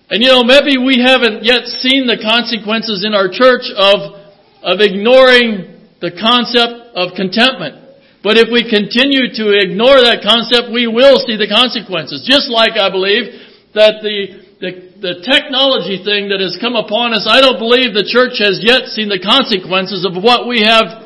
And 0.09 0.23
you 0.23 0.29
know, 0.29 0.43
maybe 0.43 0.79
we 0.79 0.97
haven't 0.97 1.43
yet 1.43 1.65
seen 1.77 2.07
the 2.07 2.17
consequences 2.17 3.05
in 3.05 3.13
our 3.13 3.29
church 3.29 3.69
of, 3.77 4.17
of 4.63 4.81
ignoring 4.81 5.77
the 6.01 6.09
concept 6.09 6.95
of 6.95 7.13
contentment. 7.15 7.82
But 8.23 8.39
if 8.39 8.47
we 8.47 8.63
continue 8.63 9.27
to 9.35 9.45
ignore 9.51 9.99
that 9.99 10.23
concept, 10.23 10.71
we 10.71 10.87
will 10.87 11.19
see 11.27 11.35
the 11.35 11.51
consequences. 11.51 12.23
Just 12.23 12.47
like 12.47 12.79
I 12.79 12.87
believe 12.87 13.35
that 13.75 13.99
the, 13.99 14.17
the, 14.63 14.71
the 15.03 15.13
technology 15.27 15.99
thing 15.99 16.31
that 16.31 16.39
has 16.39 16.55
come 16.63 16.79
upon 16.79 17.11
us, 17.11 17.27
I 17.27 17.43
don't 17.43 17.59
believe 17.59 17.91
the 17.91 18.07
church 18.07 18.39
has 18.39 18.63
yet 18.63 18.87
seen 18.95 19.11
the 19.11 19.19
consequences 19.19 20.07
of 20.07 20.15
what 20.15 20.47
we 20.47 20.63
have 20.63 21.03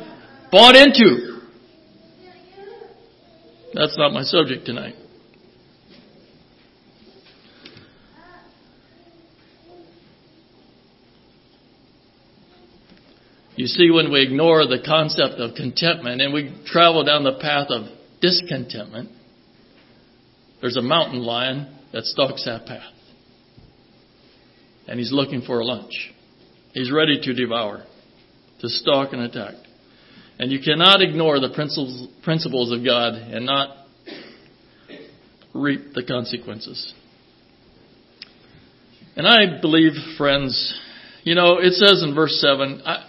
bought 0.54 0.78
into. 0.78 1.42
That's 3.74 3.98
not 3.98 4.14
my 4.14 4.22
subject 4.22 4.64
tonight. 4.64 4.94
You 13.58 13.66
see, 13.66 13.90
when 13.90 14.12
we 14.12 14.22
ignore 14.22 14.68
the 14.68 14.78
concept 14.86 15.40
of 15.40 15.56
contentment 15.56 16.22
and 16.22 16.32
we 16.32 16.56
travel 16.66 17.02
down 17.04 17.24
the 17.24 17.40
path 17.40 17.66
of 17.70 17.86
discontentment, 18.20 19.10
there's 20.60 20.76
a 20.76 20.82
mountain 20.82 21.24
lion 21.24 21.66
that 21.92 22.04
stalks 22.04 22.44
that 22.44 22.66
path. 22.66 22.92
And 24.86 24.96
he's 25.00 25.10
looking 25.10 25.42
for 25.42 25.58
a 25.58 25.64
lunch. 25.64 25.90
He's 26.72 26.92
ready 26.92 27.20
to 27.20 27.34
devour, 27.34 27.82
to 28.60 28.68
stalk 28.68 29.12
and 29.12 29.22
attack. 29.22 29.54
And 30.38 30.52
you 30.52 30.60
cannot 30.60 31.02
ignore 31.02 31.40
the 31.40 31.50
principles 31.50 32.06
principles 32.22 32.70
of 32.70 32.84
God 32.84 33.14
and 33.14 33.44
not 33.44 33.76
reap 35.52 35.94
the 35.94 36.04
consequences. 36.04 36.94
And 39.16 39.26
I 39.26 39.60
believe, 39.60 39.94
friends, 40.16 40.80
you 41.24 41.34
know, 41.34 41.58
it 41.58 41.72
says 41.72 42.04
in 42.04 42.14
verse 42.14 42.40
7, 42.40 42.82
I, 42.86 43.07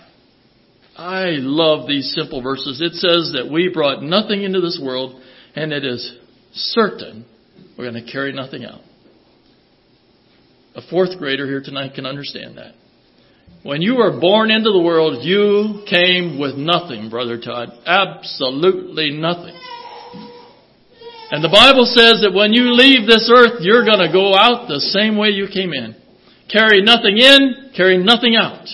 I 1.00 1.38
love 1.40 1.88
these 1.88 2.14
simple 2.14 2.42
verses. 2.42 2.82
It 2.82 2.92
says 2.96 3.32
that 3.32 3.50
we 3.50 3.72
brought 3.74 4.04
nothing 4.04 4.44
into 4.44 4.60
this 4.60 4.78
world, 4.84 5.22
and 5.56 5.72
it 5.72 5.86
is 5.86 6.18
certain 6.52 7.26
we're 7.78 7.90
going 7.90 8.06
to 8.06 8.12
carry 8.12 8.34
nothing 8.34 8.66
out. 8.66 8.82
A 10.76 10.82
fourth 10.90 11.18
grader 11.18 11.46
here 11.46 11.62
tonight 11.64 11.94
can 11.96 12.06
understand 12.06 12.58
that. 12.58 12.74
When 13.64 13.82
you 13.82 13.96
were 13.96 14.20
born 14.20 14.52
into 14.52 14.72
the 14.72 14.82
world, 14.82 15.24
you 15.24 15.86
came 15.90 16.38
with 16.38 16.56
nothing, 16.56 17.10
Brother 17.10 17.40
Todd. 17.40 17.70
Absolutely 17.86 19.12
nothing. 19.12 19.58
And 21.32 21.42
the 21.42 21.48
Bible 21.48 21.86
says 21.86 22.24
that 22.24 22.36
when 22.36 22.52
you 22.52 22.74
leave 22.76 23.08
this 23.08 23.32
earth, 23.34 23.62
you're 23.62 23.86
going 23.86 24.06
to 24.06 24.12
go 24.12 24.36
out 24.36 24.68
the 24.68 24.82
same 24.82 25.16
way 25.16 25.30
you 25.30 25.48
came 25.48 25.72
in. 25.72 25.96
Carry 26.52 26.82
nothing 26.82 27.18
in, 27.18 27.72
carry 27.74 27.98
nothing 27.98 28.36
out. 28.36 28.68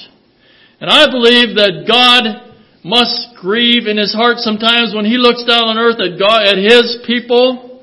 And 0.82 0.90
I 0.90 1.08
believe 1.10 1.56
that 1.56 1.88
God 1.88 2.46
must 2.84 3.34
grieve 3.40 3.88
in 3.88 3.98
his 3.98 4.14
heart 4.14 4.38
sometimes 4.38 4.94
when 4.94 5.06
he 5.06 5.18
looks 5.18 5.44
down 5.46 5.74
on 5.74 5.78
earth 5.78 5.98
at 5.98 6.20
God, 6.20 6.46
at 6.46 6.60
his 6.60 7.02
people 7.08 7.82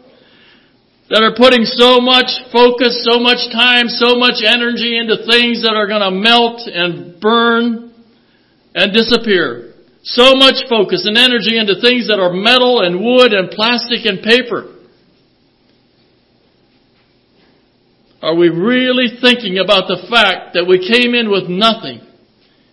that 1.08 1.24
are 1.24 1.34
putting 1.34 1.64
so 1.64 2.00
much 2.00 2.30
focus, 2.52 3.02
so 3.02 3.18
much 3.18 3.50
time, 3.50 3.88
so 3.88 4.16
much 4.16 4.44
energy 4.46 4.96
into 4.96 5.26
things 5.26 5.66
that 5.66 5.74
are 5.74 5.88
going 5.88 6.04
to 6.04 6.14
melt 6.14 6.62
and 6.68 7.20
burn 7.20 7.92
and 8.74 8.92
disappear. 8.92 9.74
So 10.04 10.34
much 10.34 10.62
focus 10.68 11.06
and 11.06 11.16
energy 11.16 11.58
into 11.58 11.80
things 11.80 12.08
that 12.08 12.18
are 12.18 12.32
metal 12.32 12.82
and 12.82 13.02
wood 13.02 13.32
and 13.32 13.50
plastic 13.50 14.04
and 14.04 14.22
paper. 14.22 14.70
Are 18.22 18.34
we 18.34 18.48
really 18.48 19.18
thinking 19.20 19.58
about 19.58 19.90
the 19.90 20.06
fact 20.08 20.54
that 20.54 20.66
we 20.66 20.78
came 20.78 21.14
in 21.14 21.30
with 21.30 21.50
nothing 21.50 22.06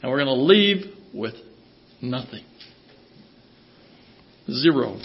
and 0.02 0.12
we're 0.12 0.24
going 0.24 0.28
to 0.28 0.44
leave 0.44 0.86
with 1.14 1.36
nothing? 2.02 2.44
Zero. 4.50 5.00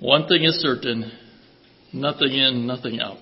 One 0.00 0.28
thing 0.28 0.44
is 0.44 0.54
certain 0.60 1.10
nothing 1.92 2.32
in, 2.32 2.66
nothing 2.66 3.00
out. 3.00 3.16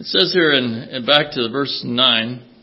It 0.00 0.06
says 0.06 0.32
here 0.32 0.52
in 0.52 1.04
back 1.06 1.32
to 1.32 1.48
verse 1.50 1.82
9. 1.84 2.53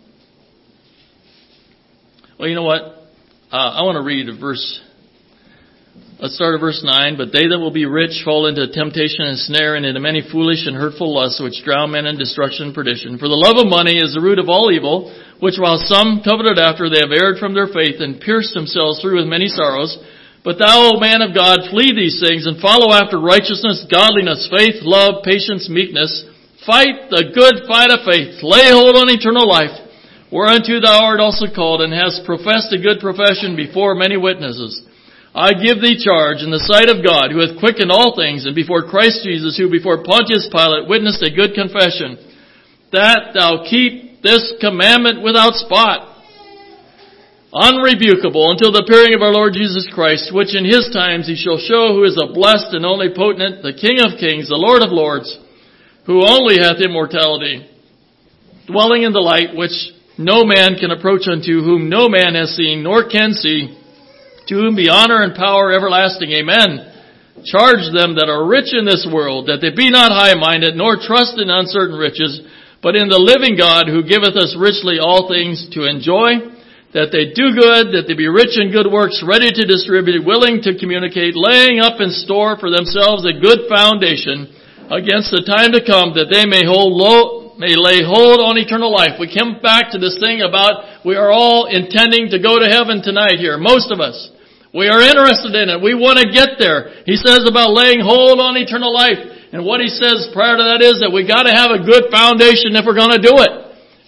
Well, 2.41 2.49
you 2.49 2.58
know 2.58 2.65
what? 2.65 3.06
Uh, 3.54 3.77
I 3.77 3.86
want 3.86 4.01
to 4.01 4.06
read 4.06 4.25
a 4.25 4.34
verse 4.34 4.82
Let's 6.17 6.34
start 6.34 6.58
at 6.58 6.62
verse 6.62 6.82
9. 6.82 7.13
But 7.13 7.30
they 7.30 7.45
that 7.45 7.62
will 7.62 7.69
be 7.69 7.86
rich 7.86 8.25
fall 8.25 8.49
into 8.49 8.65
temptation 8.65 9.30
and 9.30 9.38
snare 9.38 9.77
and 9.77 9.86
into 9.86 10.01
many 10.01 10.25
foolish 10.25 10.65
and 10.65 10.73
hurtful 10.73 11.13
lusts 11.13 11.38
which 11.38 11.62
drown 11.62 11.93
men 11.93 12.10
in 12.10 12.17
destruction 12.17 12.73
and 12.73 12.73
perdition. 12.73 13.21
For 13.21 13.30
the 13.30 13.38
love 13.38 13.62
of 13.62 13.69
money 13.69 14.01
is 14.01 14.17
the 14.17 14.25
root 14.25 14.41
of 14.41 14.49
all 14.49 14.73
evil, 14.73 15.13
which 15.38 15.62
while 15.62 15.77
some 15.86 16.25
coveted 16.25 16.58
after, 16.58 16.89
they 16.89 17.06
have 17.06 17.13
erred 17.13 17.38
from 17.38 17.54
their 17.54 17.69
faith 17.69 18.01
and 18.01 18.17
pierced 18.17 18.58
themselves 18.58 19.06
through 19.06 19.21
with 19.21 19.30
many 19.30 19.45
sorrows. 19.45 20.01
But 20.41 20.58
thou, 20.58 20.97
O 20.97 21.01
man 21.01 21.21
of 21.21 21.38
God, 21.38 21.69
flee 21.69 21.93
these 21.93 22.17
things 22.25 22.49
and 22.49 22.58
follow 22.58 22.89
after 22.89 23.21
righteousness, 23.21 23.86
godliness, 23.86 24.49
faith, 24.49 24.82
love, 24.82 25.21
patience, 25.21 25.69
meekness. 25.69 26.25
Fight 26.65 27.13
the 27.13 27.38
good 27.38 27.69
fight 27.69 27.93
of 27.93 28.01
faith. 28.01 28.41
Lay 28.41 28.73
hold 28.73 28.97
on 28.97 29.13
eternal 29.13 29.45
life, 29.45 29.77
whereunto 30.31 30.79
thou 30.79 31.03
art 31.05 31.19
also 31.19 31.45
called 31.53 31.81
and 31.81 31.93
hast 31.93 32.25
professed 32.25 32.71
a 32.71 32.81
good 32.81 33.03
profession 33.03 33.55
before 33.55 33.93
many 33.93 34.17
witnesses. 34.17 34.81
I 35.31 35.55
give 35.55 35.79
thee 35.79 35.95
charge 35.95 36.43
in 36.43 36.51
the 36.51 36.63
sight 36.67 36.91
of 36.91 37.03
God, 37.03 37.31
who 37.31 37.39
hath 37.39 37.59
quickened 37.59 37.91
all 37.91 38.19
things, 38.19 38.43
and 38.43 38.55
before 38.55 38.91
Christ 38.91 39.23
Jesus, 39.23 39.55
who 39.55 39.71
before 39.71 40.03
Pontius 40.03 40.51
Pilate 40.51 40.91
witnessed 40.91 41.23
a 41.23 41.31
good 41.31 41.55
confession, 41.55 42.19
that 42.91 43.31
thou 43.31 43.63
keep 43.63 44.19
this 44.19 44.59
commandment 44.59 45.23
without 45.23 45.55
spot, 45.55 46.11
unrebukable, 47.55 48.51
until 48.51 48.75
the 48.75 48.83
appearing 48.83 49.15
of 49.15 49.23
our 49.23 49.31
Lord 49.31 49.55
Jesus 49.55 49.87
Christ, 49.87 50.35
which 50.35 50.51
in 50.51 50.67
his 50.67 50.91
times 50.91 51.31
he 51.31 51.39
shall 51.39 51.59
show 51.59 51.95
who 51.95 52.03
is 52.03 52.19
a 52.19 52.31
blessed 52.35 52.75
and 52.75 52.83
only 52.83 53.15
potent, 53.15 53.63
the 53.63 53.75
King 53.75 54.03
of 54.03 54.19
kings, 54.19 54.51
the 54.51 54.59
Lord 54.59 54.83
of 54.83 54.91
lords, 54.91 55.31
who 56.05 56.27
only 56.27 56.59
hath 56.59 56.83
immortality, 56.83 57.63
dwelling 58.67 59.03
in 59.03 59.15
the 59.15 59.23
light 59.23 59.55
which 59.55 59.95
no 60.17 60.43
man 60.43 60.76
can 60.76 60.91
approach 60.91 61.28
unto, 61.32 61.62
whom 61.63 61.89
no 61.89 62.10
man 62.10 62.36
has 62.36 62.56
seen, 62.56 62.84
nor 62.84 63.08
can 63.08 63.34
see, 63.34 63.78
to 64.47 64.56
whom 64.56 64.76
be 64.76 64.89
honor 64.89 65.21
and 65.21 65.36
power 65.36 65.71
everlasting. 65.71 66.32
Amen. 66.32 66.91
Charge 67.45 67.89
them 67.89 68.19
that 68.19 68.30
are 68.30 68.45
rich 68.45 68.76
in 68.76 68.86
this 68.86 69.08
world, 69.08 69.47
that 69.47 69.63
they 69.63 69.74
be 69.74 69.89
not 69.89 70.13
high-minded, 70.13 70.76
nor 70.76 71.00
trust 71.00 71.39
in 71.41 71.50
uncertain 71.50 71.97
riches, 71.97 72.43
but 72.84 72.93
in 72.93 73.10
the 73.10 73.17
living 73.17 73.58
God 73.58 73.89
who 73.89 74.06
giveth 74.06 74.38
us 74.38 74.54
richly 74.54 75.02
all 75.02 75.26
things 75.26 75.69
to 75.74 75.89
enjoy, 75.89 76.54
that 76.93 77.10
they 77.10 77.32
do 77.32 77.56
good, 77.56 77.95
that 77.95 78.06
they 78.06 78.13
be 78.13 78.28
rich 78.28 78.60
in 78.60 78.69
good 78.69 78.86
works, 78.86 79.24
ready 79.26 79.47
to 79.47 79.63
distribute, 79.63 80.28
willing 80.28 80.60
to 80.62 80.78
communicate, 80.78 81.39
laying 81.39 81.80
up 81.80 82.04
in 82.04 82.12
store 82.12 82.60
for 82.60 82.69
themselves 82.69 83.24
a 83.24 83.39
good 83.39 83.65
foundation 83.71 84.52
against 84.91 85.32
the 85.32 85.41
time 85.47 85.71
to 85.71 85.82
come, 85.82 86.13
that 86.19 86.28
they 86.28 86.43
may 86.43 86.67
hold 86.67 86.91
low, 86.91 87.40
may 87.62 87.78
lay 87.78 88.02
hold 88.02 88.41
on 88.41 88.58
eternal 88.58 88.89
life. 88.89 89.21
We 89.21 89.30
come 89.30 89.62
back 89.62 89.93
to 89.93 90.02
this 90.02 90.17
thing 90.17 90.41
about 90.41 91.06
we 91.06 91.13
are 91.13 91.30
all 91.30 91.69
intending 91.69 92.34
to 92.34 92.41
go 92.41 92.58
to 92.58 92.65
heaven 92.65 93.06
tonight 93.06 93.38
here, 93.38 93.62
most 93.62 93.93
of 93.93 94.02
us. 94.02 94.17
We 94.74 94.89
are 94.89 94.97
interested 94.97 95.54
in 95.54 95.69
it. 95.69 95.78
We 95.78 95.93
want 95.93 96.17
to 96.17 96.34
get 96.34 96.58
there. 96.58 97.06
He 97.06 97.21
says 97.21 97.45
about 97.45 97.69
laying 97.78 98.02
hold 98.02 98.41
on 98.41 98.58
eternal 98.58 98.89
life. 98.89 99.54
And 99.54 99.62
what 99.62 99.78
he 99.78 99.93
says 99.93 100.34
prior 100.34 100.58
to 100.58 100.65
that 100.74 100.82
is 100.82 101.06
that 101.06 101.13
we 101.13 101.21
gotta 101.21 101.54
have 101.54 101.69
a 101.69 101.86
good 101.86 102.10
foundation 102.10 102.74
if 102.74 102.82
we're 102.82 102.97
gonna 102.97 103.21
do 103.21 103.38
it. 103.45 103.54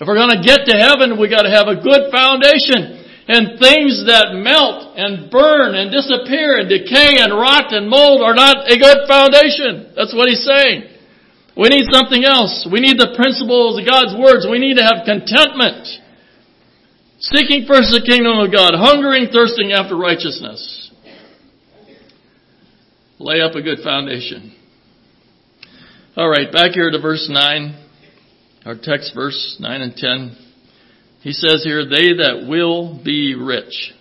If 0.02 0.10
we're 0.10 0.18
gonna 0.18 0.42
get 0.42 0.66
to 0.66 0.74
heaven, 0.74 1.22
we 1.22 1.30
gotta 1.30 1.54
have 1.54 1.70
a 1.70 1.78
good 1.78 2.10
foundation. 2.10 3.06
And 3.30 3.62
things 3.62 4.10
that 4.10 4.34
melt 4.34 4.98
and 4.98 5.30
burn 5.30 5.78
and 5.78 5.94
disappear 5.94 6.58
and 6.58 6.66
decay 6.66 7.22
and 7.22 7.38
rot 7.38 7.70
and 7.70 7.86
mold 7.86 8.26
are 8.26 8.34
not 8.34 8.66
a 8.66 8.82
good 8.82 9.06
foundation. 9.06 9.94
That's 9.94 10.16
what 10.16 10.26
he's 10.26 10.42
saying. 10.42 10.93
We 11.56 11.70
need 11.70 11.86
something 11.92 12.24
else. 12.26 12.68
We 12.72 12.80
need 12.80 12.98
the 12.98 13.14
principles 13.16 13.80
of 13.80 13.86
God's 13.86 14.18
words. 14.18 14.48
We 14.50 14.58
need 14.58 14.78
to 14.78 14.84
have 14.84 15.06
contentment. 15.06 15.86
Seeking 17.20 17.66
first 17.68 17.94
the 17.94 18.04
kingdom 18.06 18.40
of 18.40 18.52
God, 18.52 18.74
hungering, 18.74 19.28
thirsting 19.32 19.72
after 19.72 19.96
righteousness. 19.96 20.92
Lay 23.20 23.40
up 23.40 23.56
a 23.56 23.62
good 23.62 23.80
foundation. 23.84 24.56
Alright, 26.18 26.52
back 26.52 26.72
here 26.72 26.92
to 26.92 27.00
verse 27.00 27.28
9, 27.32 27.88
our 28.66 28.76
text 28.76 29.14
verse 29.16 29.58
9 29.60 29.82
and 29.82 29.96
10. 29.96 30.38
He 31.22 31.32
says 31.32 31.64
here, 31.64 31.86
they 31.86 32.18
that 32.18 32.46
will 32.50 33.02
be 33.04 33.36
rich. 33.36 33.94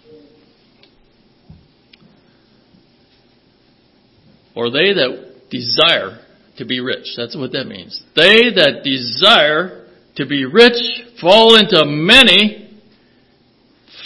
Or 4.56 4.70
they 4.70 4.92
that 4.94 5.48
desire 5.50 6.21
to 6.62 6.68
be 6.68 6.80
rich. 6.80 7.14
That's 7.16 7.36
what 7.36 7.52
that 7.52 7.66
means. 7.66 8.02
They 8.14 8.54
that 8.54 8.86
desire 8.86 9.90
to 10.16 10.26
be 10.26 10.44
rich 10.44 10.78
fall 11.20 11.56
into 11.56 11.82
many 11.84 12.70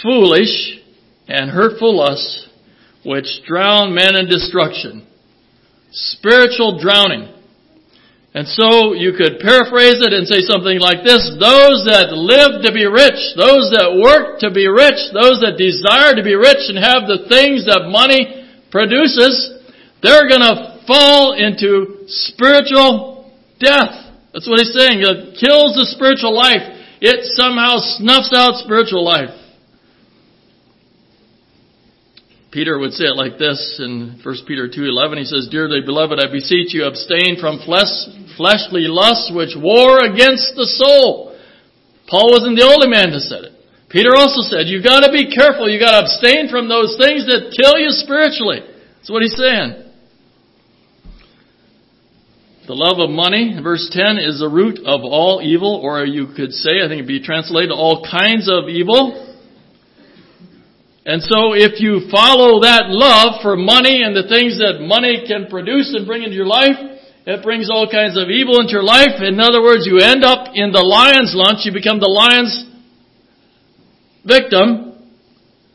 foolish 0.03 0.81
and 1.29 1.51
hurtful 1.51 1.97
lusts 1.97 2.49
which 3.05 3.45
drown 3.47 3.95
men 3.95 4.17
in 4.17 4.27
destruction. 4.27 5.07
Spiritual 5.93 6.81
drowning. 6.81 7.33
And 8.35 8.49
so 8.49 8.93
you 8.93 9.13
could 9.17 9.41
paraphrase 9.41 10.01
it 10.01 10.13
and 10.13 10.29
say 10.29 10.45
something 10.45 10.77
like 10.81 11.01
this, 11.05 11.25
those 11.41 11.89
that 11.89 12.13
live 12.13 12.61
to 12.65 12.73
be 12.73 12.85
rich, 12.85 13.21
those 13.37 13.73
that 13.73 13.97
work 13.97 14.41
to 14.45 14.53
be 14.53 14.69
rich, 14.69 15.01
those 15.13 15.41
that 15.41 15.57
desire 15.57 16.13
to 16.17 16.25
be 16.25 16.37
rich 16.37 16.69
and 16.69 16.77
have 16.77 17.09
the 17.09 17.25
things 17.29 17.65
that 17.65 17.89
money 17.89 18.45
produces, 18.69 19.57
they're 20.03 20.29
gonna 20.29 20.76
fall 20.87 21.35
into 21.35 22.05
spiritual 22.09 23.33
death. 23.59 24.07
That's 24.33 24.49
what 24.49 24.61
he's 24.61 24.73
saying. 24.73 25.01
It 25.01 25.39
kills 25.41 25.75
the 25.77 25.87
spiritual 25.91 26.35
life. 26.35 26.63
It 27.01 27.25
somehow 27.37 27.79
snuffs 27.79 28.33
out 28.35 28.57
spiritual 28.65 29.05
life. 29.05 29.33
Peter 32.51 32.79
would 32.79 32.93
say 32.93 33.05
it 33.05 33.17
like 33.17 33.37
this 33.37 33.81
in 33.81 34.19
1 34.23 34.47
Peter 34.47 34.67
2:11. 34.69 35.19
He 35.19 35.25
says, 35.25 35.49
"Dearly 35.49 35.83
beloved, 35.83 36.19
I 36.19 36.27
beseech 36.33 36.73
you 36.73 36.85
abstain 36.85 37.37
from 37.37 37.59
flesh, 37.59 37.93
fleshly 38.37 38.89
lusts 38.89 39.31
which 39.31 39.55
war 39.57 40.05
against 40.05 40.57
the 40.57 40.67
soul." 40.67 41.37
Paul 42.07 42.31
wasn't 42.31 42.57
the 42.57 42.65
only 42.65 42.89
man 42.89 43.11
who 43.11 43.21
said 43.21 43.45
it. 43.45 43.53
Peter 43.89 44.15
also 44.15 44.41
said, 44.43 44.69
"You've 44.69 44.85
got 44.85 45.05
to 45.05 45.13
be 45.13 45.27
careful. 45.27 45.69
You've 45.69 45.81
got 45.81 45.93
to 45.93 45.99
abstain 45.99 46.49
from 46.49 46.69
those 46.69 46.97
things 46.97 47.27
that 47.27 47.53
kill 47.53 47.79
you 47.79 47.91
spiritually." 47.91 48.63
That's 48.99 49.11
what 49.11 49.23
he's 49.23 49.37
saying. 49.37 49.75
The 52.67 52.75
love 52.75 52.99
of 52.99 53.15
money, 53.15 53.55
verse 53.63 53.87
10, 53.95 54.19
is 54.19 54.43
the 54.43 54.51
root 54.51 54.83
of 54.83 55.07
all 55.07 55.39
evil, 55.39 55.79
or 55.79 56.03
you 56.03 56.35
could 56.35 56.51
say, 56.51 56.83
I 56.83 56.91
think 56.91 56.99
it'd 56.99 57.07
be 57.07 57.23
translated, 57.23 57.71
all 57.71 58.03
kinds 58.03 58.51
of 58.51 58.67
evil. 58.67 59.23
And 61.07 61.23
so 61.23 61.55
if 61.55 61.79
you 61.79 62.11
follow 62.11 62.67
that 62.67 62.91
love 62.91 63.39
for 63.39 63.55
money 63.55 64.03
and 64.03 64.19
the 64.19 64.27
things 64.27 64.59
that 64.59 64.83
money 64.83 65.23
can 65.31 65.47
produce 65.47 65.95
and 65.95 66.11
bring 66.11 66.27
into 66.27 66.35
your 66.35 66.51
life, 66.51 66.75
it 67.23 67.39
brings 67.47 67.71
all 67.71 67.87
kinds 67.87 68.19
of 68.19 68.35
evil 68.35 68.59
into 68.59 68.75
your 68.75 68.83
life. 68.83 69.23
In 69.23 69.39
other 69.39 69.63
words, 69.63 69.87
you 69.87 70.03
end 70.03 70.27
up 70.27 70.51
in 70.59 70.75
the 70.75 70.83
lion's 70.83 71.39
lunch. 71.39 71.63
You 71.63 71.71
become 71.71 72.03
the 72.03 72.11
lion's 72.11 72.67
victim 74.27 75.07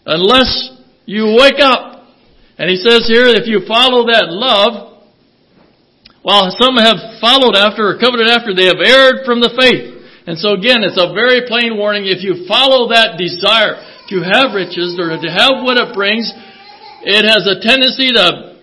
unless 0.03 0.75
you 1.07 1.39
wake 1.39 1.63
up. 1.63 2.03
And 2.59 2.67
he 2.67 2.75
says 2.75 3.07
here, 3.07 3.31
if 3.31 3.47
you 3.47 3.63
follow 3.63 4.11
that 4.11 4.27
love, 4.27 4.90
while 6.21 6.53
some 6.53 6.77
have 6.77 7.17
followed 7.17 7.57
after 7.57 7.89
or 7.89 7.97
coveted 7.97 8.29
after, 8.29 8.53
they 8.53 8.69
have 8.69 8.81
erred 8.81 9.25
from 9.25 9.41
the 9.41 9.49
faith. 9.57 9.97
And 10.27 10.37
so 10.37 10.53
again, 10.53 10.85
it's 10.85 11.01
a 11.01 11.13
very 11.13 11.49
plain 11.49 11.77
warning. 11.77 12.05
If 12.05 12.21
you 12.21 12.45
follow 12.45 12.93
that 12.93 13.17
desire 13.17 13.81
to 14.13 14.17
have 14.21 14.53
riches 14.53 15.01
or 15.01 15.17
to 15.17 15.29
have 15.33 15.65
what 15.65 15.81
it 15.81 15.95
brings, 15.97 16.29
it 17.01 17.25
has 17.25 17.49
a 17.49 17.57
tendency 17.57 18.13
to 18.13 18.61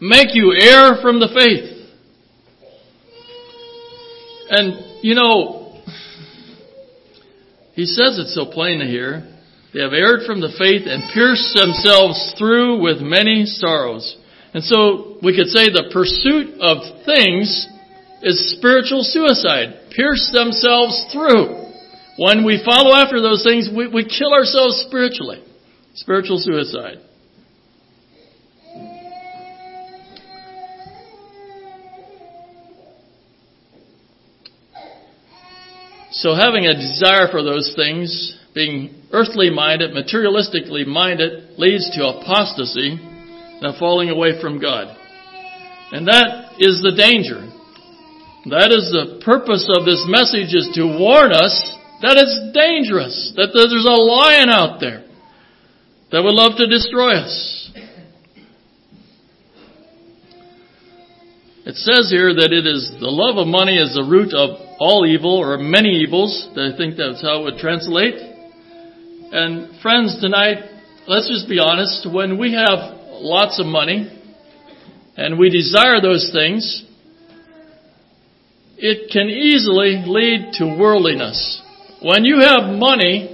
make 0.00 0.34
you 0.34 0.54
err 0.54 1.02
from 1.02 1.18
the 1.18 1.30
faith. 1.34 1.72
And, 4.50 5.02
you 5.02 5.14
know, 5.14 5.82
he 7.74 7.86
says 7.86 8.18
it 8.18 8.28
so 8.28 8.46
plainly 8.46 8.86
here. 8.86 9.26
They 9.74 9.80
have 9.80 9.92
erred 9.92 10.26
from 10.26 10.40
the 10.40 10.52
faith 10.58 10.86
and 10.86 11.10
pierced 11.14 11.56
themselves 11.56 12.34
through 12.38 12.82
with 12.82 13.00
many 13.00 13.46
sorrows. 13.46 14.16
And 14.54 14.62
so 14.62 15.16
we 15.22 15.34
could 15.34 15.48
say 15.48 15.72
the 15.72 15.88
pursuit 15.92 16.60
of 16.60 17.06
things 17.06 17.66
is 18.22 18.52
spiritual 18.52 19.02
suicide. 19.02 19.90
Pierce 19.96 20.30
themselves 20.32 21.08
through. 21.12 21.72
When 22.18 22.44
we 22.44 22.62
follow 22.64 22.94
after 22.94 23.20
those 23.22 23.42
things, 23.42 23.70
we, 23.74 23.88
we 23.88 24.04
kill 24.04 24.32
ourselves 24.32 24.84
spiritually. 24.86 25.42
Spiritual 25.94 26.38
suicide. 26.38 26.98
So 36.12 36.34
having 36.34 36.66
a 36.66 36.74
desire 36.74 37.28
for 37.30 37.42
those 37.42 37.72
things, 37.74 38.38
being 38.54 39.02
earthly 39.12 39.48
minded, 39.48 39.92
materialistically 39.92 40.86
minded, 40.86 41.58
leads 41.58 41.90
to 41.96 42.06
apostasy 42.06 43.00
and 43.62 43.78
falling 43.78 44.10
away 44.10 44.40
from 44.40 44.60
God. 44.60 44.96
And 45.92 46.08
that 46.08 46.56
is 46.58 46.82
the 46.82 46.94
danger. 46.96 47.40
That 48.50 48.74
is 48.74 48.90
the 48.90 49.22
purpose 49.24 49.70
of 49.70 49.84
this 49.84 50.02
message 50.08 50.50
is 50.50 50.68
to 50.74 50.98
warn 50.98 51.30
us 51.32 51.54
that 52.02 52.18
it's 52.18 52.50
dangerous, 52.50 53.32
that 53.36 53.54
there's 53.54 53.86
a 53.86 54.00
lion 54.02 54.50
out 54.50 54.80
there 54.80 55.06
that 56.10 56.22
would 56.22 56.34
love 56.34 56.58
to 56.58 56.66
destroy 56.66 57.14
us. 57.14 57.70
It 61.64 61.76
says 61.76 62.10
here 62.10 62.34
that 62.34 62.50
it 62.50 62.66
is 62.66 62.90
the 62.98 63.06
love 63.06 63.38
of 63.38 63.46
money 63.46 63.78
is 63.78 63.94
the 63.94 64.02
root 64.02 64.34
of 64.34 64.58
all 64.82 65.06
evil 65.06 65.38
or 65.38 65.56
many 65.58 66.02
evils. 66.02 66.50
I 66.58 66.74
think 66.76 66.98
that's 66.98 67.22
how 67.22 67.40
it 67.40 67.44
would 67.44 67.62
translate. 67.62 68.18
And 68.18 69.80
friends, 69.80 70.18
tonight, 70.20 70.58
let's 71.06 71.30
just 71.30 71.48
be 71.48 71.62
honest. 71.62 72.02
When 72.10 72.36
we 72.36 72.58
have 72.58 72.98
lots 73.22 73.58
of 73.58 73.66
money 73.66 74.18
and 75.16 75.38
we 75.38 75.50
desire 75.50 76.00
those 76.00 76.30
things, 76.32 76.84
it 78.78 79.10
can 79.12 79.28
easily 79.28 80.02
lead 80.06 80.54
to 80.54 80.76
worldliness. 80.78 81.62
When 82.02 82.24
you 82.24 82.40
have 82.40 82.64
money, 82.64 83.28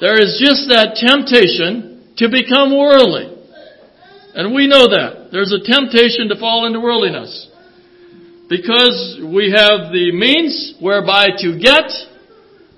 there 0.00 0.20
is 0.20 0.42
just 0.44 0.68
that 0.68 0.96
temptation 0.96 2.14
to 2.18 2.28
become 2.28 2.76
worldly. 2.76 3.34
And 4.34 4.54
we 4.54 4.66
know 4.66 4.86
that. 4.86 5.30
There's 5.32 5.52
a 5.52 5.64
temptation 5.64 6.28
to 6.28 6.38
fall 6.38 6.66
into 6.66 6.80
worldliness. 6.80 7.48
Because 8.48 9.18
we 9.20 9.50
have 9.50 9.92
the 9.92 10.10
means 10.12 10.74
whereby 10.80 11.28
to 11.38 11.58
get, 11.58 11.90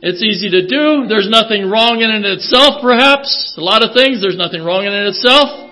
it's 0.01 0.23
easy 0.25 0.49
to 0.49 0.67
do, 0.67 1.09
there's 1.09 1.29
nothing 1.29 1.69
wrong 1.69 2.01
in 2.01 2.09
it 2.09 2.25
itself 2.25 2.81
perhaps, 2.81 3.55
a 3.57 3.61
lot 3.61 3.85
of 3.85 3.93
things, 3.93 4.21
there's 4.21 4.41
nothing 4.41 4.65
wrong 4.65 4.89
in 4.89 4.93
it 4.93 5.13
itself. 5.13 5.71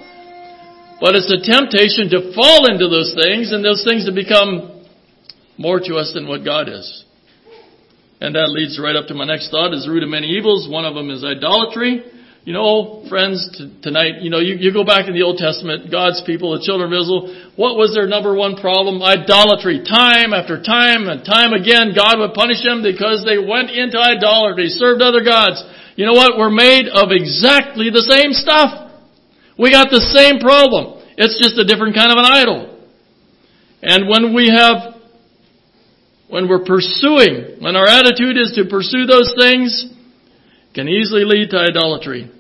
But 1.01 1.15
it's 1.15 1.31
a 1.31 1.41
temptation 1.41 2.11
to 2.11 2.35
fall 2.35 2.67
into 2.67 2.91
those 2.91 3.15
things 3.15 3.53
and 3.53 3.65
those 3.65 3.87
things 3.87 4.05
to 4.05 4.13
become 4.13 4.85
more 5.57 5.81
to 5.81 5.95
us 5.97 6.13
than 6.13 6.27
what 6.27 6.45
God 6.45 6.69
is. 6.69 7.05
And 8.21 8.35
that 8.35 8.51
leads 8.51 8.79
right 8.83 8.97
up 8.97 9.07
to 9.09 9.15
my 9.15 9.25
next 9.25 9.51
thought 9.51 9.73
is 9.73 9.87
the 9.87 9.93
root 9.93 10.03
of 10.03 10.11
many 10.11 10.27
evils. 10.35 10.69
One 10.69 10.85
of 10.85 10.95
them 10.95 11.09
is 11.11 11.23
idolatry. 11.23 12.03
You 12.49 12.57
know, 12.57 13.05
friends, 13.13 13.45
t- 13.53 13.69
tonight, 13.85 14.25
you 14.25 14.33
know, 14.33 14.41
you, 14.41 14.57
you 14.57 14.73
go 14.73 14.81
back 14.81 15.05
in 15.05 15.13
the 15.13 15.21
Old 15.21 15.37
Testament, 15.37 15.93
God's 15.93 16.25
people, 16.25 16.57
the 16.57 16.65
children 16.65 16.89
of 16.89 16.97
Israel, 16.97 17.29
what 17.61 17.77
was 17.77 17.93
their 17.93 18.09
number 18.09 18.33
one 18.33 18.57
problem? 18.57 19.05
Idolatry. 19.05 19.85
Time 19.85 20.33
after 20.33 20.57
time 20.57 21.13
and 21.13 21.21
time 21.29 21.53
again, 21.53 21.93
God 21.93 22.17
would 22.17 22.33
punish 22.33 22.65
them 22.65 22.81
because 22.81 23.21
they 23.29 23.37
went 23.37 23.69
into 23.69 24.01
idolatry, 24.01 24.73
served 24.73 25.05
other 25.05 25.21
gods. 25.21 25.61
You 26.01 26.09
know 26.09 26.17
what? 26.17 26.41
We're 26.41 26.49
made 26.49 26.89
of 26.89 27.13
exactly 27.13 27.93
the 27.93 28.01
same 28.09 28.33
stuff. 28.33 28.97
We 29.61 29.69
got 29.69 29.93
the 29.93 30.01
same 30.17 30.41
problem. 30.41 31.05
It's 31.21 31.37
just 31.37 31.61
a 31.61 31.69
different 31.69 32.01
kind 32.01 32.09
of 32.09 32.17
an 32.17 32.33
idol. 32.33 32.81
And 33.85 34.09
when 34.09 34.33
we 34.33 34.49
have, 34.49 34.97
when 36.33 36.49
we're 36.49 36.65
pursuing, 36.65 37.61
when 37.61 37.77
our 37.77 37.85
attitude 37.85 38.41
is 38.41 38.57
to 38.57 38.65
pursue 38.73 39.05
those 39.05 39.37
things, 39.37 39.85
can 40.73 40.89
easily 40.89 41.29
lead 41.29 41.53
to 41.53 41.61
idolatry. 41.61 42.38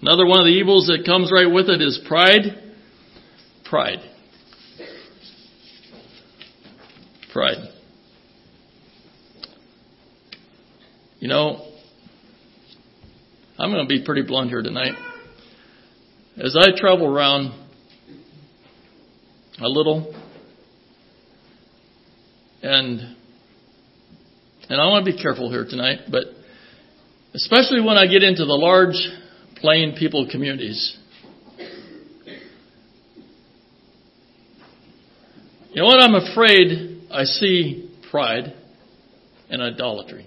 Another 0.00 0.26
one 0.26 0.38
of 0.38 0.44
the 0.44 0.52
evils 0.52 0.86
that 0.86 1.04
comes 1.04 1.30
right 1.32 1.50
with 1.50 1.68
it 1.68 1.82
is 1.82 2.00
pride. 2.06 2.42
Pride. 3.64 3.98
Pride. 7.32 7.68
You 11.18 11.26
know, 11.26 11.66
I'm 13.58 13.72
going 13.72 13.84
to 13.84 13.88
be 13.88 14.04
pretty 14.04 14.22
blunt 14.22 14.50
here 14.50 14.62
tonight. 14.62 14.92
As 16.36 16.56
I 16.56 16.78
travel 16.78 17.12
around 17.12 17.52
a 19.60 19.68
little, 19.68 20.14
and 22.62 23.16
and 24.68 24.80
I 24.80 24.86
want 24.86 25.04
to 25.04 25.12
be 25.12 25.20
careful 25.20 25.50
here 25.50 25.66
tonight, 25.68 26.02
but 26.08 26.26
especially 27.34 27.80
when 27.80 27.96
I 27.96 28.06
get 28.06 28.22
into 28.22 28.44
the 28.44 28.54
large 28.54 28.94
plain 29.60 29.96
people 29.98 30.28
communities. 30.30 30.96
You 35.70 35.82
know 35.82 35.86
what? 35.86 36.00
I'm 36.00 36.14
afraid 36.14 37.02
I 37.10 37.24
see 37.24 37.90
pride 38.10 38.54
and 39.50 39.62
idolatry. 39.62 40.26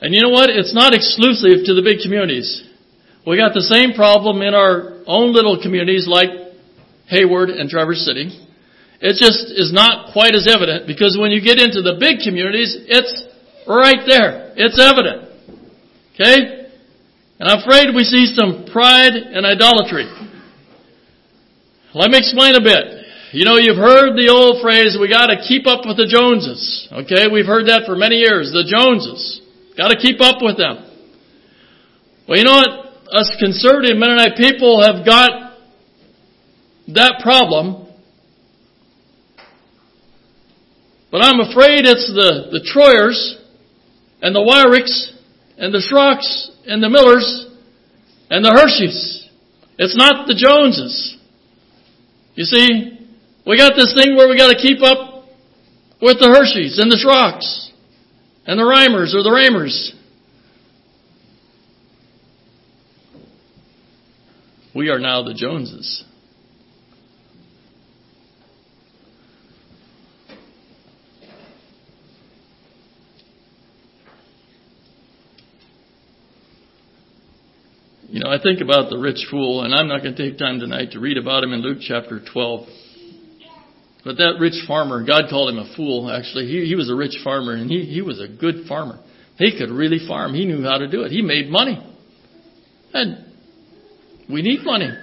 And 0.00 0.14
you 0.14 0.22
know 0.22 0.30
what? 0.30 0.50
It's 0.50 0.74
not 0.74 0.94
exclusive 0.94 1.64
to 1.66 1.74
the 1.74 1.82
big 1.82 1.98
communities. 2.02 2.62
We 3.26 3.36
got 3.36 3.54
the 3.54 3.62
same 3.62 3.92
problem 3.92 4.42
in 4.42 4.54
our 4.54 5.02
own 5.06 5.32
little 5.32 5.60
communities 5.60 6.06
like 6.06 6.28
Hayward 7.08 7.50
and 7.50 7.68
Traverse 7.68 8.04
City. 8.04 8.30
It 9.00 9.18
just 9.18 9.50
is 9.50 9.72
not 9.72 10.12
quite 10.12 10.34
as 10.34 10.46
evident 10.46 10.86
because 10.86 11.18
when 11.20 11.30
you 11.30 11.42
get 11.42 11.58
into 11.58 11.82
the 11.82 11.96
big 11.98 12.24
communities, 12.24 12.76
it's 12.86 13.25
Right 13.66 14.06
there. 14.06 14.54
It's 14.56 14.78
evident. 14.78 15.26
Okay? 16.14 16.66
And 17.38 17.48
I'm 17.50 17.60
afraid 17.60 17.94
we 17.94 18.04
see 18.04 18.32
some 18.34 18.66
pride 18.72 19.12
and 19.12 19.44
idolatry. 19.44 20.06
Let 21.94 22.10
me 22.10 22.18
explain 22.18 22.54
a 22.54 22.62
bit. 22.62 23.04
You 23.32 23.44
know, 23.44 23.58
you've 23.58 23.76
heard 23.76 24.16
the 24.16 24.32
old 24.32 24.62
phrase, 24.62 24.96
we 24.98 25.08
gotta 25.08 25.36
keep 25.46 25.66
up 25.66 25.84
with 25.84 25.96
the 25.98 26.06
Joneses. 26.06 26.88
Okay? 26.92 27.28
We've 27.28 27.46
heard 27.46 27.66
that 27.66 27.82
for 27.84 27.96
many 27.96 28.16
years. 28.16 28.52
The 28.52 28.64
Joneses. 28.64 29.42
Gotta 29.76 29.96
keep 29.96 30.20
up 30.22 30.40
with 30.40 30.56
them. 30.56 30.86
Well, 32.28 32.38
you 32.38 32.44
know 32.44 32.56
what? 32.56 32.86
Us 33.12 33.36
conservative 33.38 33.96
Mennonite 33.96 34.36
people 34.36 34.82
have 34.82 35.04
got 35.04 35.58
that 36.88 37.20
problem. 37.22 37.86
But 41.10 41.22
I'm 41.22 41.40
afraid 41.40 41.86
it's 41.86 42.08
the, 42.08 42.48
the 42.50 42.62
Troyers 42.64 43.38
and 44.26 44.34
the 44.34 44.40
Wyricks 44.40 45.16
and 45.56 45.72
the 45.72 45.78
Schrocks 45.78 46.50
and 46.66 46.82
the 46.82 46.88
Millers 46.88 47.46
and 48.28 48.44
the 48.44 48.50
Hersheys. 48.50 49.28
It's 49.78 49.96
not 49.96 50.26
the 50.26 50.34
Joneses. 50.34 51.16
You 52.34 52.42
see, 52.42 53.08
we 53.46 53.56
got 53.56 53.76
this 53.76 53.94
thing 53.94 54.16
where 54.16 54.28
we 54.28 54.36
got 54.36 54.48
to 54.48 54.56
keep 54.60 54.82
up 54.82 55.28
with 56.02 56.18
the 56.18 56.26
Hersheys 56.26 56.80
and 56.80 56.90
the 56.90 56.96
Schrocks 56.96 57.70
and 58.46 58.58
the 58.58 58.64
Reimers 58.64 59.14
or 59.14 59.22
the 59.22 59.30
Ramers. 59.30 59.94
We 64.74 64.88
are 64.88 64.98
now 64.98 65.22
the 65.22 65.34
Joneses. 65.34 66.02
You 78.16 78.24
know, 78.24 78.30
I 78.32 78.40
think 78.40 78.62
about 78.62 78.88
the 78.88 78.96
rich 78.96 79.28
fool, 79.30 79.60
and 79.60 79.74
I'm 79.74 79.88
not 79.88 80.00
going 80.00 80.16
to 80.16 80.30
take 80.30 80.38
time 80.38 80.58
tonight 80.58 80.92
to 80.92 81.00
read 81.00 81.18
about 81.18 81.44
him 81.44 81.52
in 81.52 81.60
Luke 81.60 81.84
chapter 81.84 82.16
12. 82.16 82.64
But 84.08 84.16
that 84.16 84.40
rich 84.40 84.56
farmer, 84.66 85.04
God 85.04 85.28
called 85.28 85.52
him 85.52 85.60
a 85.60 85.68
fool, 85.76 86.08
actually. 86.08 86.48
He, 86.48 86.64
he 86.64 86.80
was 86.80 86.88
a 86.88 86.96
rich 86.96 87.20
farmer, 87.20 87.52
and 87.52 87.68
he, 87.68 87.84
he 87.84 88.00
was 88.00 88.16
a 88.16 88.24
good 88.24 88.64
farmer. 88.64 89.04
He 89.36 89.52
could 89.52 89.68
really 89.68 90.00
farm. 90.08 90.32
He 90.32 90.48
knew 90.48 90.64
how 90.64 90.78
to 90.78 90.88
do 90.88 91.04
it. 91.04 91.12
He 91.12 91.20
made 91.20 91.52
money. 91.52 91.76
And 92.96 93.20
We 94.32 94.40
need 94.40 94.64
money. 94.64 94.96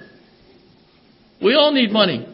We 1.38 1.54
all 1.54 1.70
need 1.70 1.92
money. 1.92 2.26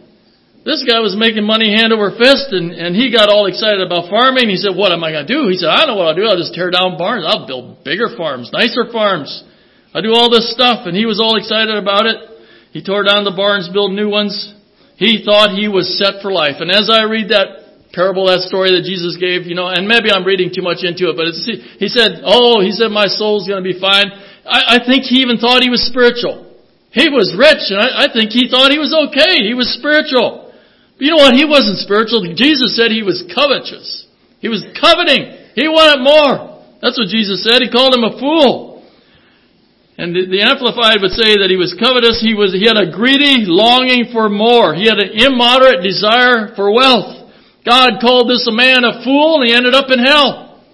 This 0.64 0.80
guy 0.88 1.04
was 1.04 1.12
making 1.12 1.44
money 1.44 1.76
hand 1.76 1.92
over 1.92 2.08
fist 2.16 2.56
and, 2.56 2.72
and 2.72 2.96
he 2.96 3.12
got 3.12 3.28
all 3.28 3.52
excited 3.52 3.84
about 3.84 4.08
farming. 4.08 4.48
He 4.48 4.56
said, 4.56 4.72
what 4.72 4.92
am 4.92 5.04
I 5.04 5.12
going 5.12 5.26
to 5.26 5.32
do? 5.32 5.48
He 5.52 5.60
said, 5.60 5.68
I 5.68 5.84
don't 5.84 5.92
know 5.92 6.00
what 6.00 6.08
I'll 6.08 6.16
do. 6.16 6.24
I'll 6.24 6.40
just 6.40 6.56
tear 6.56 6.72
down 6.72 6.96
barns. 6.96 7.28
I'll 7.28 7.46
build 7.46 7.84
bigger 7.84 8.08
farms, 8.16 8.48
nicer 8.48 8.88
farms. 8.88 9.44
I'll 9.94 10.02
do 10.02 10.14
all 10.14 10.30
this 10.30 10.52
stuff. 10.52 10.86
And 10.86 10.96
he 10.96 11.06
was 11.06 11.18
all 11.18 11.36
excited 11.36 11.76
about 11.76 12.06
it. 12.06 12.16
He 12.72 12.82
tore 12.82 13.02
down 13.02 13.24
the 13.24 13.34
barns, 13.34 13.68
built 13.68 13.90
new 13.90 14.08
ones. 14.08 14.54
He 14.96 15.24
thought 15.24 15.56
he 15.56 15.66
was 15.66 15.98
set 15.98 16.22
for 16.22 16.30
life. 16.30 16.60
And 16.60 16.70
as 16.70 16.92
I 16.92 17.08
read 17.08 17.34
that 17.34 17.90
parable, 17.90 18.30
that 18.30 18.46
story 18.46 18.70
that 18.78 18.86
Jesus 18.86 19.18
gave, 19.18 19.50
you 19.50 19.58
know, 19.58 19.66
and 19.66 19.90
maybe 19.90 20.14
I'm 20.14 20.22
reading 20.22 20.54
too 20.54 20.62
much 20.62 20.86
into 20.86 21.10
it, 21.10 21.18
but 21.18 21.34
he 21.34 21.90
said, 21.90 22.22
oh, 22.22 22.62
he 22.62 22.70
said, 22.70 22.94
my 22.94 23.10
soul's 23.10 23.50
going 23.50 23.58
to 23.58 23.66
be 23.66 23.74
fine. 23.74 24.14
I, 24.46 24.78
I 24.78 24.86
think 24.86 25.10
he 25.10 25.26
even 25.26 25.42
thought 25.42 25.66
he 25.66 25.72
was 25.72 25.82
spiritual. 25.82 26.46
He 26.94 27.10
was 27.10 27.34
rich, 27.34 27.70
and 27.74 27.82
I, 27.82 28.06
I 28.06 28.14
think 28.14 28.30
he 28.30 28.46
thought 28.46 28.70
he 28.70 28.78
was 28.78 28.94
okay. 28.94 29.42
He 29.42 29.54
was 29.54 29.74
spiritual. 29.74 30.54
But 30.94 31.02
you 31.02 31.10
know 31.10 31.22
what? 31.22 31.34
He 31.34 31.46
wasn't 31.46 31.82
spiritual. 31.82 32.22
Jesus 32.34 32.78
said 32.78 32.94
he 32.94 33.02
was 33.02 33.26
covetous. 33.26 34.06
He 34.38 34.46
was 34.46 34.62
coveting. 34.78 35.54
He 35.58 35.66
wanted 35.66 36.02
more. 36.02 36.62
That's 36.78 36.98
what 36.98 37.10
Jesus 37.10 37.42
said. 37.42 37.62
He 37.62 37.70
called 37.70 37.94
him 37.94 38.06
a 38.06 38.14
fool. 38.18 38.69
And 40.00 40.16
the, 40.16 40.24
the 40.32 40.40
Amplified 40.40 41.04
would 41.04 41.12
say 41.12 41.44
that 41.44 41.52
he 41.52 41.60
was 41.60 41.76
covetous. 41.76 42.24
He 42.24 42.32
was, 42.32 42.56
he 42.56 42.64
had 42.64 42.80
a 42.80 42.88
greedy 42.88 43.44
longing 43.44 44.08
for 44.16 44.32
more. 44.32 44.72
He 44.72 44.88
had 44.88 44.96
an 44.96 45.12
immoderate 45.12 45.84
desire 45.84 46.56
for 46.56 46.72
wealth. 46.72 47.28
God 47.68 48.00
called 48.00 48.32
this 48.32 48.48
a 48.48 48.54
man 48.56 48.88
a 48.88 49.04
fool 49.04 49.44
and 49.44 49.44
he 49.44 49.52
ended 49.52 49.76
up 49.76 49.92
in 49.92 50.00
hell. 50.00 50.64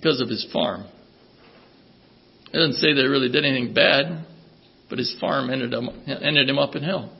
Because 0.00 0.24
of 0.24 0.32
his 0.32 0.48
farm. 0.50 0.88
It 2.48 2.56
doesn't 2.56 2.80
say 2.80 2.96
that 2.96 3.04
he 3.04 3.06
really 3.06 3.28
did 3.28 3.44
anything 3.44 3.74
bad, 3.74 4.24
but 4.88 4.96
his 4.96 5.14
farm 5.20 5.52
ended, 5.52 5.74
up, 5.74 5.84
ended 6.08 6.48
him 6.48 6.58
up 6.58 6.74
in 6.74 6.82
hell. 6.82 7.12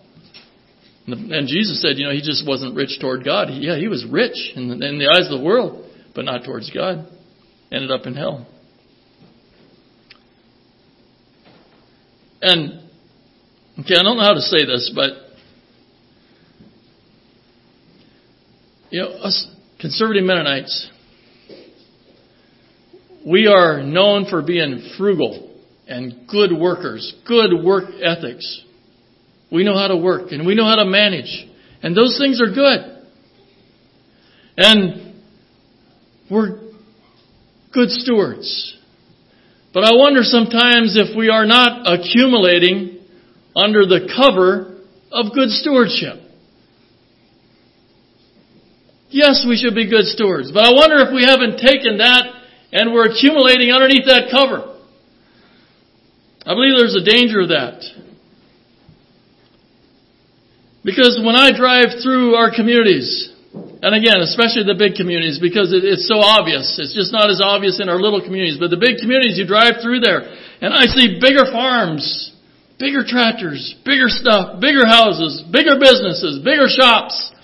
And 1.06 1.44
Jesus 1.46 1.82
said, 1.82 2.00
you 2.00 2.06
know, 2.06 2.12
he 2.12 2.24
just 2.24 2.48
wasn't 2.48 2.74
rich 2.74 2.96
toward 3.02 3.22
God. 3.22 3.48
Yeah, 3.52 3.76
he 3.76 3.88
was 3.88 4.06
rich 4.08 4.56
in 4.56 4.68
the, 4.68 4.80
in 4.80 4.96
the 4.96 5.12
eyes 5.12 5.28
of 5.28 5.38
the 5.38 5.44
world, 5.44 5.92
but 6.14 6.24
not 6.24 6.44
towards 6.46 6.70
God. 6.70 7.04
Ended 7.70 7.90
up 7.90 8.06
in 8.06 8.14
hell. 8.14 8.46
And, 12.42 12.80
okay, 13.78 13.94
I 13.96 14.02
don't 14.02 14.16
know 14.16 14.24
how 14.24 14.34
to 14.34 14.40
say 14.40 14.66
this, 14.66 14.90
but, 14.94 15.12
you 18.90 19.00
know, 19.00 19.08
us 19.10 19.48
conservative 19.80 20.24
Mennonites, 20.24 20.90
we 23.24 23.46
are 23.46 23.82
known 23.84 24.26
for 24.28 24.42
being 24.42 24.92
frugal 24.98 25.56
and 25.86 26.26
good 26.28 26.50
workers, 26.52 27.14
good 27.28 27.64
work 27.64 27.84
ethics. 28.02 28.64
We 29.52 29.62
know 29.62 29.78
how 29.78 29.88
to 29.88 29.96
work 29.96 30.32
and 30.32 30.44
we 30.44 30.56
know 30.56 30.64
how 30.64 30.76
to 30.76 30.84
manage. 30.84 31.46
And 31.82 31.96
those 31.96 32.18
things 32.18 32.40
are 32.40 32.52
good. 32.52 33.06
And 34.56 35.22
we're 36.30 36.58
good 37.72 37.90
stewards. 37.90 38.76
But 39.72 39.84
I 39.84 39.94
wonder 39.94 40.20
sometimes 40.22 40.96
if 40.96 41.16
we 41.16 41.30
are 41.30 41.46
not 41.46 41.86
accumulating 41.86 43.00
under 43.56 43.86
the 43.86 44.12
cover 44.16 44.80
of 45.10 45.32
good 45.32 45.48
stewardship. 45.48 46.20
Yes, 49.08 49.44
we 49.48 49.56
should 49.56 49.74
be 49.74 49.88
good 49.88 50.04
stewards, 50.06 50.52
but 50.52 50.64
I 50.64 50.72
wonder 50.72 50.96
if 51.00 51.12
we 51.12 51.24
haven't 51.24 51.58
taken 51.58 51.98
that 51.98 52.24
and 52.72 52.92
we're 52.92 53.10
accumulating 53.12 53.70
underneath 53.70 54.06
that 54.06 54.28
cover. 54.30 54.78
I 56.44 56.54
believe 56.54 56.78
there's 56.78 56.96
a 56.96 57.04
danger 57.04 57.40
of 57.40 57.48
that. 57.48 57.84
Because 60.84 61.20
when 61.24 61.36
I 61.36 61.56
drive 61.56 62.02
through 62.02 62.34
our 62.34 62.50
communities, 62.54 63.31
and 63.82 63.98
again, 63.98 64.22
especially 64.22 64.62
the 64.62 64.78
big 64.78 64.94
communities, 64.94 65.42
because 65.42 65.74
it's 65.74 66.06
so 66.06 66.22
obvious. 66.22 66.78
It's 66.78 66.94
just 66.94 67.10
not 67.10 67.34
as 67.34 67.42
obvious 67.42 67.82
in 67.82 67.90
our 67.90 67.98
little 67.98 68.22
communities, 68.22 68.56
but 68.62 68.70
the 68.70 68.78
big 68.78 69.02
communities, 69.02 69.34
you 69.34 69.44
drive 69.44 69.82
through 69.82 69.98
there, 69.98 70.22
and 70.62 70.70
I 70.70 70.86
see 70.86 71.18
bigger 71.18 71.50
farms, 71.50 72.30
bigger 72.78 73.02
tractors, 73.02 73.74
bigger 73.84 74.06
stuff, 74.06 74.62
bigger 74.62 74.86
houses, 74.86 75.42
bigger 75.50 75.82
businesses, 75.82 76.38
bigger 76.46 76.70
shops, 76.70 77.34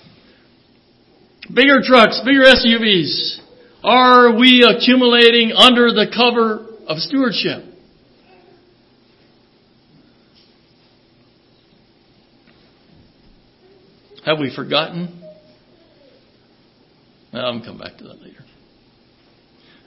bigger 1.51 1.83
trucks, 1.83 2.23
bigger 2.23 2.47
SUVs. 2.47 3.43
Are 3.83 4.31
we 4.39 4.63
accumulating 4.63 5.51
under 5.51 5.91
the 5.91 6.07
cover 6.07 6.67
of 6.87 6.99
stewardship? 6.99 7.67
Have 14.23 14.39
we 14.39 14.55
forgotten? 14.55 15.18
I'm 17.31 17.61
come 17.61 17.77
back 17.77 17.97
to 17.97 18.05
that 18.05 18.21
later. 18.21 18.43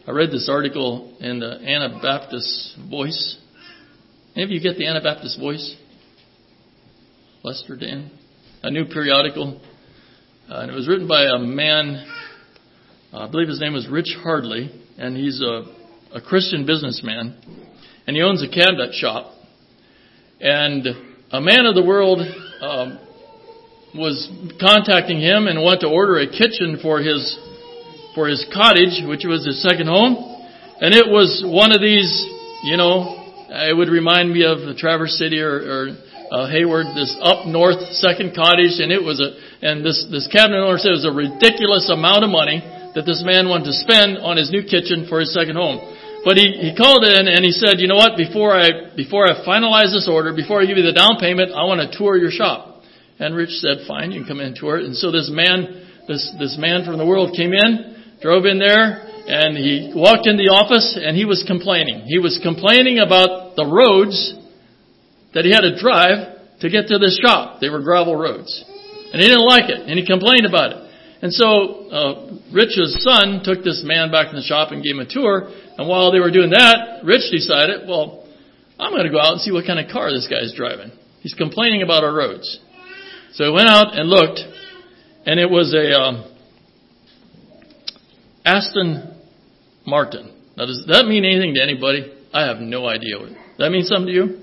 I 0.06 0.12
read 0.12 0.30
this 0.30 0.48
article 0.48 1.16
in 1.20 1.40
the 1.40 1.60
Anabaptist 1.60 2.76
Voice. 2.88 3.38
Any 4.36 4.44
of 4.44 4.50
you 4.50 4.60
get 4.60 4.76
the 4.76 4.86
Anabaptist 4.86 5.40
Voice? 5.40 5.76
Lester 7.42 7.76
Dan? 7.76 8.10
A 8.62 8.70
new 8.70 8.84
periodical. 8.84 9.60
Uh, 10.48 10.60
and 10.60 10.70
it 10.70 10.74
was 10.74 10.88
written 10.88 11.08
by 11.08 11.24
a 11.24 11.38
man, 11.38 12.06
uh, 13.12 13.26
I 13.26 13.30
believe 13.30 13.48
his 13.48 13.60
name 13.60 13.72
was 13.72 13.88
Rich 13.88 14.16
Hardley, 14.22 14.70
and 14.98 15.16
he's 15.16 15.40
a, 15.42 15.64
a 16.14 16.20
Christian 16.20 16.64
businessman. 16.64 17.36
And 18.06 18.16
he 18.16 18.22
owns 18.22 18.42
a 18.42 18.48
cabinet 18.48 18.94
shop. 18.94 19.34
And 20.40 20.86
a 21.32 21.40
man 21.40 21.66
of 21.66 21.74
the 21.74 21.84
world 21.84 22.20
um, 22.60 22.98
was 23.94 24.28
contacting 24.60 25.20
him 25.20 25.46
and 25.46 25.60
wanted 25.60 25.80
to 25.84 25.88
order 25.88 26.18
a 26.18 26.26
kitchen 26.26 26.80
for 26.80 27.00
his 27.00 27.20
for 28.14 28.28
his 28.28 28.44
cottage, 28.52 29.04
which 29.08 29.24
was 29.24 29.44
his 29.44 29.62
second 29.62 29.88
home, 29.88 30.16
and 30.80 30.92
it 30.92 31.08
was 31.08 31.40
one 31.44 31.72
of 31.72 31.80
these, 31.80 32.10
you 32.64 32.76
know, 32.76 33.08
it 33.48 33.76
would 33.76 33.88
remind 33.88 34.32
me 34.32 34.44
of 34.44 34.68
the 34.68 34.76
Traverse 34.76 35.16
City 35.16 35.40
or, 35.40 35.56
or 35.56 35.82
uh, 36.28 36.48
Hayward, 36.48 36.92
this 36.96 37.12
up 37.20 37.48
north 37.48 37.80
second 37.96 38.36
cottage, 38.36 38.80
and 38.80 38.92
it 38.92 39.00
was 39.00 39.20
a 39.20 39.36
and 39.64 39.84
this 39.84 40.04
this 40.08 40.28
cabinet 40.28 40.60
owner 40.60 40.76
said 40.76 40.96
it 40.96 41.04
was 41.04 41.08
a 41.08 41.12
ridiculous 41.12 41.88
amount 41.92 42.24
of 42.24 42.30
money 42.32 42.60
that 42.94 43.04
this 43.04 43.24
man 43.24 43.48
wanted 43.48 43.72
to 43.72 43.76
spend 43.76 44.20
on 44.20 44.36
his 44.36 44.52
new 44.52 44.64
kitchen 44.64 45.08
for 45.08 45.20
his 45.20 45.32
second 45.32 45.56
home. 45.56 45.80
But 46.24 46.36
he, 46.36 46.54
he 46.54 46.70
called 46.76 47.02
in 47.02 47.26
and 47.26 47.42
he 47.42 47.50
said, 47.50 47.80
you 47.80 47.88
know 47.88 47.96
what, 47.96 48.16
before 48.16 48.54
I, 48.54 48.94
before 48.94 49.26
I 49.26 49.42
finalize 49.42 49.90
this 49.90 50.06
order, 50.06 50.32
before 50.32 50.62
I 50.62 50.66
give 50.66 50.76
you 50.76 50.86
the 50.86 50.92
down 50.94 51.18
payment, 51.18 51.50
I 51.50 51.64
want 51.64 51.82
to 51.82 51.90
tour 51.90 52.16
your 52.16 52.30
shop. 52.30 52.71
And 53.22 53.36
Rich 53.36 53.62
said, 53.62 53.86
fine, 53.86 54.10
you 54.10 54.26
can 54.26 54.28
come 54.34 54.40
into 54.40 54.66
it. 54.74 54.82
And 54.82 54.96
so 54.98 55.14
this 55.14 55.30
man, 55.30 55.86
this, 56.08 56.26
this 56.42 56.58
man 56.58 56.84
from 56.84 56.98
the 56.98 57.06
world 57.06 57.38
came 57.38 57.54
in, 57.54 58.18
drove 58.20 58.46
in 58.46 58.58
there, 58.58 59.06
and 59.30 59.54
he 59.54 59.94
walked 59.94 60.26
in 60.26 60.34
the 60.34 60.50
office 60.50 60.98
and 60.98 61.14
he 61.14 61.22
was 61.24 61.46
complaining. 61.46 62.02
He 62.10 62.18
was 62.18 62.42
complaining 62.42 62.98
about 62.98 63.54
the 63.54 63.62
roads 63.62 64.34
that 65.38 65.46
he 65.46 65.54
had 65.54 65.62
to 65.62 65.78
drive 65.78 66.34
to 66.60 66.66
get 66.66 66.90
to 66.90 66.98
this 66.98 67.14
shop. 67.22 67.62
They 67.62 67.70
were 67.70 67.78
gravel 67.78 68.18
roads. 68.18 68.50
And 69.14 69.22
he 69.22 69.28
didn't 69.30 69.46
like 69.46 69.70
it, 69.70 69.86
and 69.86 69.94
he 69.94 70.02
complained 70.02 70.50
about 70.50 70.74
it. 70.74 70.80
And 71.22 71.30
so, 71.30 71.46
uh, 71.94 72.12
Rich's 72.50 73.06
son 73.06 73.46
took 73.46 73.62
this 73.62 73.86
man 73.86 74.10
back 74.10 74.34
in 74.34 74.34
the 74.34 74.42
shop 74.42 74.74
and 74.74 74.82
gave 74.82 74.98
him 74.98 75.06
a 75.06 75.06
tour. 75.06 75.46
And 75.78 75.86
while 75.86 76.10
they 76.10 76.18
were 76.18 76.34
doing 76.34 76.50
that, 76.50 77.06
Rich 77.06 77.30
decided, 77.30 77.86
well, 77.86 78.26
I'm 78.80 78.90
going 78.90 79.06
to 79.06 79.14
go 79.14 79.22
out 79.22 79.38
and 79.38 79.40
see 79.40 79.52
what 79.52 79.62
kind 79.62 79.78
of 79.78 79.86
car 79.92 80.10
this 80.10 80.26
guy's 80.26 80.50
driving. 80.58 80.90
He's 81.20 81.34
complaining 81.38 81.82
about 81.82 82.02
our 82.02 82.10
roads. 82.10 82.58
So 83.32 83.44
I 83.44 83.48
went 83.50 83.68
out 83.68 83.98
and 83.98 84.10
looked, 84.10 84.40
and 85.24 85.40
it 85.40 85.48
was 85.48 85.72
a 85.72 85.98
um, 85.98 86.36
Aston 88.44 89.20
Martin. 89.86 90.36
Now, 90.56 90.66
does 90.66 90.84
that 90.88 91.06
mean 91.06 91.24
anything 91.24 91.54
to 91.54 91.62
anybody? 91.62 92.12
I 92.34 92.46
have 92.46 92.58
no 92.58 92.86
idea. 92.86 93.18
Does 93.18 93.32
that 93.58 93.70
mean 93.70 93.84
something 93.84 94.06
to 94.06 94.12
you? 94.12 94.40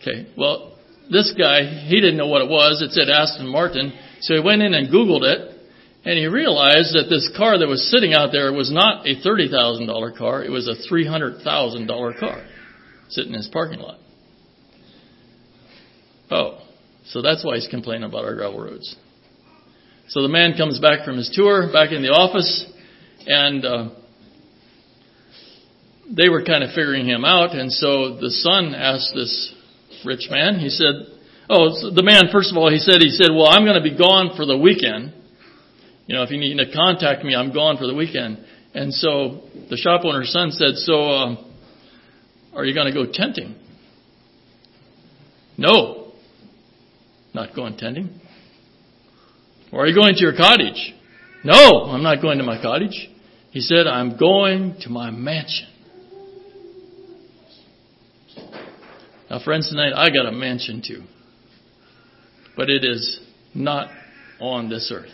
Okay. 0.00 0.30
Well, 0.36 0.76
this 1.10 1.34
guy, 1.36 1.64
he 1.86 2.00
didn't 2.00 2.18
know 2.18 2.26
what 2.26 2.42
it 2.42 2.50
was. 2.50 2.82
It 2.82 2.92
said 2.92 3.08
Aston 3.08 3.48
Martin. 3.48 3.92
So 4.20 4.34
he 4.34 4.40
went 4.40 4.60
in 4.60 4.74
and 4.74 4.88
Googled 4.88 5.22
it, 5.22 5.56
and 6.04 6.18
he 6.18 6.26
realized 6.26 6.94
that 6.94 7.06
this 7.08 7.30
car 7.34 7.58
that 7.58 7.66
was 7.66 7.90
sitting 7.90 8.12
out 8.12 8.30
there 8.30 8.52
was 8.52 8.70
not 8.70 9.06
a 9.06 9.16
$30,000 9.16 10.18
car. 10.18 10.44
It 10.44 10.50
was 10.50 10.68
a 10.68 10.76
$300,000 10.92 12.20
car 12.20 12.46
sitting 13.08 13.32
in 13.32 13.38
his 13.38 13.48
parking 13.48 13.80
lot. 13.80 13.98
Oh. 16.30 16.58
So 17.10 17.22
that's 17.22 17.44
why 17.44 17.56
he's 17.56 17.68
complaining 17.68 18.08
about 18.08 18.24
our 18.24 18.34
gravel 18.34 18.60
roads. 18.60 18.96
So 20.08 20.22
the 20.22 20.28
man 20.28 20.56
comes 20.56 20.78
back 20.78 21.04
from 21.04 21.16
his 21.16 21.30
tour, 21.34 21.72
back 21.72 21.92
in 21.92 22.02
the 22.02 22.10
office, 22.10 22.66
and 23.26 23.64
uh, 23.64 23.88
they 26.08 26.28
were 26.28 26.44
kind 26.44 26.64
of 26.64 26.70
figuring 26.70 27.06
him 27.06 27.24
out. 27.24 27.54
And 27.54 27.70
so 27.72 28.16
the 28.16 28.30
son 28.30 28.74
asked 28.74 29.12
this 29.14 29.54
rich 30.04 30.28
man, 30.30 30.58
he 30.58 30.68
said, 30.68 30.94
Oh, 31.52 31.92
the 31.92 32.04
man, 32.04 32.30
first 32.30 32.52
of 32.52 32.56
all, 32.56 32.70
he 32.70 32.78
said, 32.78 33.00
he 33.00 33.10
said, 33.10 33.26
well, 33.34 33.48
I'm 33.48 33.64
going 33.64 33.74
to 33.74 33.82
be 33.82 33.98
gone 33.98 34.36
for 34.36 34.46
the 34.46 34.56
weekend. 34.56 35.12
You 36.06 36.14
know, 36.14 36.22
if 36.22 36.30
you 36.30 36.38
need 36.38 36.56
to 36.58 36.72
contact 36.72 37.24
me, 37.24 37.34
I'm 37.34 37.52
gone 37.52 37.76
for 37.76 37.88
the 37.88 37.94
weekend. 37.94 38.38
And 38.72 38.94
so 38.94 39.42
the 39.68 39.76
shop 39.76 40.02
owner's 40.04 40.32
son 40.32 40.52
said, 40.52 40.76
so, 40.76 41.10
uh, 41.10 41.36
are 42.54 42.64
you 42.64 42.72
going 42.72 42.86
to 42.86 42.94
go 42.94 43.10
tenting? 43.12 43.56
No. 45.58 45.99
Not 47.32 47.54
going 47.54 47.76
tending. 47.76 48.20
Or 49.72 49.84
are 49.84 49.86
you 49.86 49.94
going 49.94 50.14
to 50.14 50.20
your 50.20 50.36
cottage? 50.36 50.94
No, 51.44 51.84
I'm 51.84 52.02
not 52.02 52.20
going 52.20 52.38
to 52.38 52.44
my 52.44 52.60
cottage. 52.60 53.08
He 53.50 53.60
said, 53.60 53.86
I'm 53.86 54.16
going 54.16 54.76
to 54.82 54.90
my 54.90 55.10
mansion. 55.10 55.68
Now, 59.30 59.40
friends, 59.44 59.70
tonight 59.70 59.92
I 59.94 60.10
got 60.10 60.26
a 60.26 60.32
mansion 60.32 60.82
too. 60.86 61.04
But 62.56 62.68
it 62.68 62.84
is 62.84 63.20
not 63.54 63.88
on 64.40 64.68
this 64.68 64.92
earth. 64.94 65.08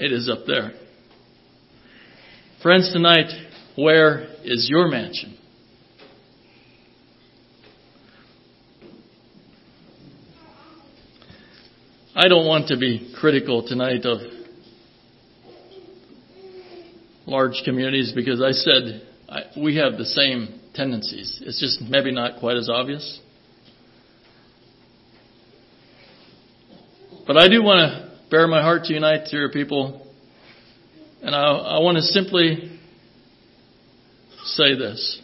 It 0.00 0.12
is 0.12 0.28
up 0.28 0.40
there. 0.46 0.72
Friends, 2.62 2.92
tonight, 2.92 3.30
where 3.76 4.26
is 4.42 4.68
your 4.68 4.88
mansion? 4.88 5.37
I 12.18 12.26
don't 12.26 12.48
want 12.48 12.66
to 12.66 12.76
be 12.76 13.14
critical 13.20 13.62
tonight 13.64 14.04
of 14.04 14.18
large 17.26 17.62
communities 17.64 18.12
because 18.12 18.42
I 18.42 18.50
said 18.50 19.06
I, 19.28 19.42
we 19.56 19.76
have 19.76 19.92
the 19.96 20.04
same 20.04 20.58
tendencies. 20.74 21.40
It's 21.46 21.60
just 21.60 21.80
maybe 21.80 22.10
not 22.10 22.40
quite 22.40 22.56
as 22.56 22.68
obvious. 22.68 23.20
But 27.24 27.36
I 27.36 27.46
do 27.46 27.62
want 27.62 27.92
to 27.92 28.10
bare 28.32 28.48
my 28.48 28.62
heart 28.62 28.86
to 28.86 28.94
unite 28.94 29.26
to 29.26 29.36
your 29.36 29.52
people, 29.52 30.04
and 31.22 31.36
I, 31.36 31.52
I 31.52 31.78
want 31.78 31.98
to 31.98 32.02
simply 32.02 32.80
say 34.42 34.76
this. 34.76 35.22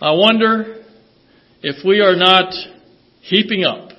I 0.00 0.12
wonder 0.12 0.82
if 1.60 1.84
we 1.84 2.00
are 2.00 2.16
not 2.16 2.54
heaping 3.20 3.64
up 3.64 3.91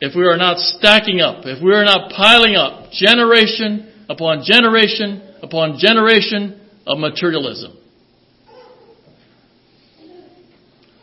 if 0.00 0.14
we 0.14 0.24
are 0.26 0.36
not 0.36 0.58
stacking 0.58 1.20
up, 1.20 1.44
if 1.44 1.62
we 1.62 1.72
are 1.72 1.84
not 1.84 2.10
piling 2.10 2.56
up 2.56 2.90
generation 2.92 3.92
upon 4.08 4.44
generation 4.44 5.22
upon 5.42 5.78
generation 5.78 6.60
of 6.86 6.98
materialism. 6.98 7.76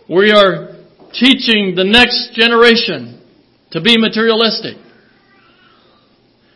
We 0.10 0.32
are 0.32 0.76
teaching 1.14 1.74
the 1.76 1.86
next 1.86 2.34
generation 2.34 3.22
to 3.72 3.82
be 3.82 3.98
materialistic. 3.98 4.76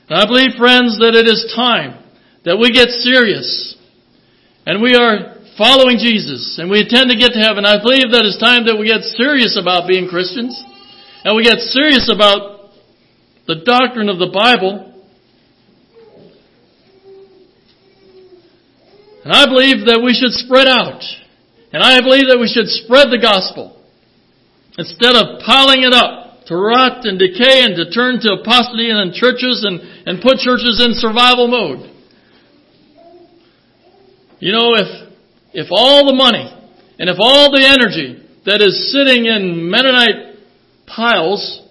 And 0.10 0.20
I 0.20 0.26
believe, 0.28 0.58
friends, 0.58 1.00
that 1.00 1.16
it 1.16 1.26
is 1.26 1.54
time 1.56 2.04
that 2.44 2.58
we 2.58 2.70
get 2.72 2.90
serious 3.02 3.78
and 4.66 4.82
we 4.82 4.94
are 4.94 5.40
following 5.58 5.98
Jesus 5.98 6.60
and 6.60 6.70
we 6.70 6.82
intend 6.82 7.10
to 7.10 7.18
get 7.18 7.34
to 7.34 7.42
heaven. 7.42 7.66
I 7.66 7.82
believe 7.82 8.12
that 8.12 8.22
it's 8.28 8.38
time 8.38 8.66
that 8.66 8.78
we 8.78 8.92
get 8.92 9.02
serious 9.18 9.58
about 9.58 9.88
being 9.88 10.10
Christians 10.10 10.54
and 11.26 11.36
we 11.36 11.44
get 11.44 11.58
serious 11.58 12.10
about 12.14 12.70
the 13.48 13.56
doctrine 13.66 14.10
of 14.10 14.20
the 14.20 14.30
Bible, 14.30 14.94
and 19.24 19.34
I 19.34 19.46
believe 19.48 19.88
that 19.88 20.02
we 20.06 20.14
should 20.14 20.32
spread 20.38 20.68
out. 20.68 21.02
And 21.74 21.82
I 21.82 22.00
believe 22.00 22.30
that 22.30 22.38
we 22.40 22.48
should 22.48 22.70
spread 22.70 23.10
the 23.10 23.18
gospel. 23.18 23.76
Instead 24.78 25.18
of 25.18 25.42
piling 25.42 25.82
it 25.82 25.94
up 25.98 26.46
to 26.46 26.56
rot 26.56 27.04
and 27.10 27.18
decay 27.18 27.66
and 27.66 27.76
to 27.76 27.90
turn 27.90 28.22
to 28.22 28.40
apostasy 28.40 28.94
and 28.94 29.10
in 29.10 29.18
churches 29.18 29.66
and, 29.66 29.82
and 30.06 30.22
put 30.22 30.38
churches 30.38 30.78
in 30.78 30.94
survival 30.94 31.50
mode. 31.50 31.90
You 34.38 34.54
know, 34.54 34.78
if, 34.78 35.10
if 35.54 35.68
all 35.72 36.06
the 36.06 36.14
money 36.14 36.46
and 37.00 37.10
if 37.10 37.18
all 37.20 37.50
the 37.50 37.66
energy 37.66 38.24
that 38.46 38.62
is 38.62 38.94
sitting 38.94 39.26
in 39.26 39.68
Mennonite 39.68 40.25
piles 40.88 41.62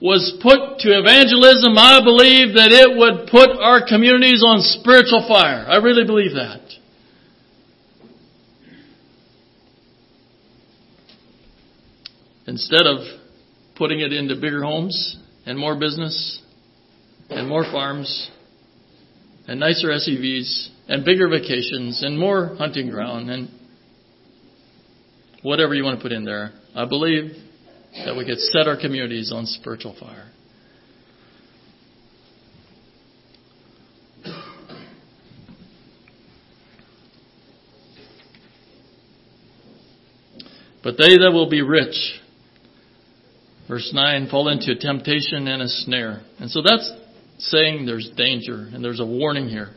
was 0.00 0.38
put 0.40 0.78
to 0.78 0.90
evangelism, 0.90 1.76
I 1.76 2.00
believe 2.04 2.54
that 2.54 2.70
it 2.70 2.96
would 2.96 3.28
put 3.30 3.50
our 3.60 3.84
communities 3.86 4.44
on 4.46 4.60
spiritual 4.60 5.26
fire. 5.26 5.66
I 5.68 5.76
really 5.76 6.04
believe 6.04 6.32
that. 6.34 6.60
Instead 12.46 12.86
of 12.86 12.98
putting 13.76 14.00
it 14.00 14.12
into 14.12 14.36
bigger 14.36 14.62
homes 14.62 15.16
and 15.44 15.58
more 15.58 15.78
business 15.78 16.40
and 17.28 17.48
more 17.48 17.64
farms 17.64 18.30
and 19.46 19.60
nicer 19.60 19.88
SUVs 19.88 20.68
and 20.88 21.04
bigger 21.04 21.28
vacations 21.28 22.02
and 22.02 22.18
more 22.18 22.54
hunting 22.56 22.88
ground 22.88 23.30
and 23.30 23.50
whatever 25.42 25.74
you 25.74 25.84
want 25.84 25.98
to 25.98 26.02
put 26.02 26.12
in 26.12 26.24
there, 26.24 26.52
I 26.74 26.86
believe 26.86 27.32
that 28.04 28.16
we 28.16 28.24
could 28.24 28.38
set 28.38 28.66
our 28.66 28.76
communities 28.76 29.32
on 29.32 29.46
spiritual 29.46 29.96
fire. 29.98 30.30
But 40.82 40.96
they 40.96 41.18
that 41.18 41.32
will 41.32 41.50
be 41.50 41.60
rich, 41.60 42.20
verse 43.68 43.90
9, 43.92 44.28
fall 44.30 44.48
into 44.48 44.74
temptation 44.76 45.46
and 45.48 45.60
a 45.60 45.68
snare. 45.68 46.22
And 46.38 46.50
so 46.50 46.62
that's 46.62 46.90
saying 47.38 47.84
there's 47.84 48.10
danger 48.16 48.68
and 48.72 48.82
there's 48.82 49.00
a 49.00 49.04
warning 49.04 49.48
here. 49.48 49.70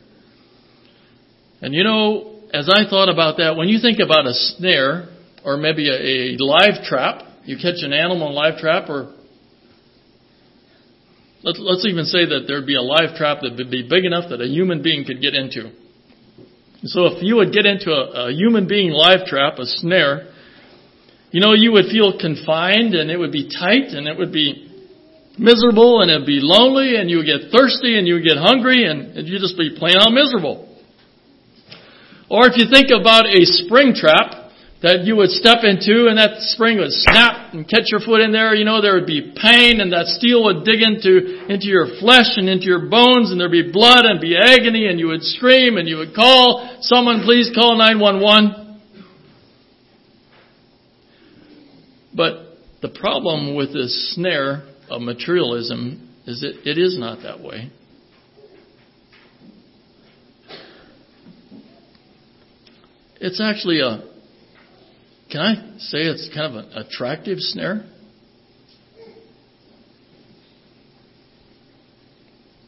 And 1.60 1.74
you 1.74 1.84
know, 1.84 2.40
as 2.54 2.68
I 2.68 2.88
thought 2.88 3.08
about 3.08 3.36
that, 3.38 3.56
when 3.56 3.68
you 3.68 3.78
think 3.80 3.98
about 3.98 4.26
a 4.26 4.32
snare, 4.32 5.08
or 5.44 5.56
maybe 5.56 5.88
a, 5.90 6.34
a 6.34 6.42
live 6.42 6.84
trap, 6.84 7.24
you 7.44 7.56
catch 7.56 7.82
an 7.82 7.92
animal 7.92 8.28
in 8.28 8.32
a 8.32 8.36
live 8.36 8.58
trap, 8.58 8.88
or 8.88 9.14
let's, 11.42 11.58
let's 11.60 11.86
even 11.86 12.04
say 12.04 12.24
that 12.24 12.44
there'd 12.46 12.66
be 12.66 12.76
a 12.76 12.82
live 12.82 13.16
trap 13.16 13.38
that 13.42 13.56
would 13.56 13.70
be 13.70 13.86
big 13.88 14.04
enough 14.04 14.30
that 14.30 14.40
a 14.40 14.46
human 14.46 14.82
being 14.82 15.04
could 15.04 15.20
get 15.20 15.34
into. 15.34 15.70
So 16.84 17.06
if 17.06 17.22
you 17.22 17.36
would 17.36 17.52
get 17.52 17.66
into 17.66 17.90
a, 17.90 18.28
a 18.28 18.32
human 18.32 18.66
being 18.66 18.90
live 18.90 19.26
trap, 19.26 19.58
a 19.58 19.66
snare, 19.66 20.32
you 21.30 21.40
know, 21.40 21.54
you 21.54 21.72
would 21.72 21.86
feel 21.86 22.18
confined 22.18 22.94
and 22.94 23.10
it 23.10 23.18
would 23.18 23.32
be 23.32 23.48
tight 23.48 23.94
and 23.94 24.06
it 24.06 24.18
would 24.18 24.32
be 24.32 24.68
miserable 25.38 26.02
and 26.02 26.10
it'd 26.10 26.26
be 26.26 26.40
lonely 26.42 26.96
and 26.96 27.08
you 27.08 27.18
would 27.18 27.26
get 27.26 27.50
thirsty 27.50 27.96
and 27.98 28.06
you 28.06 28.14
would 28.14 28.26
get 28.26 28.36
hungry 28.36 28.84
and 28.84 29.16
you'd 29.26 29.40
just 29.40 29.56
be 29.56 29.74
plain 29.78 29.96
out 29.96 30.12
miserable. 30.12 30.68
Or 32.28 32.46
if 32.48 32.56
you 32.56 32.66
think 32.70 32.88
about 32.88 33.26
a 33.26 33.44
spring 33.44 33.94
trap, 33.94 34.41
that 34.82 35.04
you 35.04 35.14
would 35.14 35.30
step 35.30 35.62
into 35.62 36.10
and 36.10 36.18
that 36.18 36.42
spring 36.50 36.78
would 36.78 36.90
snap 36.90 37.54
and 37.54 37.68
catch 37.68 37.86
your 37.86 38.00
foot 38.00 38.20
in 38.20 38.32
there, 38.32 38.52
you 38.54 38.64
know, 38.64 38.82
there 38.82 38.94
would 38.94 39.06
be 39.06 39.32
pain 39.40 39.80
and 39.80 39.92
that 39.92 40.06
steel 40.06 40.42
would 40.42 40.64
dig 40.64 40.82
into, 40.82 41.46
into 41.46 41.66
your 41.66 41.86
flesh 42.00 42.34
and 42.34 42.48
into 42.48 42.66
your 42.66 42.90
bones 42.90 43.30
and 43.30 43.40
there'd 43.40 43.50
be 43.50 43.70
blood 43.70 44.04
and 44.04 44.20
be 44.20 44.36
agony 44.36 44.88
and 44.88 44.98
you 44.98 45.06
would 45.06 45.22
scream 45.22 45.76
and 45.76 45.88
you 45.88 45.98
would 45.98 46.14
call, 46.14 46.78
someone 46.80 47.22
please 47.22 47.50
call 47.54 47.78
911. 47.78 48.80
But 52.14 52.58
the 52.82 52.88
problem 52.88 53.54
with 53.54 53.72
this 53.72 54.14
snare 54.14 54.64
of 54.90 55.00
materialism 55.00 56.10
is 56.26 56.40
that 56.40 56.68
it 56.68 56.76
is 56.76 56.98
not 56.98 57.22
that 57.22 57.40
way. 57.40 57.70
It's 63.20 63.40
actually 63.40 63.80
a 63.80 64.11
can 65.32 65.40
I 65.40 65.78
say 65.78 66.00
it's 66.00 66.28
kind 66.34 66.54
of 66.54 66.64
an 66.64 66.72
attractive 66.76 67.38
snare? 67.40 67.86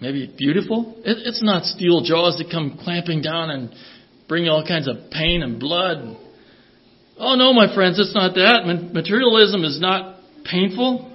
Maybe 0.01 0.33
beautiful? 0.35 0.95
It, 1.05 1.19
it's 1.27 1.43
not 1.43 1.65
steel 1.65 2.01
jaws 2.01 2.39
that 2.39 2.51
come 2.51 2.79
clamping 2.83 3.21
down 3.21 3.51
and 3.51 3.75
bring 4.29 4.49
all 4.49 4.67
kinds 4.67 4.89
of 4.89 5.11
pain 5.11 5.43
and 5.43 5.61
blood. 5.61 6.17
Oh 7.19 7.37
no, 7.37 7.53
my 7.53 7.73
friends, 7.75 7.99
it's 7.99 8.15
not 8.15 8.35
that. 8.35 8.63
Materialism 8.95 9.63
is 9.63 9.79
not 9.79 10.21
painful. 10.51 11.13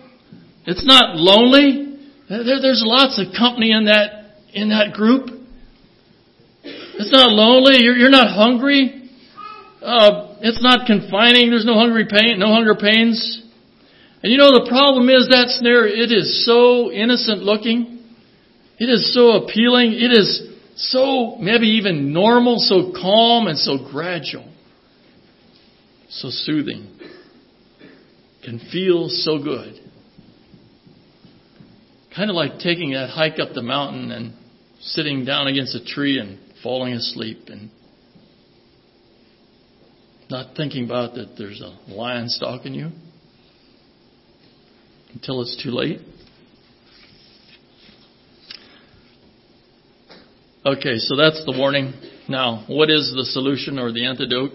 It's 0.68 0.86
not 0.86 1.16
lonely. 1.16 1.97
There, 2.30 2.62
there's 2.62 2.84
lots 2.86 3.20
of 3.20 3.34
company 3.36 3.72
in 3.72 3.86
that 3.86 4.36
in 4.54 4.70
that 4.70 4.93
group. 4.93 5.30
It's 6.64 7.12
not 7.12 7.30
lonely. 7.32 7.84
You're, 7.84 7.95
you're 7.95 8.10
not 8.10 8.36
hungry. 8.36 8.99
Uh, 9.82 10.36
it's 10.41 10.61
not 10.61 10.86
confining. 10.86 11.49
There's 11.49 11.65
no 11.65 11.75
hungry 11.75 12.05
pain, 12.09 12.39
no 12.39 12.53
hunger 12.53 12.75
pains. 12.75 13.41
And 14.21 14.32
you 14.32 14.38
know 14.38 14.51
the 14.51 14.67
problem 14.69 15.07
is 15.09 15.30
that 15.30 15.47
snare, 15.59 15.88
it 15.88 16.11
is 16.11 16.45
so 16.45 16.91
innocent 16.91 17.41
looking. 17.41 18.03
It 18.77 18.89
is 18.89 19.13
so 19.13 19.43
appealing. 19.43 19.93
It 19.93 20.11
is 20.11 20.49
so 20.75 21.38
maybe 21.39 21.67
even 21.80 22.11
normal, 22.11 22.57
so 22.59 22.91
calm 22.91 23.47
and 23.47 23.57
so 23.57 23.77
gradual. 23.89 24.51
So 26.09 26.30
soothing. 26.30 26.88
Can 28.43 28.59
feel 28.71 29.07
so 29.09 29.41
good. 29.41 29.80
Kind 32.15 32.30
of 32.30 32.36
like 32.36 32.59
taking 32.59 32.91
that 32.91 33.09
hike 33.09 33.39
up 33.39 33.53
the 33.53 33.61
mountain 33.61 34.11
and 34.11 34.34
sitting 34.82 35.23
down 35.23 35.47
against 35.47 35.75
a 35.75 35.86
tree 35.86 36.19
and 36.19 36.39
falling 36.63 36.93
asleep 36.93 37.43
and 37.47 37.69
not 40.30 40.55
thinking 40.55 40.86
about 40.86 41.15
that 41.15 41.36
there's 41.38 41.59
a 41.59 41.91
lion 41.91 42.30
stalking 42.30 42.75
you 42.75 42.91
until 45.13 45.41
it's 45.41 45.61
too 45.63 45.71
late. 45.71 45.99
Okay, 50.63 50.97
so 50.97 51.15
that's 51.15 51.43
the 51.45 51.55
warning. 51.57 51.93
Now, 52.27 52.63
what 52.67 52.91
is 52.91 53.11
the 53.15 53.25
solution 53.25 53.80
or 53.80 53.91
the 53.91 54.05
antidote? 54.05 54.51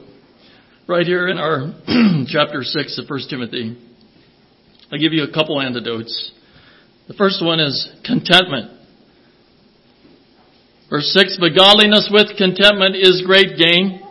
Right 0.86 1.04
here 1.04 1.26
in 1.28 1.38
our 1.38 1.74
chapter 2.28 2.62
6 2.62 2.98
of 2.98 3.10
1 3.10 3.20
Timothy, 3.28 3.76
I'll 4.92 4.98
give 4.98 5.12
you 5.12 5.24
a 5.24 5.32
couple 5.32 5.60
antidotes. 5.60 6.30
The 7.08 7.14
first 7.14 7.44
one 7.44 7.58
is 7.58 7.90
contentment. 8.04 8.70
Verse 10.88 11.10
6, 11.14 11.38
but 11.40 11.56
godliness 11.56 12.08
with 12.12 12.36
contentment 12.36 12.94
is 12.94 13.24
great 13.26 13.58
gain. 13.58 14.03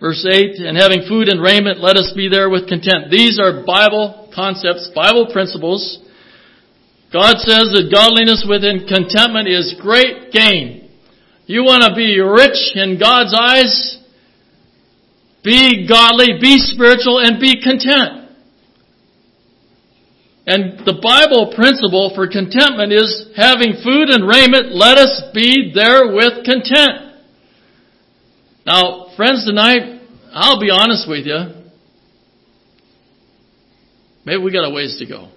Verse 0.00 0.24
8, 0.24 0.56
and 0.64 0.78
having 0.78 1.04
food 1.06 1.28
and 1.28 1.42
raiment, 1.42 1.78
let 1.80 1.96
us 1.96 2.12
be 2.16 2.28
there 2.30 2.48
with 2.48 2.68
content. 2.68 3.10
These 3.10 3.38
are 3.38 3.62
Bible 3.66 4.32
concepts, 4.34 4.88
Bible 4.94 5.28
principles. 5.30 6.00
God 7.12 7.36
says 7.36 7.68
that 7.76 7.92
godliness 7.92 8.46
within 8.48 8.88
contentment 8.88 9.46
is 9.46 9.76
great 9.78 10.32
gain. 10.32 10.88
You 11.44 11.64
want 11.64 11.84
to 11.84 11.94
be 11.94 12.16
rich 12.18 12.72
in 12.76 12.98
God's 12.98 13.36
eyes? 13.36 13.98
Be 15.44 15.86
godly, 15.86 16.38
be 16.40 16.56
spiritual, 16.58 17.18
and 17.20 17.38
be 17.38 17.60
content. 17.60 18.30
And 20.46 20.80
the 20.86 20.96
Bible 21.02 21.52
principle 21.54 22.12
for 22.14 22.26
contentment 22.26 22.92
is 22.92 23.28
having 23.36 23.82
food 23.84 24.08
and 24.08 24.26
raiment, 24.26 24.72
let 24.72 24.96
us 24.96 25.28
be 25.34 25.72
there 25.74 26.14
with 26.14 26.44
content. 26.46 27.10
Now, 28.64 29.09
friends, 29.20 29.44
tonight, 29.44 30.00
I'll 30.32 30.58
be 30.58 30.70
honest 30.72 31.06
with 31.06 31.26
you. 31.26 31.36
Maybe 34.24 34.42
we 34.42 34.50
got 34.50 34.64
a 34.64 34.72
ways 34.72 34.96
to 34.98 35.04
go. 35.04 35.28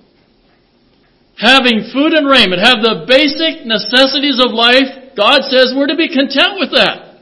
Having 1.35 1.91
food 1.91 2.13
and 2.13 2.25
raiment, 2.25 2.63
have 2.63 2.79
the 2.79 3.03
basic 3.05 3.67
necessities 3.67 4.39
of 4.39 4.53
life, 4.53 5.11
God 5.17 5.41
says 5.51 5.73
we're 5.75 5.87
to 5.87 5.97
be 5.97 6.07
content 6.07 6.63
with 6.63 6.71
that. 6.71 7.19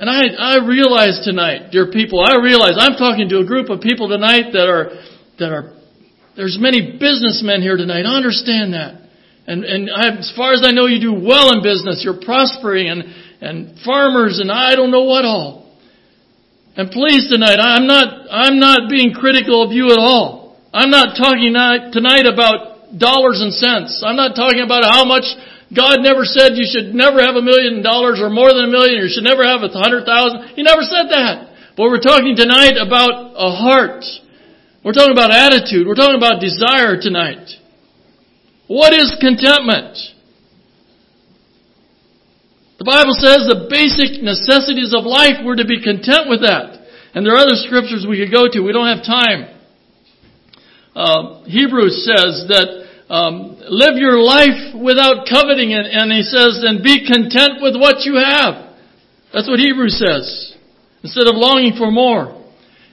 And 0.00 0.08
I, 0.08 0.56
I 0.56 0.66
realize 0.66 1.20
tonight, 1.22 1.70
dear 1.70 1.90
people, 1.92 2.24
I 2.24 2.40
realize 2.42 2.76
I'm 2.78 2.96
talking 2.96 3.28
to 3.28 3.40
a 3.40 3.44
group 3.44 3.68
of 3.68 3.82
people 3.82 4.08
tonight 4.08 4.52
that 4.54 4.70
are, 4.70 4.88
that 5.38 5.52
are, 5.52 5.76
there's 6.34 6.56
many 6.58 6.96
businessmen 6.98 7.60
here 7.60 7.76
tonight. 7.76 8.06
I 8.06 8.16
understand 8.16 8.72
that. 8.72 9.03
And, 9.46 9.64
and 9.64 9.90
I, 9.92 10.16
as 10.16 10.32
far 10.34 10.52
as 10.52 10.62
I 10.64 10.72
know, 10.72 10.86
you 10.86 11.00
do 11.00 11.12
well 11.12 11.52
in 11.52 11.62
business. 11.62 12.00
You're 12.00 12.20
prospering 12.24 12.88
and, 12.88 13.04
and 13.40 13.78
farmers 13.84 14.40
and 14.40 14.50
I 14.50 14.74
don't 14.74 14.90
know 14.90 15.04
what 15.04 15.24
all. 15.24 15.64
And 16.76 16.90
please 16.90 17.30
tonight, 17.30 17.60
I'm 17.60 17.86
not, 17.86 18.26
I'm 18.30 18.58
not 18.58 18.90
being 18.90 19.14
critical 19.14 19.62
of 19.62 19.70
you 19.70 19.92
at 19.92 19.98
all. 19.98 20.58
I'm 20.72 20.90
not 20.90 21.14
talking 21.14 21.54
tonight 21.54 22.26
about 22.26 22.98
dollars 22.98 23.38
and 23.38 23.54
cents. 23.54 24.02
I'm 24.02 24.16
not 24.16 24.34
talking 24.34 24.64
about 24.64 24.82
how 24.82 25.04
much 25.06 25.22
God 25.70 26.02
never 26.02 26.26
said 26.26 26.58
you 26.58 26.66
should 26.66 26.94
never 26.94 27.22
have 27.22 27.38
a 27.38 27.42
million 27.42 27.82
dollars 27.82 28.18
or 28.18 28.30
more 28.30 28.50
than 28.50 28.66
a 28.66 28.72
million, 28.72 29.06
you 29.06 29.10
should 29.10 29.26
never 29.26 29.46
have 29.46 29.62
a 29.62 29.70
hundred 29.70 30.02
thousand. 30.02 30.58
He 30.58 30.62
never 30.62 30.82
said 30.82 31.10
that. 31.14 31.54
But 31.76 31.90
we're 31.90 32.02
talking 32.02 32.34
tonight 32.34 32.74
about 32.78 33.34
a 33.34 33.50
heart. 33.50 34.02
We're 34.82 34.94
talking 34.94 35.14
about 35.14 35.30
attitude. 35.30 35.86
We're 35.86 35.98
talking 35.98 36.18
about 36.18 36.42
desire 36.42 36.98
tonight. 37.00 37.50
What 38.66 38.92
is 38.94 39.16
contentment? 39.20 39.98
The 42.78 42.84
Bible 42.84 43.14
says 43.16 43.46
the 43.46 43.70
basic 43.70 44.20
necessities 44.20 44.92
of 44.92 45.04
life, 45.04 45.40
we're 45.44 45.56
to 45.56 45.68
be 45.68 45.80
content 45.80 46.28
with 46.28 46.42
that. 46.42 46.84
And 47.14 47.24
there 47.24 47.34
are 47.34 47.46
other 47.46 47.56
scriptures 47.64 48.04
we 48.08 48.18
could 48.18 48.32
go 48.32 48.50
to. 48.50 48.60
We 48.60 48.72
don't 48.72 48.90
have 48.90 49.06
time. 49.06 49.54
Uh, 50.94 51.44
Hebrews 51.44 52.02
says 52.04 52.50
that 52.50 52.68
um, 53.08 53.56
live 53.68 53.96
your 53.96 54.18
life 54.18 54.74
without 54.74 55.24
coveting 55.30 55.70
it. 55.70 55.86
And 55.86 56.10
he 56.10 56.22
says, 56.22 56.64
and 56.66 56.82
be 56.82 57.06
content 57.06 57.62
with 57.62 57.78
what 57.78 58.02
you 58.02 58.16
have. 58.18 58.74
That's 59.32 59.48
what 59.48 59.60
Hebrews 59.60 59.96
says. 59.96 60.56
Instead 61.02 61.28
of 61.28 61.36
longing 61.36 61.76
for 61.78 61.90
more. 61.90 62.43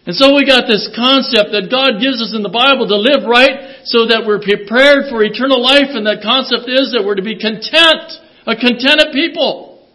And 0.02 0.18
so 0.18 0.34
we 0.34 0.50
got 0.50 0.66
this 0.66 0.90
concept 0.98 1.54
that 1.54 1.70
God 1.70 2.02
gives 2.02 2.18
us 2.18 2.34
in 2.34 2.42
the 2.42 2.50
Bible 2.50 2.90
to 2.90 2.98
live 2.98 3.22
right 3.30 3.86
so 3.86 4.10
that 4.10 4.26
we're 4.26 4.42
prepared 4.42 5.14
for 5.14 5.22
eternal 5.22 5.62
life. 5.62 5.94
And 5.94 6.10
that 6.10 6.26
concept 6.26 6.66
is 6.66 6.98
that 6.98 7.06
we're 7.06 7.22
to 7.22 7.26
be 7.26 7.38
content. 7.38 8.10
A 8.50 8.58
contented 8.58 9.14
people. 9.14 9.86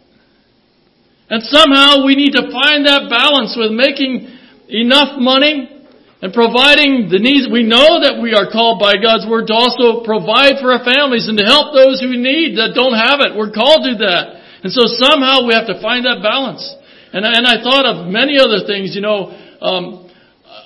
And 1.27 1.43
somehow 1.43 2.07
we 2.07 2.15
need 2.15 2.39
to 2.39 2.47
find 2.47 2.87
that 2.87 3.11
balance 3.11 3.59
with 3.59 3.75
making 3.75 4.31
enough 4.71 5.19
money 5.19 5.77
and 6.23 6.31
providing 6.31 7.11
the 7.11 7.19
needs. 7.19 7.51
We 7.51 7.67
know 7.67 7.99
that 7.99 8.23
we 8.23 8.31
are 8.31 8.47
called 8.47 8.79
by 8.79 8.95
God's 9.03 9.27
Word 9.27 9.51
to 9.51 9.55
also 9.59 10.07
provide 10.07 10.63
for 10.63 10.71
our 10.71 10.87
families 10.87 11.27
and 11.27 11.35
to 11.35 11.43
help 11.43 11.75
those 11.75 11.99
who 11.99 12.15
need 12.15 12.55
that 12.55 12.71
don't 12.73 12.95
have 12.95 13.19
it. 13.27 13.35
We're 13.35 13.51
called 13.51 13.83
to 13.83 13.99
that. 14.07 14.39
And 14.63 14.71
so 14.71 14.87
somehow 14.87 15.43
we 15.43 15.51
have 15.51 15.67
to 15.67 15.83
find 15.83 16.07
that 16.07 16.23
balance. 16.23 16.63
And 17.11 17.27
I, 17.27 17.31
and 17.37 17.45
I 17.45 17.59
thought 17.59 17.83
of 17.83 18.07
many 18.07 18.39
other 18.39 18.63
things, 18.63 18.95
you 18.95 19.03
know, 19.03 19.35
um, 19.61 20.09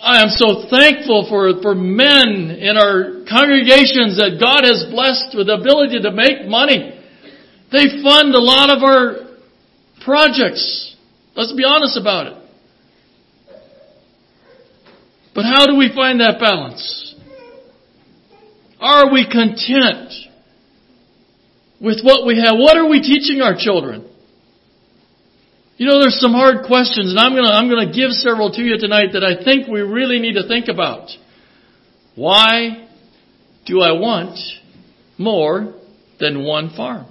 I 0.02 0.24
am 0.24 0.30
so 0.30 0.68
thankful 0.70 1.28
for, 1.30 1.62
for 1.62 1.76
men 1.76 2.58
in 2.58 2.78
our 2.78 3.24
congregations 3.30 4.18
that 4.18 4.38
God 4.42 4.64
has 4.66 4.90
blessed 4.90 5.38
with 5.38 5.48
the 5.48 5.56
ability 5.56 6.02
to 6.02 6.12
make 6.12 6.48
money. 6.48 6.98
They 7.72 8.02
fund 8.04 8.34
a 8.36 8.42
lot 8.42 8.70
of 8.70 8.84
our 8.84 9.38
projects. 10.04 10.96
Let's 11.36 11.54
be 11.54 11.64
honest 11.64 11.98
about 11.98 12.28
it. 12.28 12.38
But 15.34 15.46
how 15.46 15.66
do 15.66 15.78
we 15.78 15.92
find 15.96 16.20
that 16.20 16.40
balance? 16.40 17.16
Are 18.80 19.14
we 19.14 19.30
content 19.30 20.12
with 21.80 22.02
what 22.04 22.26
we 22.26 22.38
have? 22.38 22.58
What 22.58 22.76
are 22.76 22.90
we 22.90 23.02
teaching 23.02 23.42
our 23.42 23.56
children? 23.58 24.11
You 25.82 25.88
know, 25.88 26.00
there's 26.00 26.20
some 26.20 26.34
hard 26.34 26.68
questions, 26.68 27.10
and 27.10 27.18
I'm 27.18 27.34
gonna, 27.34 27.50
I'm 27.50 27.68
gonna 27.68 27.92
give 27.92 28.12
several 28.12 28.52
to 28.52 28.62
you 28.62 28.78
tonight 28.78 29.14
that 29.14 29.24
I 29.24 29.44
think 29.44 29.68
we 29.68 29.82
really 29.82 30.20
need 30.20 30.34
to 30.34 30.48
think 30.48 30.68
about. 30.68 31.10
Why 32.14 32.88
do 33.66 33.82
I 33.82 33.94
want 33.94 34.38
more 35.18 35.74
than 36.20 36.46
one 36.46 36.70
farm? 36.78 37.08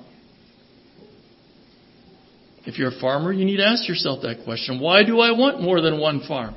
If 2.65 2.79
you're 2.79 2.97
a 2.97 3.01
farmer, 3.01 3.33
you 3.33 3.45
need 3.45 3.57
to 3.57 3.67
ask 3.67 3.89
yourself 3.89 4.23
that 4.23 4.45
question. 4.45 4.79
Why 4.79 5.03
do 5.03 5.19
I 5.19 5.33
want 5.33 5.61
more 5.61 5.81
than 5.81 5.99
one 5.99 6.21
farm? 6.29 6.55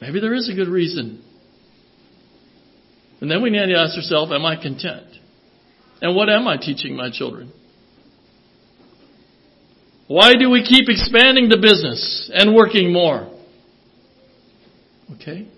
Maybe 0.00 0.20
there 0.20 0.34
is 0.34 0.48
a 0.48 0.54
good 0.54 0.68
reason. 0.68 1.20
And 3.20 3.28
then 3.28 3.42
we 3.42 3.50
need 3.50 3.66
to 3.66 3.76
ask 3.76 3.96
ourselves, 3.96 4.30
am 4.30 4.44
I 4.44 4.54
content? 4.54 5.08
And 6.00 6.14
what 6.14 6.28
am 6.28 6.46
I 6.46 6.58
teaching 6.58 6.94
my 6.94 7.10
children? 7.12 7.52
Why 10.08 10.34
do 10.38 10.50
we 10.50 10.62
keep 10.62 10.88
expanding 10.88 11.48
the 11.48 11.56
business 11.56 12.30
and 12.32 12.54
working 12.54 12.92
more? 12.92 13.28
Okay. 15.14 15.48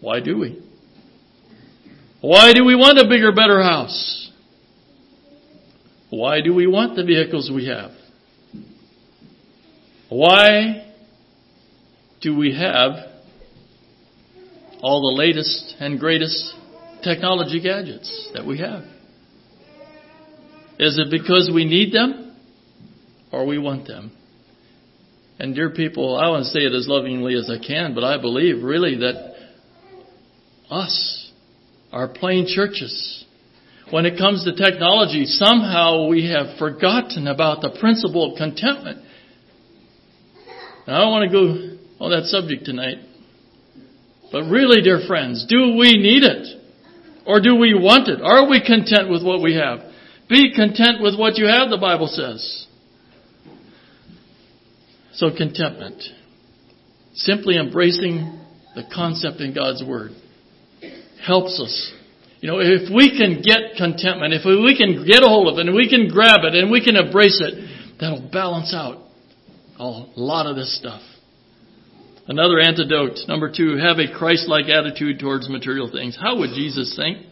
Why 0.00 0.20
do 0.20 0.38
we? 0.38 0.62
Why 2.20 2.52
do 2.52 2.64
we 2.64 2.74
want 2.74 2.98
a 2.98 3.08
bigger, 3.08 3.32
better 3.32 3.62
house? 3.62 4.30
Why 6.10 6.40
do 6.42 6.54
we 6.54 6.66
want 6.66 6.96
the 6.96 7.04
vehicles 7.04 7.50
we 7.54 7.68
have? 7.68 7.92
Why 10.10 10.92
do 12.20 12.36
we 12.36 12.54
have 12.54 12.92
all 14.82 15.14
the 15.14 15.18
latest 15.18 15.76
and 15.78 15.98
greatest 15.98 16.54
technology 17.02 17.60
gadgets 17.62 18.30
that 18.34 18.44
we 18.44 18.58
have? 18.58 18.82
Is 20.78 20.98
it 20.98 21.10
because 21.10 21.50
we 21.54 21.64
need 21.64 21.94
them 21.94 22.29
or 23.32 23.46
we 23.46 23.58
want 23.58 23.86
them? 23.86 24.12
And 25.38 25.54
dear 25.54 25.70
people, 25.70 26.16
I 26.16 26.28
want 26.28 26.44
to 26.44 26.50
say 26.50 26.60
it 26.60 26.74
as 26.74 26.86
lovingly 26.86 27.34
as 27.34 27.50
I 27.50 27.64
can, 27.64 27.94
but 27.94 28.04
I 28.04 28.20
believe 28.20 28.62
really 28.62 28.96
that 28.96 29.34
us, 30.70 31.32
our 31.92 32.08
plain 32.08 32.46
churches, 32.46 33.24
when 33.90 34.06
it 34.06 34.18
comes 34.18 34.44
to 34.44 34.54
technology, 34.54 35.24
somehow 35.24 36.08
we 36.08 36.30
have 36.30 36.58
forgotten 36.58 37.26
about 37.26 37.62
the 37.62 37.76
principle 37.80 38.32
of 38.32 38.38
contentment. 38.38 39.02
Now, 40.86 40.96
I 40.96 41.00
don't 41.00 41.10
want 41.10 41.30
to 41.30 41.36
go 41.36 42.04
on 42.04 42.10
that 42.10 42.26
subject 42.26 42.64
tonight. 42.64 42.98
But 44.30 44.44
really, 44.44 44.80
dear 44.82 45.00
friends, 45.06 45.44
do 45.48 45.76
we 45.76 45.98
need 45.98 46.22
it? 46.22 46.60
Or 47.26 47.40
do 47.40 47.56
we 47.56 47.74
want 47.74 48.08
it? 48.08 48.20
Are 48.22 48.48
we 48.48 48.60
content 48.64 49.10
with 49.10 49.24
what 49.24 49.42
we 49.42 49.54
have? 49.54 49.80
Be 50.28 50.54
content 50.54 51.02
with 51.02 51.18
what 51.18 51.36
you 51.36 51.46
have, 51.46 51.70
the 51.70 51.78
Bible 51.78 52.06
says. 52.06 52.66
So 55.14 55.30
contentment. 55.36 56.02
Simply 57.14 57.56
embracing 57.56 58.38
the 58.74 58.84
concept 58.94 59.40
in 59.40 59.54
God's 59.54 59.82
Word 59.84 60.12
helps 61.24 61.60
us. 61.60 61.92
You 62.40 62.48
know, 62.48 62.58
if 62.60 62.88
we 62.88 63.10
can 63.18 63.42
get 63.42 63.76
contentment, 63.76 64.32
if 64.32 64.46
we 64.46 64.76
can 64.78 65.04
get 65.04 65.22
a 65.22 65.28
hold 65.28 65.52
of 65.52 65.58
it 65.58 65.66
and 65.66 65.76
we 65.76 65.88
can 65.90 66.08
grab 66.08 66.40
it 66.44 66.54
and 66.54 66.70
we 66.70 66.82
can 66.82 66.96
embrace 66.96 67.42
it, 67.44 67.98
that'll 68.00 68.30
balance 68.30 68.72
out 68.72 69.02
a 69.78 70.06
lot 70.16 70.46
of 70.46 70.56
this 70.56 70.74
stuff. 70.78 71.02
Another 72.26 72.60
antidote, 72.60 73.18
number 73.28 73.52
two, 73.54 73.76
have 73.76 73.98
a 73.98 74.06
Christ-like 74.16 74.68
attitude 74.68 75.18
towards 75.18 75.48
material 75.48 75.90
things. 75.90 76.16
How 76.20 76.38
would 76.38 76.50
Jesus 76.50 76.96
think? 76.96 77.26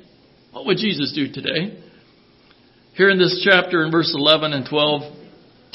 What 0.50 0.66
would 0.66 0.78
Jesus 0.78 1.12
do 1.14 1.32
today? 1.32 1.78
Here 2.94 3.08
in 3.08 3.18
this 3.18 3.46
chapter 3.48 3.84
in 3.84 3.92
verse 3.92 4.12
11 4.14 4.52
and 4.52 4.66
12, 4.68 5.02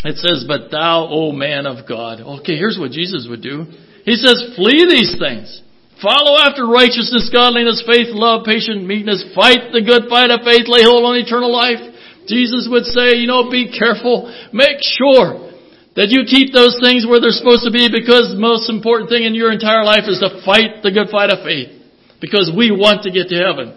it 0.04 0.18
says, 0.18 0.45
But 0.47 0.70
thou, 0.72 1.08
O 1.10 1.32
man 1.32 1.66
of 1.66 1.88
God. 1.88 2.20
Okay, 2.20 2.56
here's 2.56 2.78
what 2.78 2.91
Jesus 2.91 3.28
would 3.30 3.41
do. 3.41 3.66
He 4.04 4.16
says, 4.16 4.56
Flee 4.56 4.86
these 4.88 5.16
things. 5.20 5.64
Follow 6.04 6.36
after 6.36 6.68
righteousness, 6.68 7.32
godliness, 7.32 7.80
faith, 7.88 8.12
love, 8.12 8.43
patience, 8.43 8.84
meekness. 8.84 9.24
Fight 9.32 9.72
the 9.72 9.80
good 9.80 10.12
fight 10.12 10.36
of 10.36 10.43
faith. 10.43 10.68
Lay 10.68 10.84
hold 10.84 11.08
on 11.08 11.16
eternal 11.16 11.47
life. 11.47 11.80
Jesus 12.28 12.68
would 12.68 12.84
say, 12.84 13.20
you 13.20 13.28
know, 13.28 13.47
be 13.51 13.72
careful. 13.72 14.28
Make 14.51 14.84
sure 14.84 15.51
that 15.95 16.12
you 16.12 16.28
keep 16.28 16.51
those 16.51 16.76
things 16.84 17.08
where 17.08 17.24
they're 17.24 17.36
supposed 17.36 17.64
to 17.64 17.72
be 17.72 17.88
because 17.88 18.36
the 18.36 18.41
most 18.41 18.68
important 18.68 19.08
thing 19.08 19.24
in 19.24 19.36
your 19.36 19.51
entire 19.51 19.88
life 19.88 20.08
is 20.12 20.20
to 20.20 20.43
fight 20.43 20.84
the 20.84 20.91
good 20.91 21.08
fight 21.08 21.32
of 21.32 21.47
faith. 21.47 21.72
Because 22.20 22.51
we 22.51 22.72
want 22.72 23.04
to 23.04 23.12
get 23.12 23.32
to 23.32 23.39
heaven. 23.39 23.76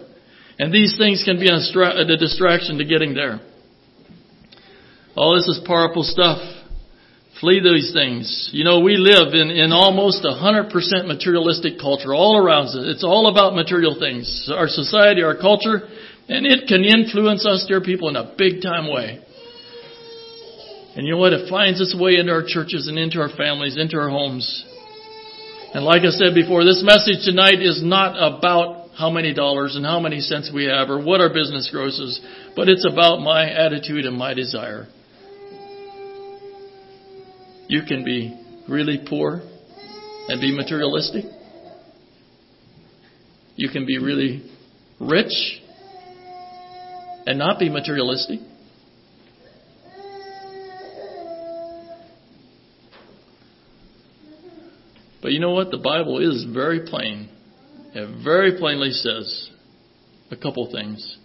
And 0.59 0.73
these 0.73 0.99
things 0.99 1.23
can 1.23 1.39
be 1.39 1.47
a 1.47 2.17
distraction 2.19 2.79
to 2.79 2.85
getting 2.87 3.13
there. 3.13 3.39
All 5.17 5.33
this 5.33 5.47
is 5.47 5.59
powerful 5.65 6.03
stuff. 6.03 6.37
Flee 7.41 7.59
these 7.59 7.91
things. 7.91 8.51
You 8.53 8.63
know, 8.63 8.81
we 8.81 8.97
live 8.97 9.33
in, 9.33 9.49
in 9.49 9.71
almost 9.71 10.23
a 10.23 10.29
100% 10.29 10.69
materialistic 11.07 11.79
culture 11.81 12.13
all 12.13 12.37
around 12.37 12.67
us. 12.67 12.77
It's 12.77 13.03
all 13.03 13.25
about 13.25 13.55
material 13.55 13.97
things. 13.99 14.47
Our 14.53 14.67
society, 14.67 15.23
our 15.23 15.35
culture, 15.35 15.89
and 16.29 16.45
it 16.45 16.67
can 16.67 16.85
influence 16.85 17.47
us, 17.47 17.65
dear 17.67 17.81
people, 17.81 18.09
in 18.09 18.15
a 18.15 18.35
big 18.37 18.61
time 18.61 18.93
way. 18.93 19.17
And 20.95 21.07
you 21.07 21.13
know 21.13 21.19
what? 21.19 21.33
It 21.33 21.49
finds 21.49 21.81
its 21.81 21.97
way 21.97 22.17
into 22.17 22.31
our 22.31 22.45
churches 22.45 22.87
and 22.87 22.99
into 22.99 23.19
our 23.19 23.29
families, 23.29 23.75
into 23.75 23.97
our 23.97 24.09
homes. 24.09 24.45
And 25.73 25.83
like 25.83 26.03
I 26.03 26.09
said 26.09 26.35
before, 26.35 26.63
this 26.63 26.83
message 26.85 27.25
tonight 27.25 27.61
is 27.61 27.81
not 27.83 28.13
about 28.17 28.89
how 28.93 29.09
many 29.09 29.33
dollars 29.33 29.75
and 29.75 29.85
how 29.85 29.99
many 29.99 30.21
cents 30.21 30.51
we 30.53 30.65
have 30.65 30.91
or 30.91 31.03
what 31.03 31.21
our 31.21 31.33
business 31.33 31.69
grosses, 31.71 32.21
but 32.55 32.69
it's 32.69 32.85
about 32.85 33.17
my 33.17 33.49
attitude 33.49 34.05
and 34.05 34.15
my 34.15 34.35
desire. 34.35 34.87
You 37.67 37.81
can 37.87 38.03
be 38.03 38.33
really 38.67 39.05
poor 39.07 39.41
and 40.29 40.41
be 40.41 40.55
materialistic. 40.55 41.25
You 43.55 43.69
can 43.69 43.85
be 43.85 43.97
really 43.97 44.49
rich 44.99 45.61
and 47.25 47.37
not 47.37 47.59
be 47.59 47.69
materialistic. 47.69 48.39
But 55.21 55.33
you 55.33 55.39
know 55.41 55.51
what? 55.51 55.71
The 55.71 55.77
Bible 55.77 56.19
is 56.19 56.45
very 56.53 56.87
plain. 56.87 57.29
It 57.93 58.23
very 58.23 58.57
plainly 58.57 58.91
says 58.91 59.49
a 60.31 60.37
couple 60.37 60.71
things. 60.71 61.17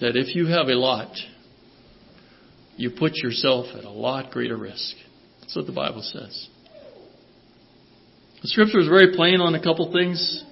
That 0.00 0.16
if 0.16 0.34
you 0.34 0.46
have 0.46 0.68
a 0.68 0.74
lot, 0.74 1.10
you 2.76 2.90
put 2.96 3.16
yourself 3.16 3.66
at 3.76 3.84
a 3.84 3.90
lot 3.90 4.30
greater 4.30 4.56
risk. 4.56 4.94
That's 5.40 5.56
what 5.56 5.66
the 5.66 5.72
Bible 5.72 6.02
says. 6.02 6.48
The 8.42 8.48
scripture 8.48 8.78
is 8.78 8.86
very 8.86 9.16
plain 9.16 9.40
on 9.40 9.54
a 9.54 9.62
couple 9.62 9.92
things. 9.92 10.44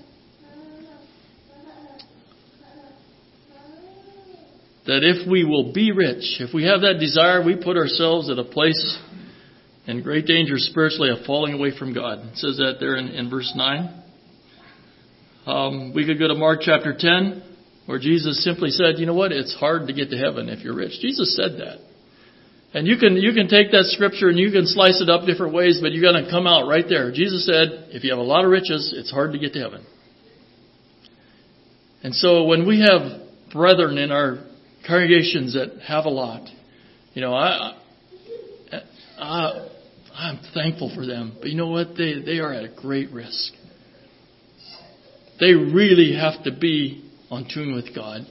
That 4.86 5.02
if 5.02 5.28
we 5.28 5.44
will 5.44 5.72
be 5.72 5.92
rich, 5.92 6.40
if 6.40 6.54
we 6.54 6.64
have 6.64 6.80
that 6.80 6.98
desire, 7.00 7.44
we 7.44 7.56
put 7.56 7.76
ourselves 7.76 8.30
at 8.30 8.38
a 8.38 8.44
place 8.44 8.98
in 9.86 10.02
great 10.02 10.26
danger 10.26 10.54
spiritually 10.58 11.10
of 11.10 11.24
falling 11.26 11.54
away 11.54 11.76
from 11.76 11.92
God. 11.92 12.18
It 12.18 12.36
says 12.36 12.56
that 12.56 12.76
there 12.80 12.96
in, 12.96 13.08
in 13.08 13.30
verse 13.30 13.52
9. 13.54 14.02
Um, 15.46 15.92
we 15.94 16.04
could 16.04 16.18
go 16.18 16.26
to 16.26 16.34
Mark 16.34 16.60
chapter 16.62 16.94
10 16.96 17.55
where 17.86 17.98
Jesus 17.98 18.42
simply 18.44 18.70
said, 18.70 18.98
you 18.98 19.06
know 19.06 19.14
what, 19.14 19.32
it's 19.32 19.54
hard 19.54 19.86
to 19.86 19.92
get 19.92 20.10
to 20.10 20.16
heaven 20.16 20.48
if 20.48 20.62
you're 20.62 20.74
rich. 20.74 21.00
Jesus 21.00 21.36
said 21.36 21.58
that. 21.58 21.78
And 22.74 22.86
you 22.86 22.98
can, 22.98 23.16
you 23.16 23.32
can 23.32 23.48
take 23.48 23.70
that 23.70 23.84
scripture 23.86 24.28
and 24.28 24.38
you 24.38 24.50
can 24.50 24.66
slice 24.66 25.00
it 25.00 25.08
up 25.08 25.24
different 25.24 25.54
ways, 25.54 25.78
but 25.80 25.92
you're 25.92 26.02
going 26.02 26.22
to 26.22 26.30
come 26.30 26.46
out 26.46 26.68
right 26.68 26.84
there. 26.88 27.10
Jesus 27.10 27.46
said, 27.46 27.88
if 27.90 28.04
you 28.04 28.10
have 28.10 28.18
a 28.18 28.22
lot 28.22 28.44
of 28.44 28.50
riches, 28.50 28.92
it's 28.94 29.10
hard 29.10 29.32
to 29.32 29.38
get 29.38 29.52
to 29.54 29.60
heaven. 29.60 29.86
And 32.02 32.14
so 32.14 32.44
when 32.44 32.66
we 32.66 32.80
have 32.80 33.22
brethren 33.52 33.98
in 33.98 34.10
our 34.10 34.44
congregations 34.86 35.54
that 35.54 35.80
have 35.86 36.04
a 36.04 36.10
lot, 36.10 36.48
you 37.14 37.22
know, 37.22 37.32
I, 37.32 37.78
I, 39.18 39.68
I'm 40.14 40.40
thankful 40.52 40.92
for 40.94 41.06
them. 41.06 41.36
But 41.40 41.50
you 41.50 41.56
know 41.56 41.68
what? 41.68 41.96
They, 41.96 42.20
they 42.20 42.40
are 42.40 42.52
at 42.52 42.64
a 42.64 42.68
great 42.68 43.10
risk. 43.10 43.52
They 45.40 45.52
really 45.52 46.14
have 46.14 46.44
to 46.44 46.52
be 46.52 47.05
on 47.30 47.48
tune 47.52 47.74
with 47.74 47.94
God. 47.94 48.22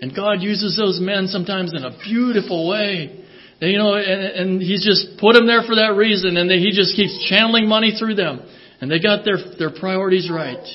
And 0.00 0.14
God 0.14 0.42
uses 0.42 0.76
those 0.76 0.98
men 1.00 1.28
sometimes 1.28 1.72
in 1.74 1.84
a 1.84 1.96
beautiful 2.02 2.68
way. 2.68 3.24
you 3.60 3.78
know, 3.78 3.94
and, 3.94 4.22
and 4.22 4.62
He's 4.62 4.84
just 4.84 5.20
put 5.20 5.34
them 5.34 5.46
there 5.46 5.62
for 5.62 5.76
that 5.76 5.94
reason, 5.96 6.36
and 6.36 6.50
He 6.50 6.72
just 6.72 6.96
keeps 6.96 7.26
channeling 7.28 7.68
money 7.68 7.94
through 7.98 8.16
them. 8.16 8.42
And 8.80 8.90
they 8.90 8.98
got 8.98 9.24
their 9.24 9.38
their 9.58 9.70
priorities 9.70 10.28
right. 10.28 10.66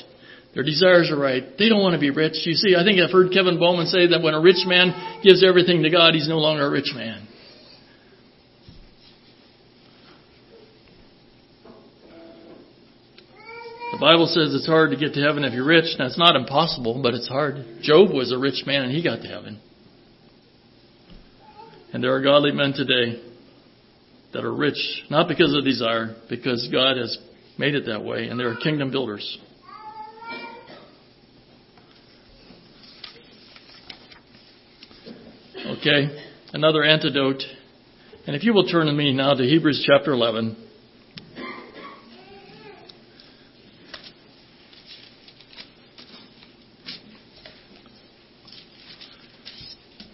Their 0.53 0.64
desires 0.64 1.12
are 1.12 1.20
right. 1.20 1.43
They 1.60 1.70
don't 1.70 1.84
want 1.84 1.93
to 1.93 1.99
be 1.99 2.10
rich. 2.10 2.39
You 2.45 2.53
see, 2.53 2.74
I 2.74 2.84
think 2.84 2.99
I've 2.99 3.12
heard 3.12 3.32
Kevin 3.32 3.60
Bowman 3.60 3.86
say 3.88 4.08
that 4.08 4.24
when 4.24 4.34
a 4.34 4.41
rich 4.41 4.64
man 4.66 5.22
gives 5.22 5.45
everything 5.45 5.84
to 5.84 5.91
God, 5.91 6.16
he's 6.16 6.28
no 6.28 6.39
longer 6.39 6.66
a 6.66 6.72
rich 6.72 6.93
man. 6.95 7.26
The 13.98 14.02
Bible 14.02 14.28
says 14.28 14.54
it's 14.54 14.68
hard 14.68 14.91
to 14.91 14.95
get 14.95 15.16
to 15.16 15.22
heaven 15.22 15.43
if 15.43 15.54
you're 15.54 15.66
rich. 15.66 15.98
Now, 15.98 16.06
it's 16.06 16.20
not 16.20 16.36
impossible, 16.36 17.02
but 17.02 17.16
it's 17.16 17.28
hard. 17.28 17.66
Job 17.82 18.12
was 18.14 18.32
a 18.32 18.38
rich 18.38 18.62
man 18.68 18.84
and 18.84 18.91
he 18.91 19.04
got 19.04 19.24
to 19.24 19.28
heaven. 19.28 19.60
And 21.91 22.04
there 22.04 22.14
are 22.14 22.22
godly 22.22 22.52
men 22.52 22.74
today 22.74 23.20
that 24.34 24.45
are 24.45 24.54
rich, 24.54 24.78
not 25.10 25.28
because 25.28 25.52
of 25.52 25.66
desire, 25.66 26.16
because 26.30 26.70
God 26.72 26.98
has 26.98 27.18
made 27.58 27.74
it 27.74 27.88
that 27.88 28.04
way, 28.04 28.28
and 28.28 28.39
they 28.39 28.43
are 28.43 28.56
kingdom 28.58 28.91
builders. 28.91 29.39
Okay, 35.80 36.24
another 36.54 36.84
antidote. 36.84 37.41
And 38.28 38.36
if 38.36 38.43
you 38.43 38.54
will 38.54 38.68
turn 38.68 38.86
to 38.86 38.93
me 38.93 39.12
now 39.12 39.34
to 39.34 39.43
Hebrews 39.43 39.84
chapter 39.89 40.12
11. 40.12 40.66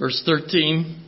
Verse 0.04 0.22
13. 0.26 0.99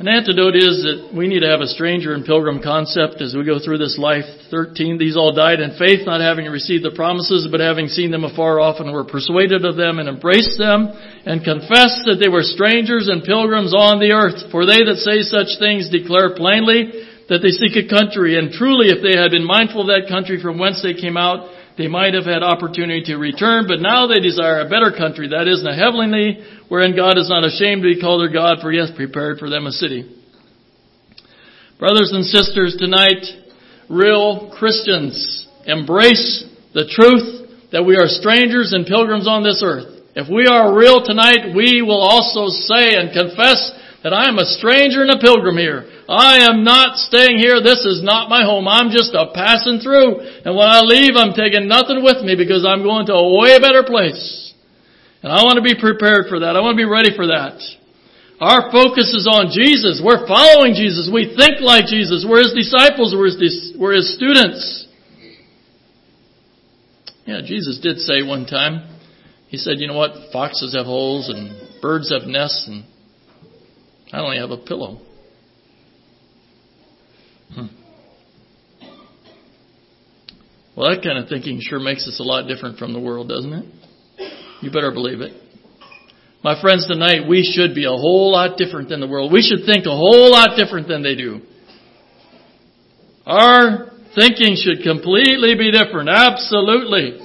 An 0.00 0.08
antidote 0.08 0.56
is 0.56 0.80
that 0.80 1.12
we 1.12 1.28
need 1.28 1.44
to 1.44 1.52
have 1.52 1.60
a 1.60 1.68
stranger 1.68 2.16
and 2.16 2.24
pilgrim 2.24 2.64
concept 2.64 3.20
as 3.20 3.36
we 3.36 3.44
go 3.44 3.60
through 3.60 3.76
this 3.76 4.00
life. 4.00 4.24
13. 4.48 4.96
These 4.96 5.12
all 5.12 5.36
died 5.36 5.60
in 5.60 5.76
faith, 5.76 6.08
not 6.08 6.24
having 6.24 6.48
received 6.48 6.88
the 6.88 6.96
promises, 6.96 7.44
but 7.52 7.60
having 7.60 7.92
seen 7.92 8.08
them 8.08 8.24
afar 8.24 8.64
off 8.64 8.80
and 8.80 8.88
were 8.96 9.04
persuaded 9.04 9.68
of 9.68 9.76
them 9.76 10.00
and 10.00 10.08
embraced 10.08 10.56
them 10.56 10.88
and 11.28 11.44
confessed 11.44 12.08
that 12.08 12.16
they 12.16 12.32
were 12.32 12.40
strangers 12.40 13.12
and 13.12 13.20
pilgrims 13.20 13.76
on 13.76 14.00
the 14.00 14.16
earth. 14.16 14.48
For 14.48 14.64
they 14.64 14.80
that 14.88 14.96
say 15.04 15.20
such 15.20 15.60
things 15.60 15.92
declare 15.92 16.32
plainly 16.32 17.04
that 17.28 17.44
they 17.44 17.52
seek 17.52 17.76
a 17.76 17.92
country. 17.92 18.40
And 18.40 18.56
truly, 18.56 18.88
if 18.88 19.04
they 19.04 19.20
had 19.20 19.36
been 19.36 19.44
mindful 19.44 19.84
of 19.84 19.92
that 19.92 20.08
country 20.08 20.40
from 20.40 20.56
whence 20.56 20.80
they 20.80 20.96
came 20.96 21.20
out, 21.20 21.57
they 21.78 21.86
might 21.86 22.12
have 22.14 22.26
had 22.26 22.42
opportunity 22.42 23.02
to 23.06 23.16
return, 23.16 23.66
but 23.68 23.78
now 23.80 24.08
they 24.08 24.18
desire 24.18 24.60
a 24.60 24.68
better 24.68 24.90
country, 24.90 25.28
that 25.30 25.46
is, 25.46 25.62
a 25.62 25.72
heavenly, 25.72 26.42
wherein 26.66 26.96
God 26.96 27.16
is 27.16 27.30
not 27.30 27.46
ashamed 27.46 27.82
to 27.82 27.94
be 27.94 28.00
called 28.00 28.20
their 28.20 28.34
God, 28.34 28.58
for 28.60 28.72
he 28.72 28.78
has 28.78 28.90
prepared 28.90 29.38
for 29.38 29.48
them 29.48 29.64
a 29.64 29.70
city. 29.70 30.02
Brothers 31.78 32.10
and 32.12 32.26
sisters, 32.26 32.74
tonight, 32.76 33.22
real 33.88 34.50
Christians 34.58 35.46
embrace 35.64 36.44
the 36.74 36.90
truth 36.90 37.70
that 37.70 37.86
we 37.86 37.94
are 37.94 38.10
strangers 38.10 38.74
and 38.74 38.84
pilgrims 38.84 39.28
on 39.28 39.44
this 39.44 39.62
earth. 39.64 40.02
If 40.16 40.26
we 40.26 40.50
are 40.50 40.74
real 40.74 41.04
tonight, 41.06 41.54
we 41.54 41.80
will 41.80 42.02
also 42.02 42.50
say 42.50 42.98
and 42.98 43.14
confess 43.14 43.70
that 44.02 44.12
I 44.12 44.26
am 44.26 44.38
a 44.38 44.50
stranger 44.58 45.06
and 45.06 45.14
a 45.14 45.22
pilgrim 45.22 45.56
here. 45.56 45.86
I 46.08 46.48
am 46.48 46.64
not 46.64 46.96
staying 46.96 47.36
here. 47.36 47.60
This 47.60 47.84
is 47.84 48.00
not 48.02 48.32
my 48.32 48.40
home. 48.40 48.66
I'm 48.66 48.88
just 48.88 49.12
a 49.12 49.28
passing 49.36 49.84
through. 49.84 50.24
And 50.40 50.56
when 50.56 50.64
I 50.64 50.80
leave, 50.80 51.12
I'm 51.20 51.36
taking 51.36 51.68
nothing 51.68 52.00
with 52.00 52.24
me 52.24 52.32
because 52.32 52.64
I'm 52.64 52.80
going 52.80 53.04
to 53.12 53.12
a 53.12 53.36
way 53.36 53.60
better 53.60 53.84
place. 53.84 54.54
And 55.22 55.28
I 55.30 55.44
want 55.44 55.60
to 55.60 55.62
be 55.62 55.76
prepared 55.76 56.32
for 56.32 56.40
that. 56.40 56.56
I 56.56 56.64
want 56.64 56.80
to 56.80 56.80
be 56.80 56.88
ready 56.88 57.12
for 57.12 57.28
that. 57.28 57.60
Our 58.40 58.72
focus 58.72 59.12
is 59.12 59.28
on 59.28 59.52
Jesus. 59.52 60.00
We're 60.00 60.24
following 60.24 60.72
Jesus. 60.72 61.12
We 61.12 61.36
think 61.36 61.60
like 61.60 61.84
Jesus. 61.84 62.24
We're 62.24 62.40
His 62.40 62.56
disciples. 62.56 63.12
We're 63.12 63.28
His, 63.28 63.76
we're 63.76 64.00
his 64.00 64.14
students. 64.16 64.88
Yeah, 67.26 67.42
Jesus 67.44 67.80
did 67.84 67.98
say 67.98 68.24
one 68.24 68.46
time, 68.46 68.88
He 69.48 69.58
said, 69.58 69.76
you 69.76 69.88
know 69.88 69.98
what? 69.98 70.32
Foxes 70.32 70.72
have 70.72 70.86
holes 70.86 71.28
and 71.28 71.52
birds 71.82 72.08
have 72.08 72.26
nests 72.26 72.66
and 72.66 72.84
I 74.10 74.20
only 74.20 74.38
have 74.38 74.50
a 74.50 74.56
pillow. 74.56 75.02
Hmm. 77.54 77.66
Well, 80.76 80.90
that 80.90 81.02
kind 81.02 81.18
of 81.18 81.28
thinking 81.28 81.58
sure 81.60 81.80
makes 81.80 82.06
us 82.06 82.20
a 82.20 82.22
lot 82.22 82.46
different 82.46 82.78
from 82.78 82.92
the 82.92 83.00
world, 83.00 83.28
doesn't 83.28 83.52
it? 83.52 83.64
You 84.62 84.70
better 84.70 84.92
believe 84.92 85.20
it. 85.20 85.32
My 86.44 86.60
friends, 86.60 86.86
tonight 86.86 87.28
we 87.28 87.42
should 87.42 87.74
be 87.74 87.84
a 87.84 87.90
whole 87.90 88.30
lot 88.30 88.56
different 88.56 88.88
than 88.88 89.00
the 89.00 89.08
world. 89.08 89.32
We 89.32 89.42
should 89.42 89.66
think 89.66 89.86
a 89.86 89.90
whole 89.90 90.30
lot 90.30 90.56
different 90.56 90.86
than 90.86 91.02
they 91.02 91.16
do. 91.16 91.40
Our 93.26 93.90
thinking 94.14 94.54
should 94.54 94.84
completely 94.84 95.54
be 95.58 95.72
different. 95.72 96.08
Absolutely. 96.08 97.18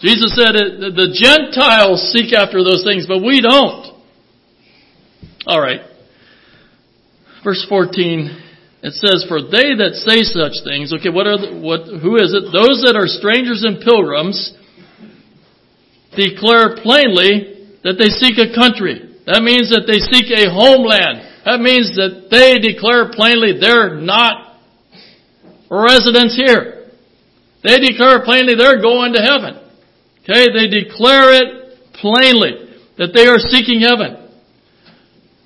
Jesus 0.00 0.34
said 0.34 0.56
it, 0.56 0.94
the 0.96 1.14
Gentiles 1.14 2.10
seek 2.12 2.34
after 2.34 2.64
those 2.64 2.82
things, 2.84 3.06
but 3.06 3.22
we 3.22 3.40
don't. 3.40 3.94
Alright. 5.46 5.82
Verse 7.44 7.64
14. 7.68 8.51
It 8.82 8.94
says, 8.94 9.24
"For 9.28 9.40
they 9.40 9.78
that 9.78 9.94
say 9.94 10.26
such 10.26 10.64
things, 10.64 10.92
okay, 10.92 11.08
what 11.08 11.26
are 11.26 11.38
the, 11.38 11.54
what? 11.54 11.86
Who 11.86 12.16
is 12.18 12.34
it? 12.34 12.50
Those 12.50 12.82
that 12.82 12.98
are 12.98 13.06
strangers 13.06 13.62
and 13.62 13.80
pilgrims 13.80 14.54
declare 16.16 16.76
plainly 16.82 17.78
that 17.84 17.94
they 17.98 18.10
seek 18.10 18.38
a 18.38 18.54
country. 18.54 19.08
That 19.26 19.42
means 19.42 19.70
that 19.70 19.86
they 19.86 20.02
seek 20.02 20.30
a 20.34 20.50
homeland. 20.50 21.22
That 21.44 21.60
means 21.60 21.94
that 21.94 22.26
they 22.30 22.58
declare 22.58 23.10
plainly 23.14 23.58
they're 23.58 23.94
not 23.94 24.58
residents 25.70 26.34
here. 26.36 26.90
They 27.62 27.78
declare 27.78 28.22
plainly 28.24 28.54
they're 28.54 28.82
going 28.82 29.14
to 29.14 29.22
heaven. 29.22 29.58
Okay, 30.22 30.46
they 30.52 30.66
declare 30.66 31.32
it 31.34 31.94
plainly 31.94 32.68
that 32.98 33.12
they 33.14 33.26
are 33.26 33.38
seeking 33.38 33.80
heaven. 33.80 34.28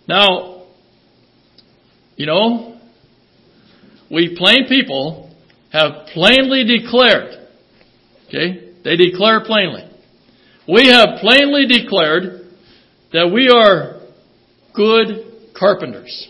Now, 0.08 0.64
you 2.16 2.26
know, 2.26 2.75
we 4.10 4.36
plain 4.36 4.66
people 4.68 5.34
have 5.72 6.06
plainly 6.12 6.64
declared, 6.64 7.48
okay, 8.28 8.72
they 8.84 8.96
declare 8.96 9.44
plainly. 9.44 9.82
We 10.68 10.88
have 10.88 11.20
plainly 11.20 11.66
declared 11.66 12.46
that 13.12 13.30
we 13.32 13.48
are 13.48 14.00
good 14.74 15.54
carpenters. 15.58 16.28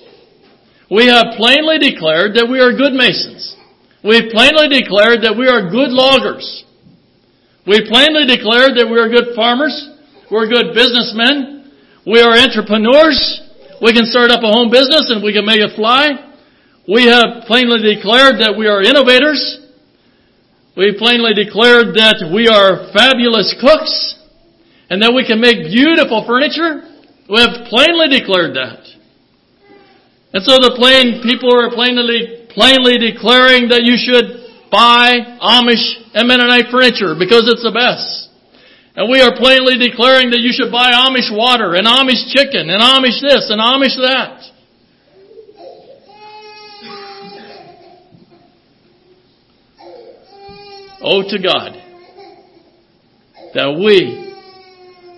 We 0.91 1.07
have 1.07 1.35
plainly 1.37 1.79
declared 1.79 2.35
that 2.37 2.47
we 2.49 2.61
are 2.61 2.77
good 2.77 2.93
masons. 2.93 3.57
We've 4.05 4.31
plainly 4.31 4.69
declared 4.69 5.27
that 5.27 5.35
we 5.35 5.49
are 5.49 5.69
good 5.69 5.91
loggers. 5.91 6.65
We've 7.67 7.91
plainly 7.91 8.23
declared 8.29 8.79
that 8.79 8.87
we 8.87 8.95
are 9.01 9.11
good 9.11 9.35
farmers. 9.35 9.75
We're 10.31 10.47
good 10.47 10.75
businessmen. 10.75 11.75
We 12.07 12.23
are 12.23 12.31
entrepreneurs. 12.39 13.19
We 13.83 13.93
can 13.93 14.07
start 14.07 14.31
up 14.31 14.47
a 14.47 14.51
home 14.53 14.71
business 14.71 15.11
and 15.11 15.25
we 15.25 15.35
can 15.35 15.45
make 15.45 15.59
it 15.59 15.75
fly. 15.75 16.26
We 16.87 17.11
have 17.11 17.43
plainly 17.51 17.83
declared 17.83 18.39
that 18.39 18.55
we 18.55 18.71
are 18.71 18.79
innovators. 18.79 19.43
We 20.79 20.95
plainly 20.95 21.35
declared 21.35 21.99
that 21.99 22.31
we 22.31 22.47
are 22.47 22.95
fabulous 22.95 23.51
cooks 23.59 24.15
and 24.87 25.03
that 25.03 25.11
we 25.11 25.27
can 25.27 25.43
make 25.43 25.67
beautiful 25.67 26.23
furniture. 26.23 26.87
We 27.27 27.43
have 27.43 27.67
plainly 27.67 28.07
declared 28.07 28.55
that. 28.55 28.87
And 30.31 30.47
so 30.47 30.63
the 30.63 30.79
plain 30.79 31.27
people 31.27 31.51
are 31.51 31.75
plainly, 31.75 32.47
plainly 32.55 33.03
declaring 33.03 33.75
that 33.75 33.83
you 33.83 33.99
should 33.99 34.47
buy 34.71 35.19
Amish 35.43 35.83
and 36.15 36.31
Mennonite 36.31 36.71
furniture 36.71 37.19
because 37.19 37.51
it's 37.51 37.67
the 37.67 37.75
best. 37.75 38.31
And 38.95 39.11
we 39.11 39.19
are 39.27 39.35
plainly 39.35 39.75
declaring 39.75 40.31
that 40.31 40.39
you 40.39 40.55
should 40.55 40.71
buy 40.71 40.95
Amish 40.95 41.35
water 41.35 41.75
and 41.75 41.83
Amish 41.83 42.31
chicken 42.31 42.71
and 42.71 42.79
Amish 42.79 43.19
this 43.19 43.51
and 43.51 43.59
Amish 43.59 43.99
that. 43.99 44.56
Oh 51.07 51.23
to 51.23 51.39
God 51.39 51.87
that 53.55 53.73
we, 53.79 54.35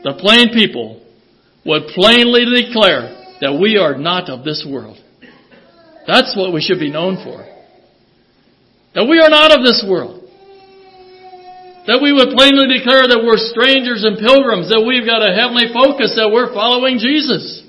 the 0.05 0.14
plain 0.20 0.53
people, 0.53 1.01
would 1.64 1.89
plainly 1.97 2.45
declare 2.45 3.16
that 3.41 3.57
we 3.57 3.80
are 3.80 3.97
not 3.97 4.28
of 4.28 4.45
this 4.45 4.68
world. 4.68 5.01
That's 6.07 6.36
what 6.36 6.53
we 6.53 6.61
should 6.61 6.78
be 6.78 6.93
known 6.93 7.16
for. 7.24 7.41
That 8.95 9.09
we 9.09 9.18
are 9.18 9.32
not 9.32 9.51
of 9.57 9.64
this 9.64 9.80
world. 9.89 10.28
That 11.89 12.05
we 12.05 12.12
would 12.12 12.36
plainly 12.36 12.68
declare 12.68 13.09
that 13.09 13.24
we're 13.24 13.41
strangers 13.41 14.05
and 14.05 14.20
pilgrims, 14.20 14.68
that 14.68 14.84
we've 14.84 15.09
got 15.09 15.24
a 15.24 15.32
heavenly 15.32 15.72
focus, 15.72 16.12
that 16.20 16.28
we're 16.28 16.53
following 16.53 17.01
Jesus. 17.01 17.64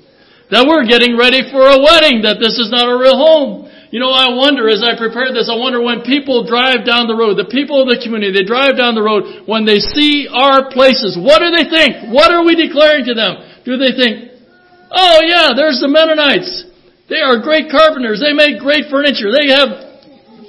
That 0.52 0.68
we're 0.68 0.84
getting 0.84 1.16
ready 1.16 1.48
for 1.48 1.64
a 1.64 1.80
wedding, 1.80 2.28
that 2.28 2.36
this 2.36 2.60
is 2.60 2.68
not 2.68 2.84
a 2.84 3.00
real 3.00 3.16
home. 3.16 3.69
You 3.90 3.98
know, 3.98 4.14
I 4.14 4.30
wonder 4.38 4.70
as 4.70 4.86
I 4.86 4.94
prepare 4.94 5.34
this, 5.34 5.50
I 5.50 5.58
wonder 5.58 5.82
when 5.82 6.06
people 6.06 6.46
drive 6.46 6.86
down 6.86 7.10
the 7.10 7.18
road, 7.18 7.34
the 7.34 7.50
people 7.50 7.82
of 7.82 7.90
the 7.90 7.98
community, 7.98 8.30
they 8.30 8.46
drive 8.46 8.78
down 8.78 8.94
the 8.94 9.02
road, 9.02 9.50
when 9.50 9.66
they 9.66 9.82
see 9.82 10.30
our 10.30 10.70
places, 10.70 11.18
what 11.18 11.42
do 11.42 11.50
they 11.50 11.66
think? 11.66 12.14
What 12.14 12.30
are 12.30 12.46
we 12.46 12.54
declaring 12.54 13.02
to 13.10 13.18
them? 13.18 13.42
Do 13.66 13.74
they 13.74 13.90
think, 13.90 14.30
oh 14.94 15.26
yeah, 15.26 15.50
there's 15.58 15.82
the 15.82 15.90
Mennonites. 15.90 16.70
They 17.10 17.18
are 17.18 17.42
great 17.42 17.66
carpenters. 17.66 18.22
They 18.22 18.30
make 18.30 18.62
great 18.62 18.86
furniture. 18.86 19.34
They 19.34 19.50
have 19.50 19.74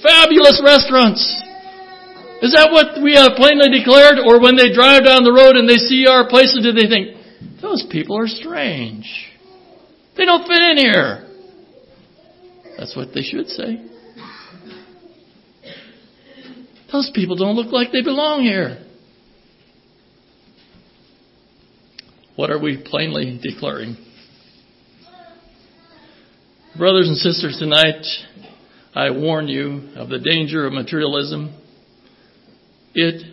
fabulous 0.06 0.62
restaurants. 0.62 1.26
Is 2.46 2.54
that 2.54 2.70
what 2.70 3.02
we 3.02 3.18
have 3.18 3.34
plainly 3.34 3.74
declared? 3.74 4.22
Or 4.22 4.38
when 4.38 4.54
they 4.54 4.70
drive 4.70 5.02
down 5.02 5.26
the 5.26 5.34
road 5.34 5.58
and 5.58 5.66
they 5.66 5.82
see 5.82 6.06
our 6.06 6.30
places, 6.30 6.62
do 6.62 6.78
they 6.78 6.86
think, 6.86 7.18
those 7.58 7.82
people 7.90 8.22
are 8.22 8.30
strange. 8.30 9.10
They 10.14 10.26
don't 10.30 10.46
fit 10.46 10.62
in 10.62 10.78
here. 10.78 11.31
That's 12.82 12.96
what 12.96 13.10
they 13.14 13.22
should 13.22 13.48
say. 13.48 13.78
Those 16.92 17.12
people 17.14 17.36
don't 17.36 17.56
look 17.56 17.72
like 17.72 17.92
they 17.92 18.02
belong 18.02 18.42
here. 18.42 18.84
What 22.36 22.50
are 22.50 22.58
we 22.60 22.84
plainly 22.84 23.40
declaring? 23.40 23.98
Brothers 26.76 27.08
and 27.08 27.18
sisters, 27.18 27.58
tonight 27.60 28.04
I 28.96 29.12
warn 29.12 29.48
you 29.48 29.92
of 29.96 30.10
the 30.10 30.18
danger 30.18 30.66
of 30.66 30.74
materialism. 30.74 31.56
It 32.96 33.24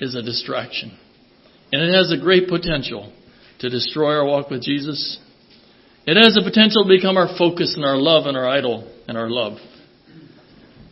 is 0.00 0.14
a 0.14 0.22
distraction. 0.22 0.96
And 1.70 1.82
it 1.82 1.94
has 1.94 2.10
a 2.10 2.16
great 2.16 2.48
potential 2.48 3.12
to 3.58 3.68
destroy 3.68 4.14
our 4.14 4.24
walk 4.24 4.48
with 4.48 4.62
Jesus 4.62 5.18
it 6.06 6.16
has 6.16 6.34
the 6.34 6.42
potential 6.42 6.84
to 6.84 6.88
become 6.88 7.16
our 7.16 7.36
focus 7.38 7.74
and 7.76 7.84
our 7.84 7.96
love 7.96 8.26
and 8.26 8.36
our 8.36 8.48
idol 8.48 8.92
and 9.06 9.16
our 9.16 9.30
love. 9.30 9.58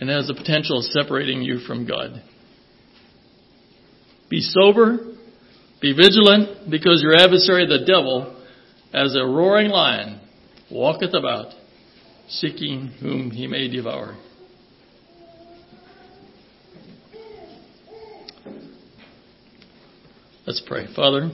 And 0.00 0.08
it 0.08 0.12
has 0.12 0.28
the 0.28 0.34
potential 0.34 0.78
of 0.78 0.84
separating 0.84 1.42
you 1.42 1.58
from 1.58 1.86
God. 1.86 2.22
Be 4.30 4.40
sober, 4.40 4.98
be 5.80 5.92
vigilant, 5.92 6.70
because 6.70 7.02
your 7.02 7.16
adversary, 7.16 7.66
the 7.66 7.84
devil, 7.84 8.40
as 8.92 9.16
a 9.16 9.24
roaring 9.24 9.70
lion, 9.70 10.20
walketh 10.70 11.14
about, 11.14 11.52
seeking 12.28 12.86
whom 13.00 13.30
he 13.30 13.46
may 13.46 13.68
devour. 13.68 14.16
Let's 20.46 20.62
pray. 20.66 20.86
Father, 20.94 21.30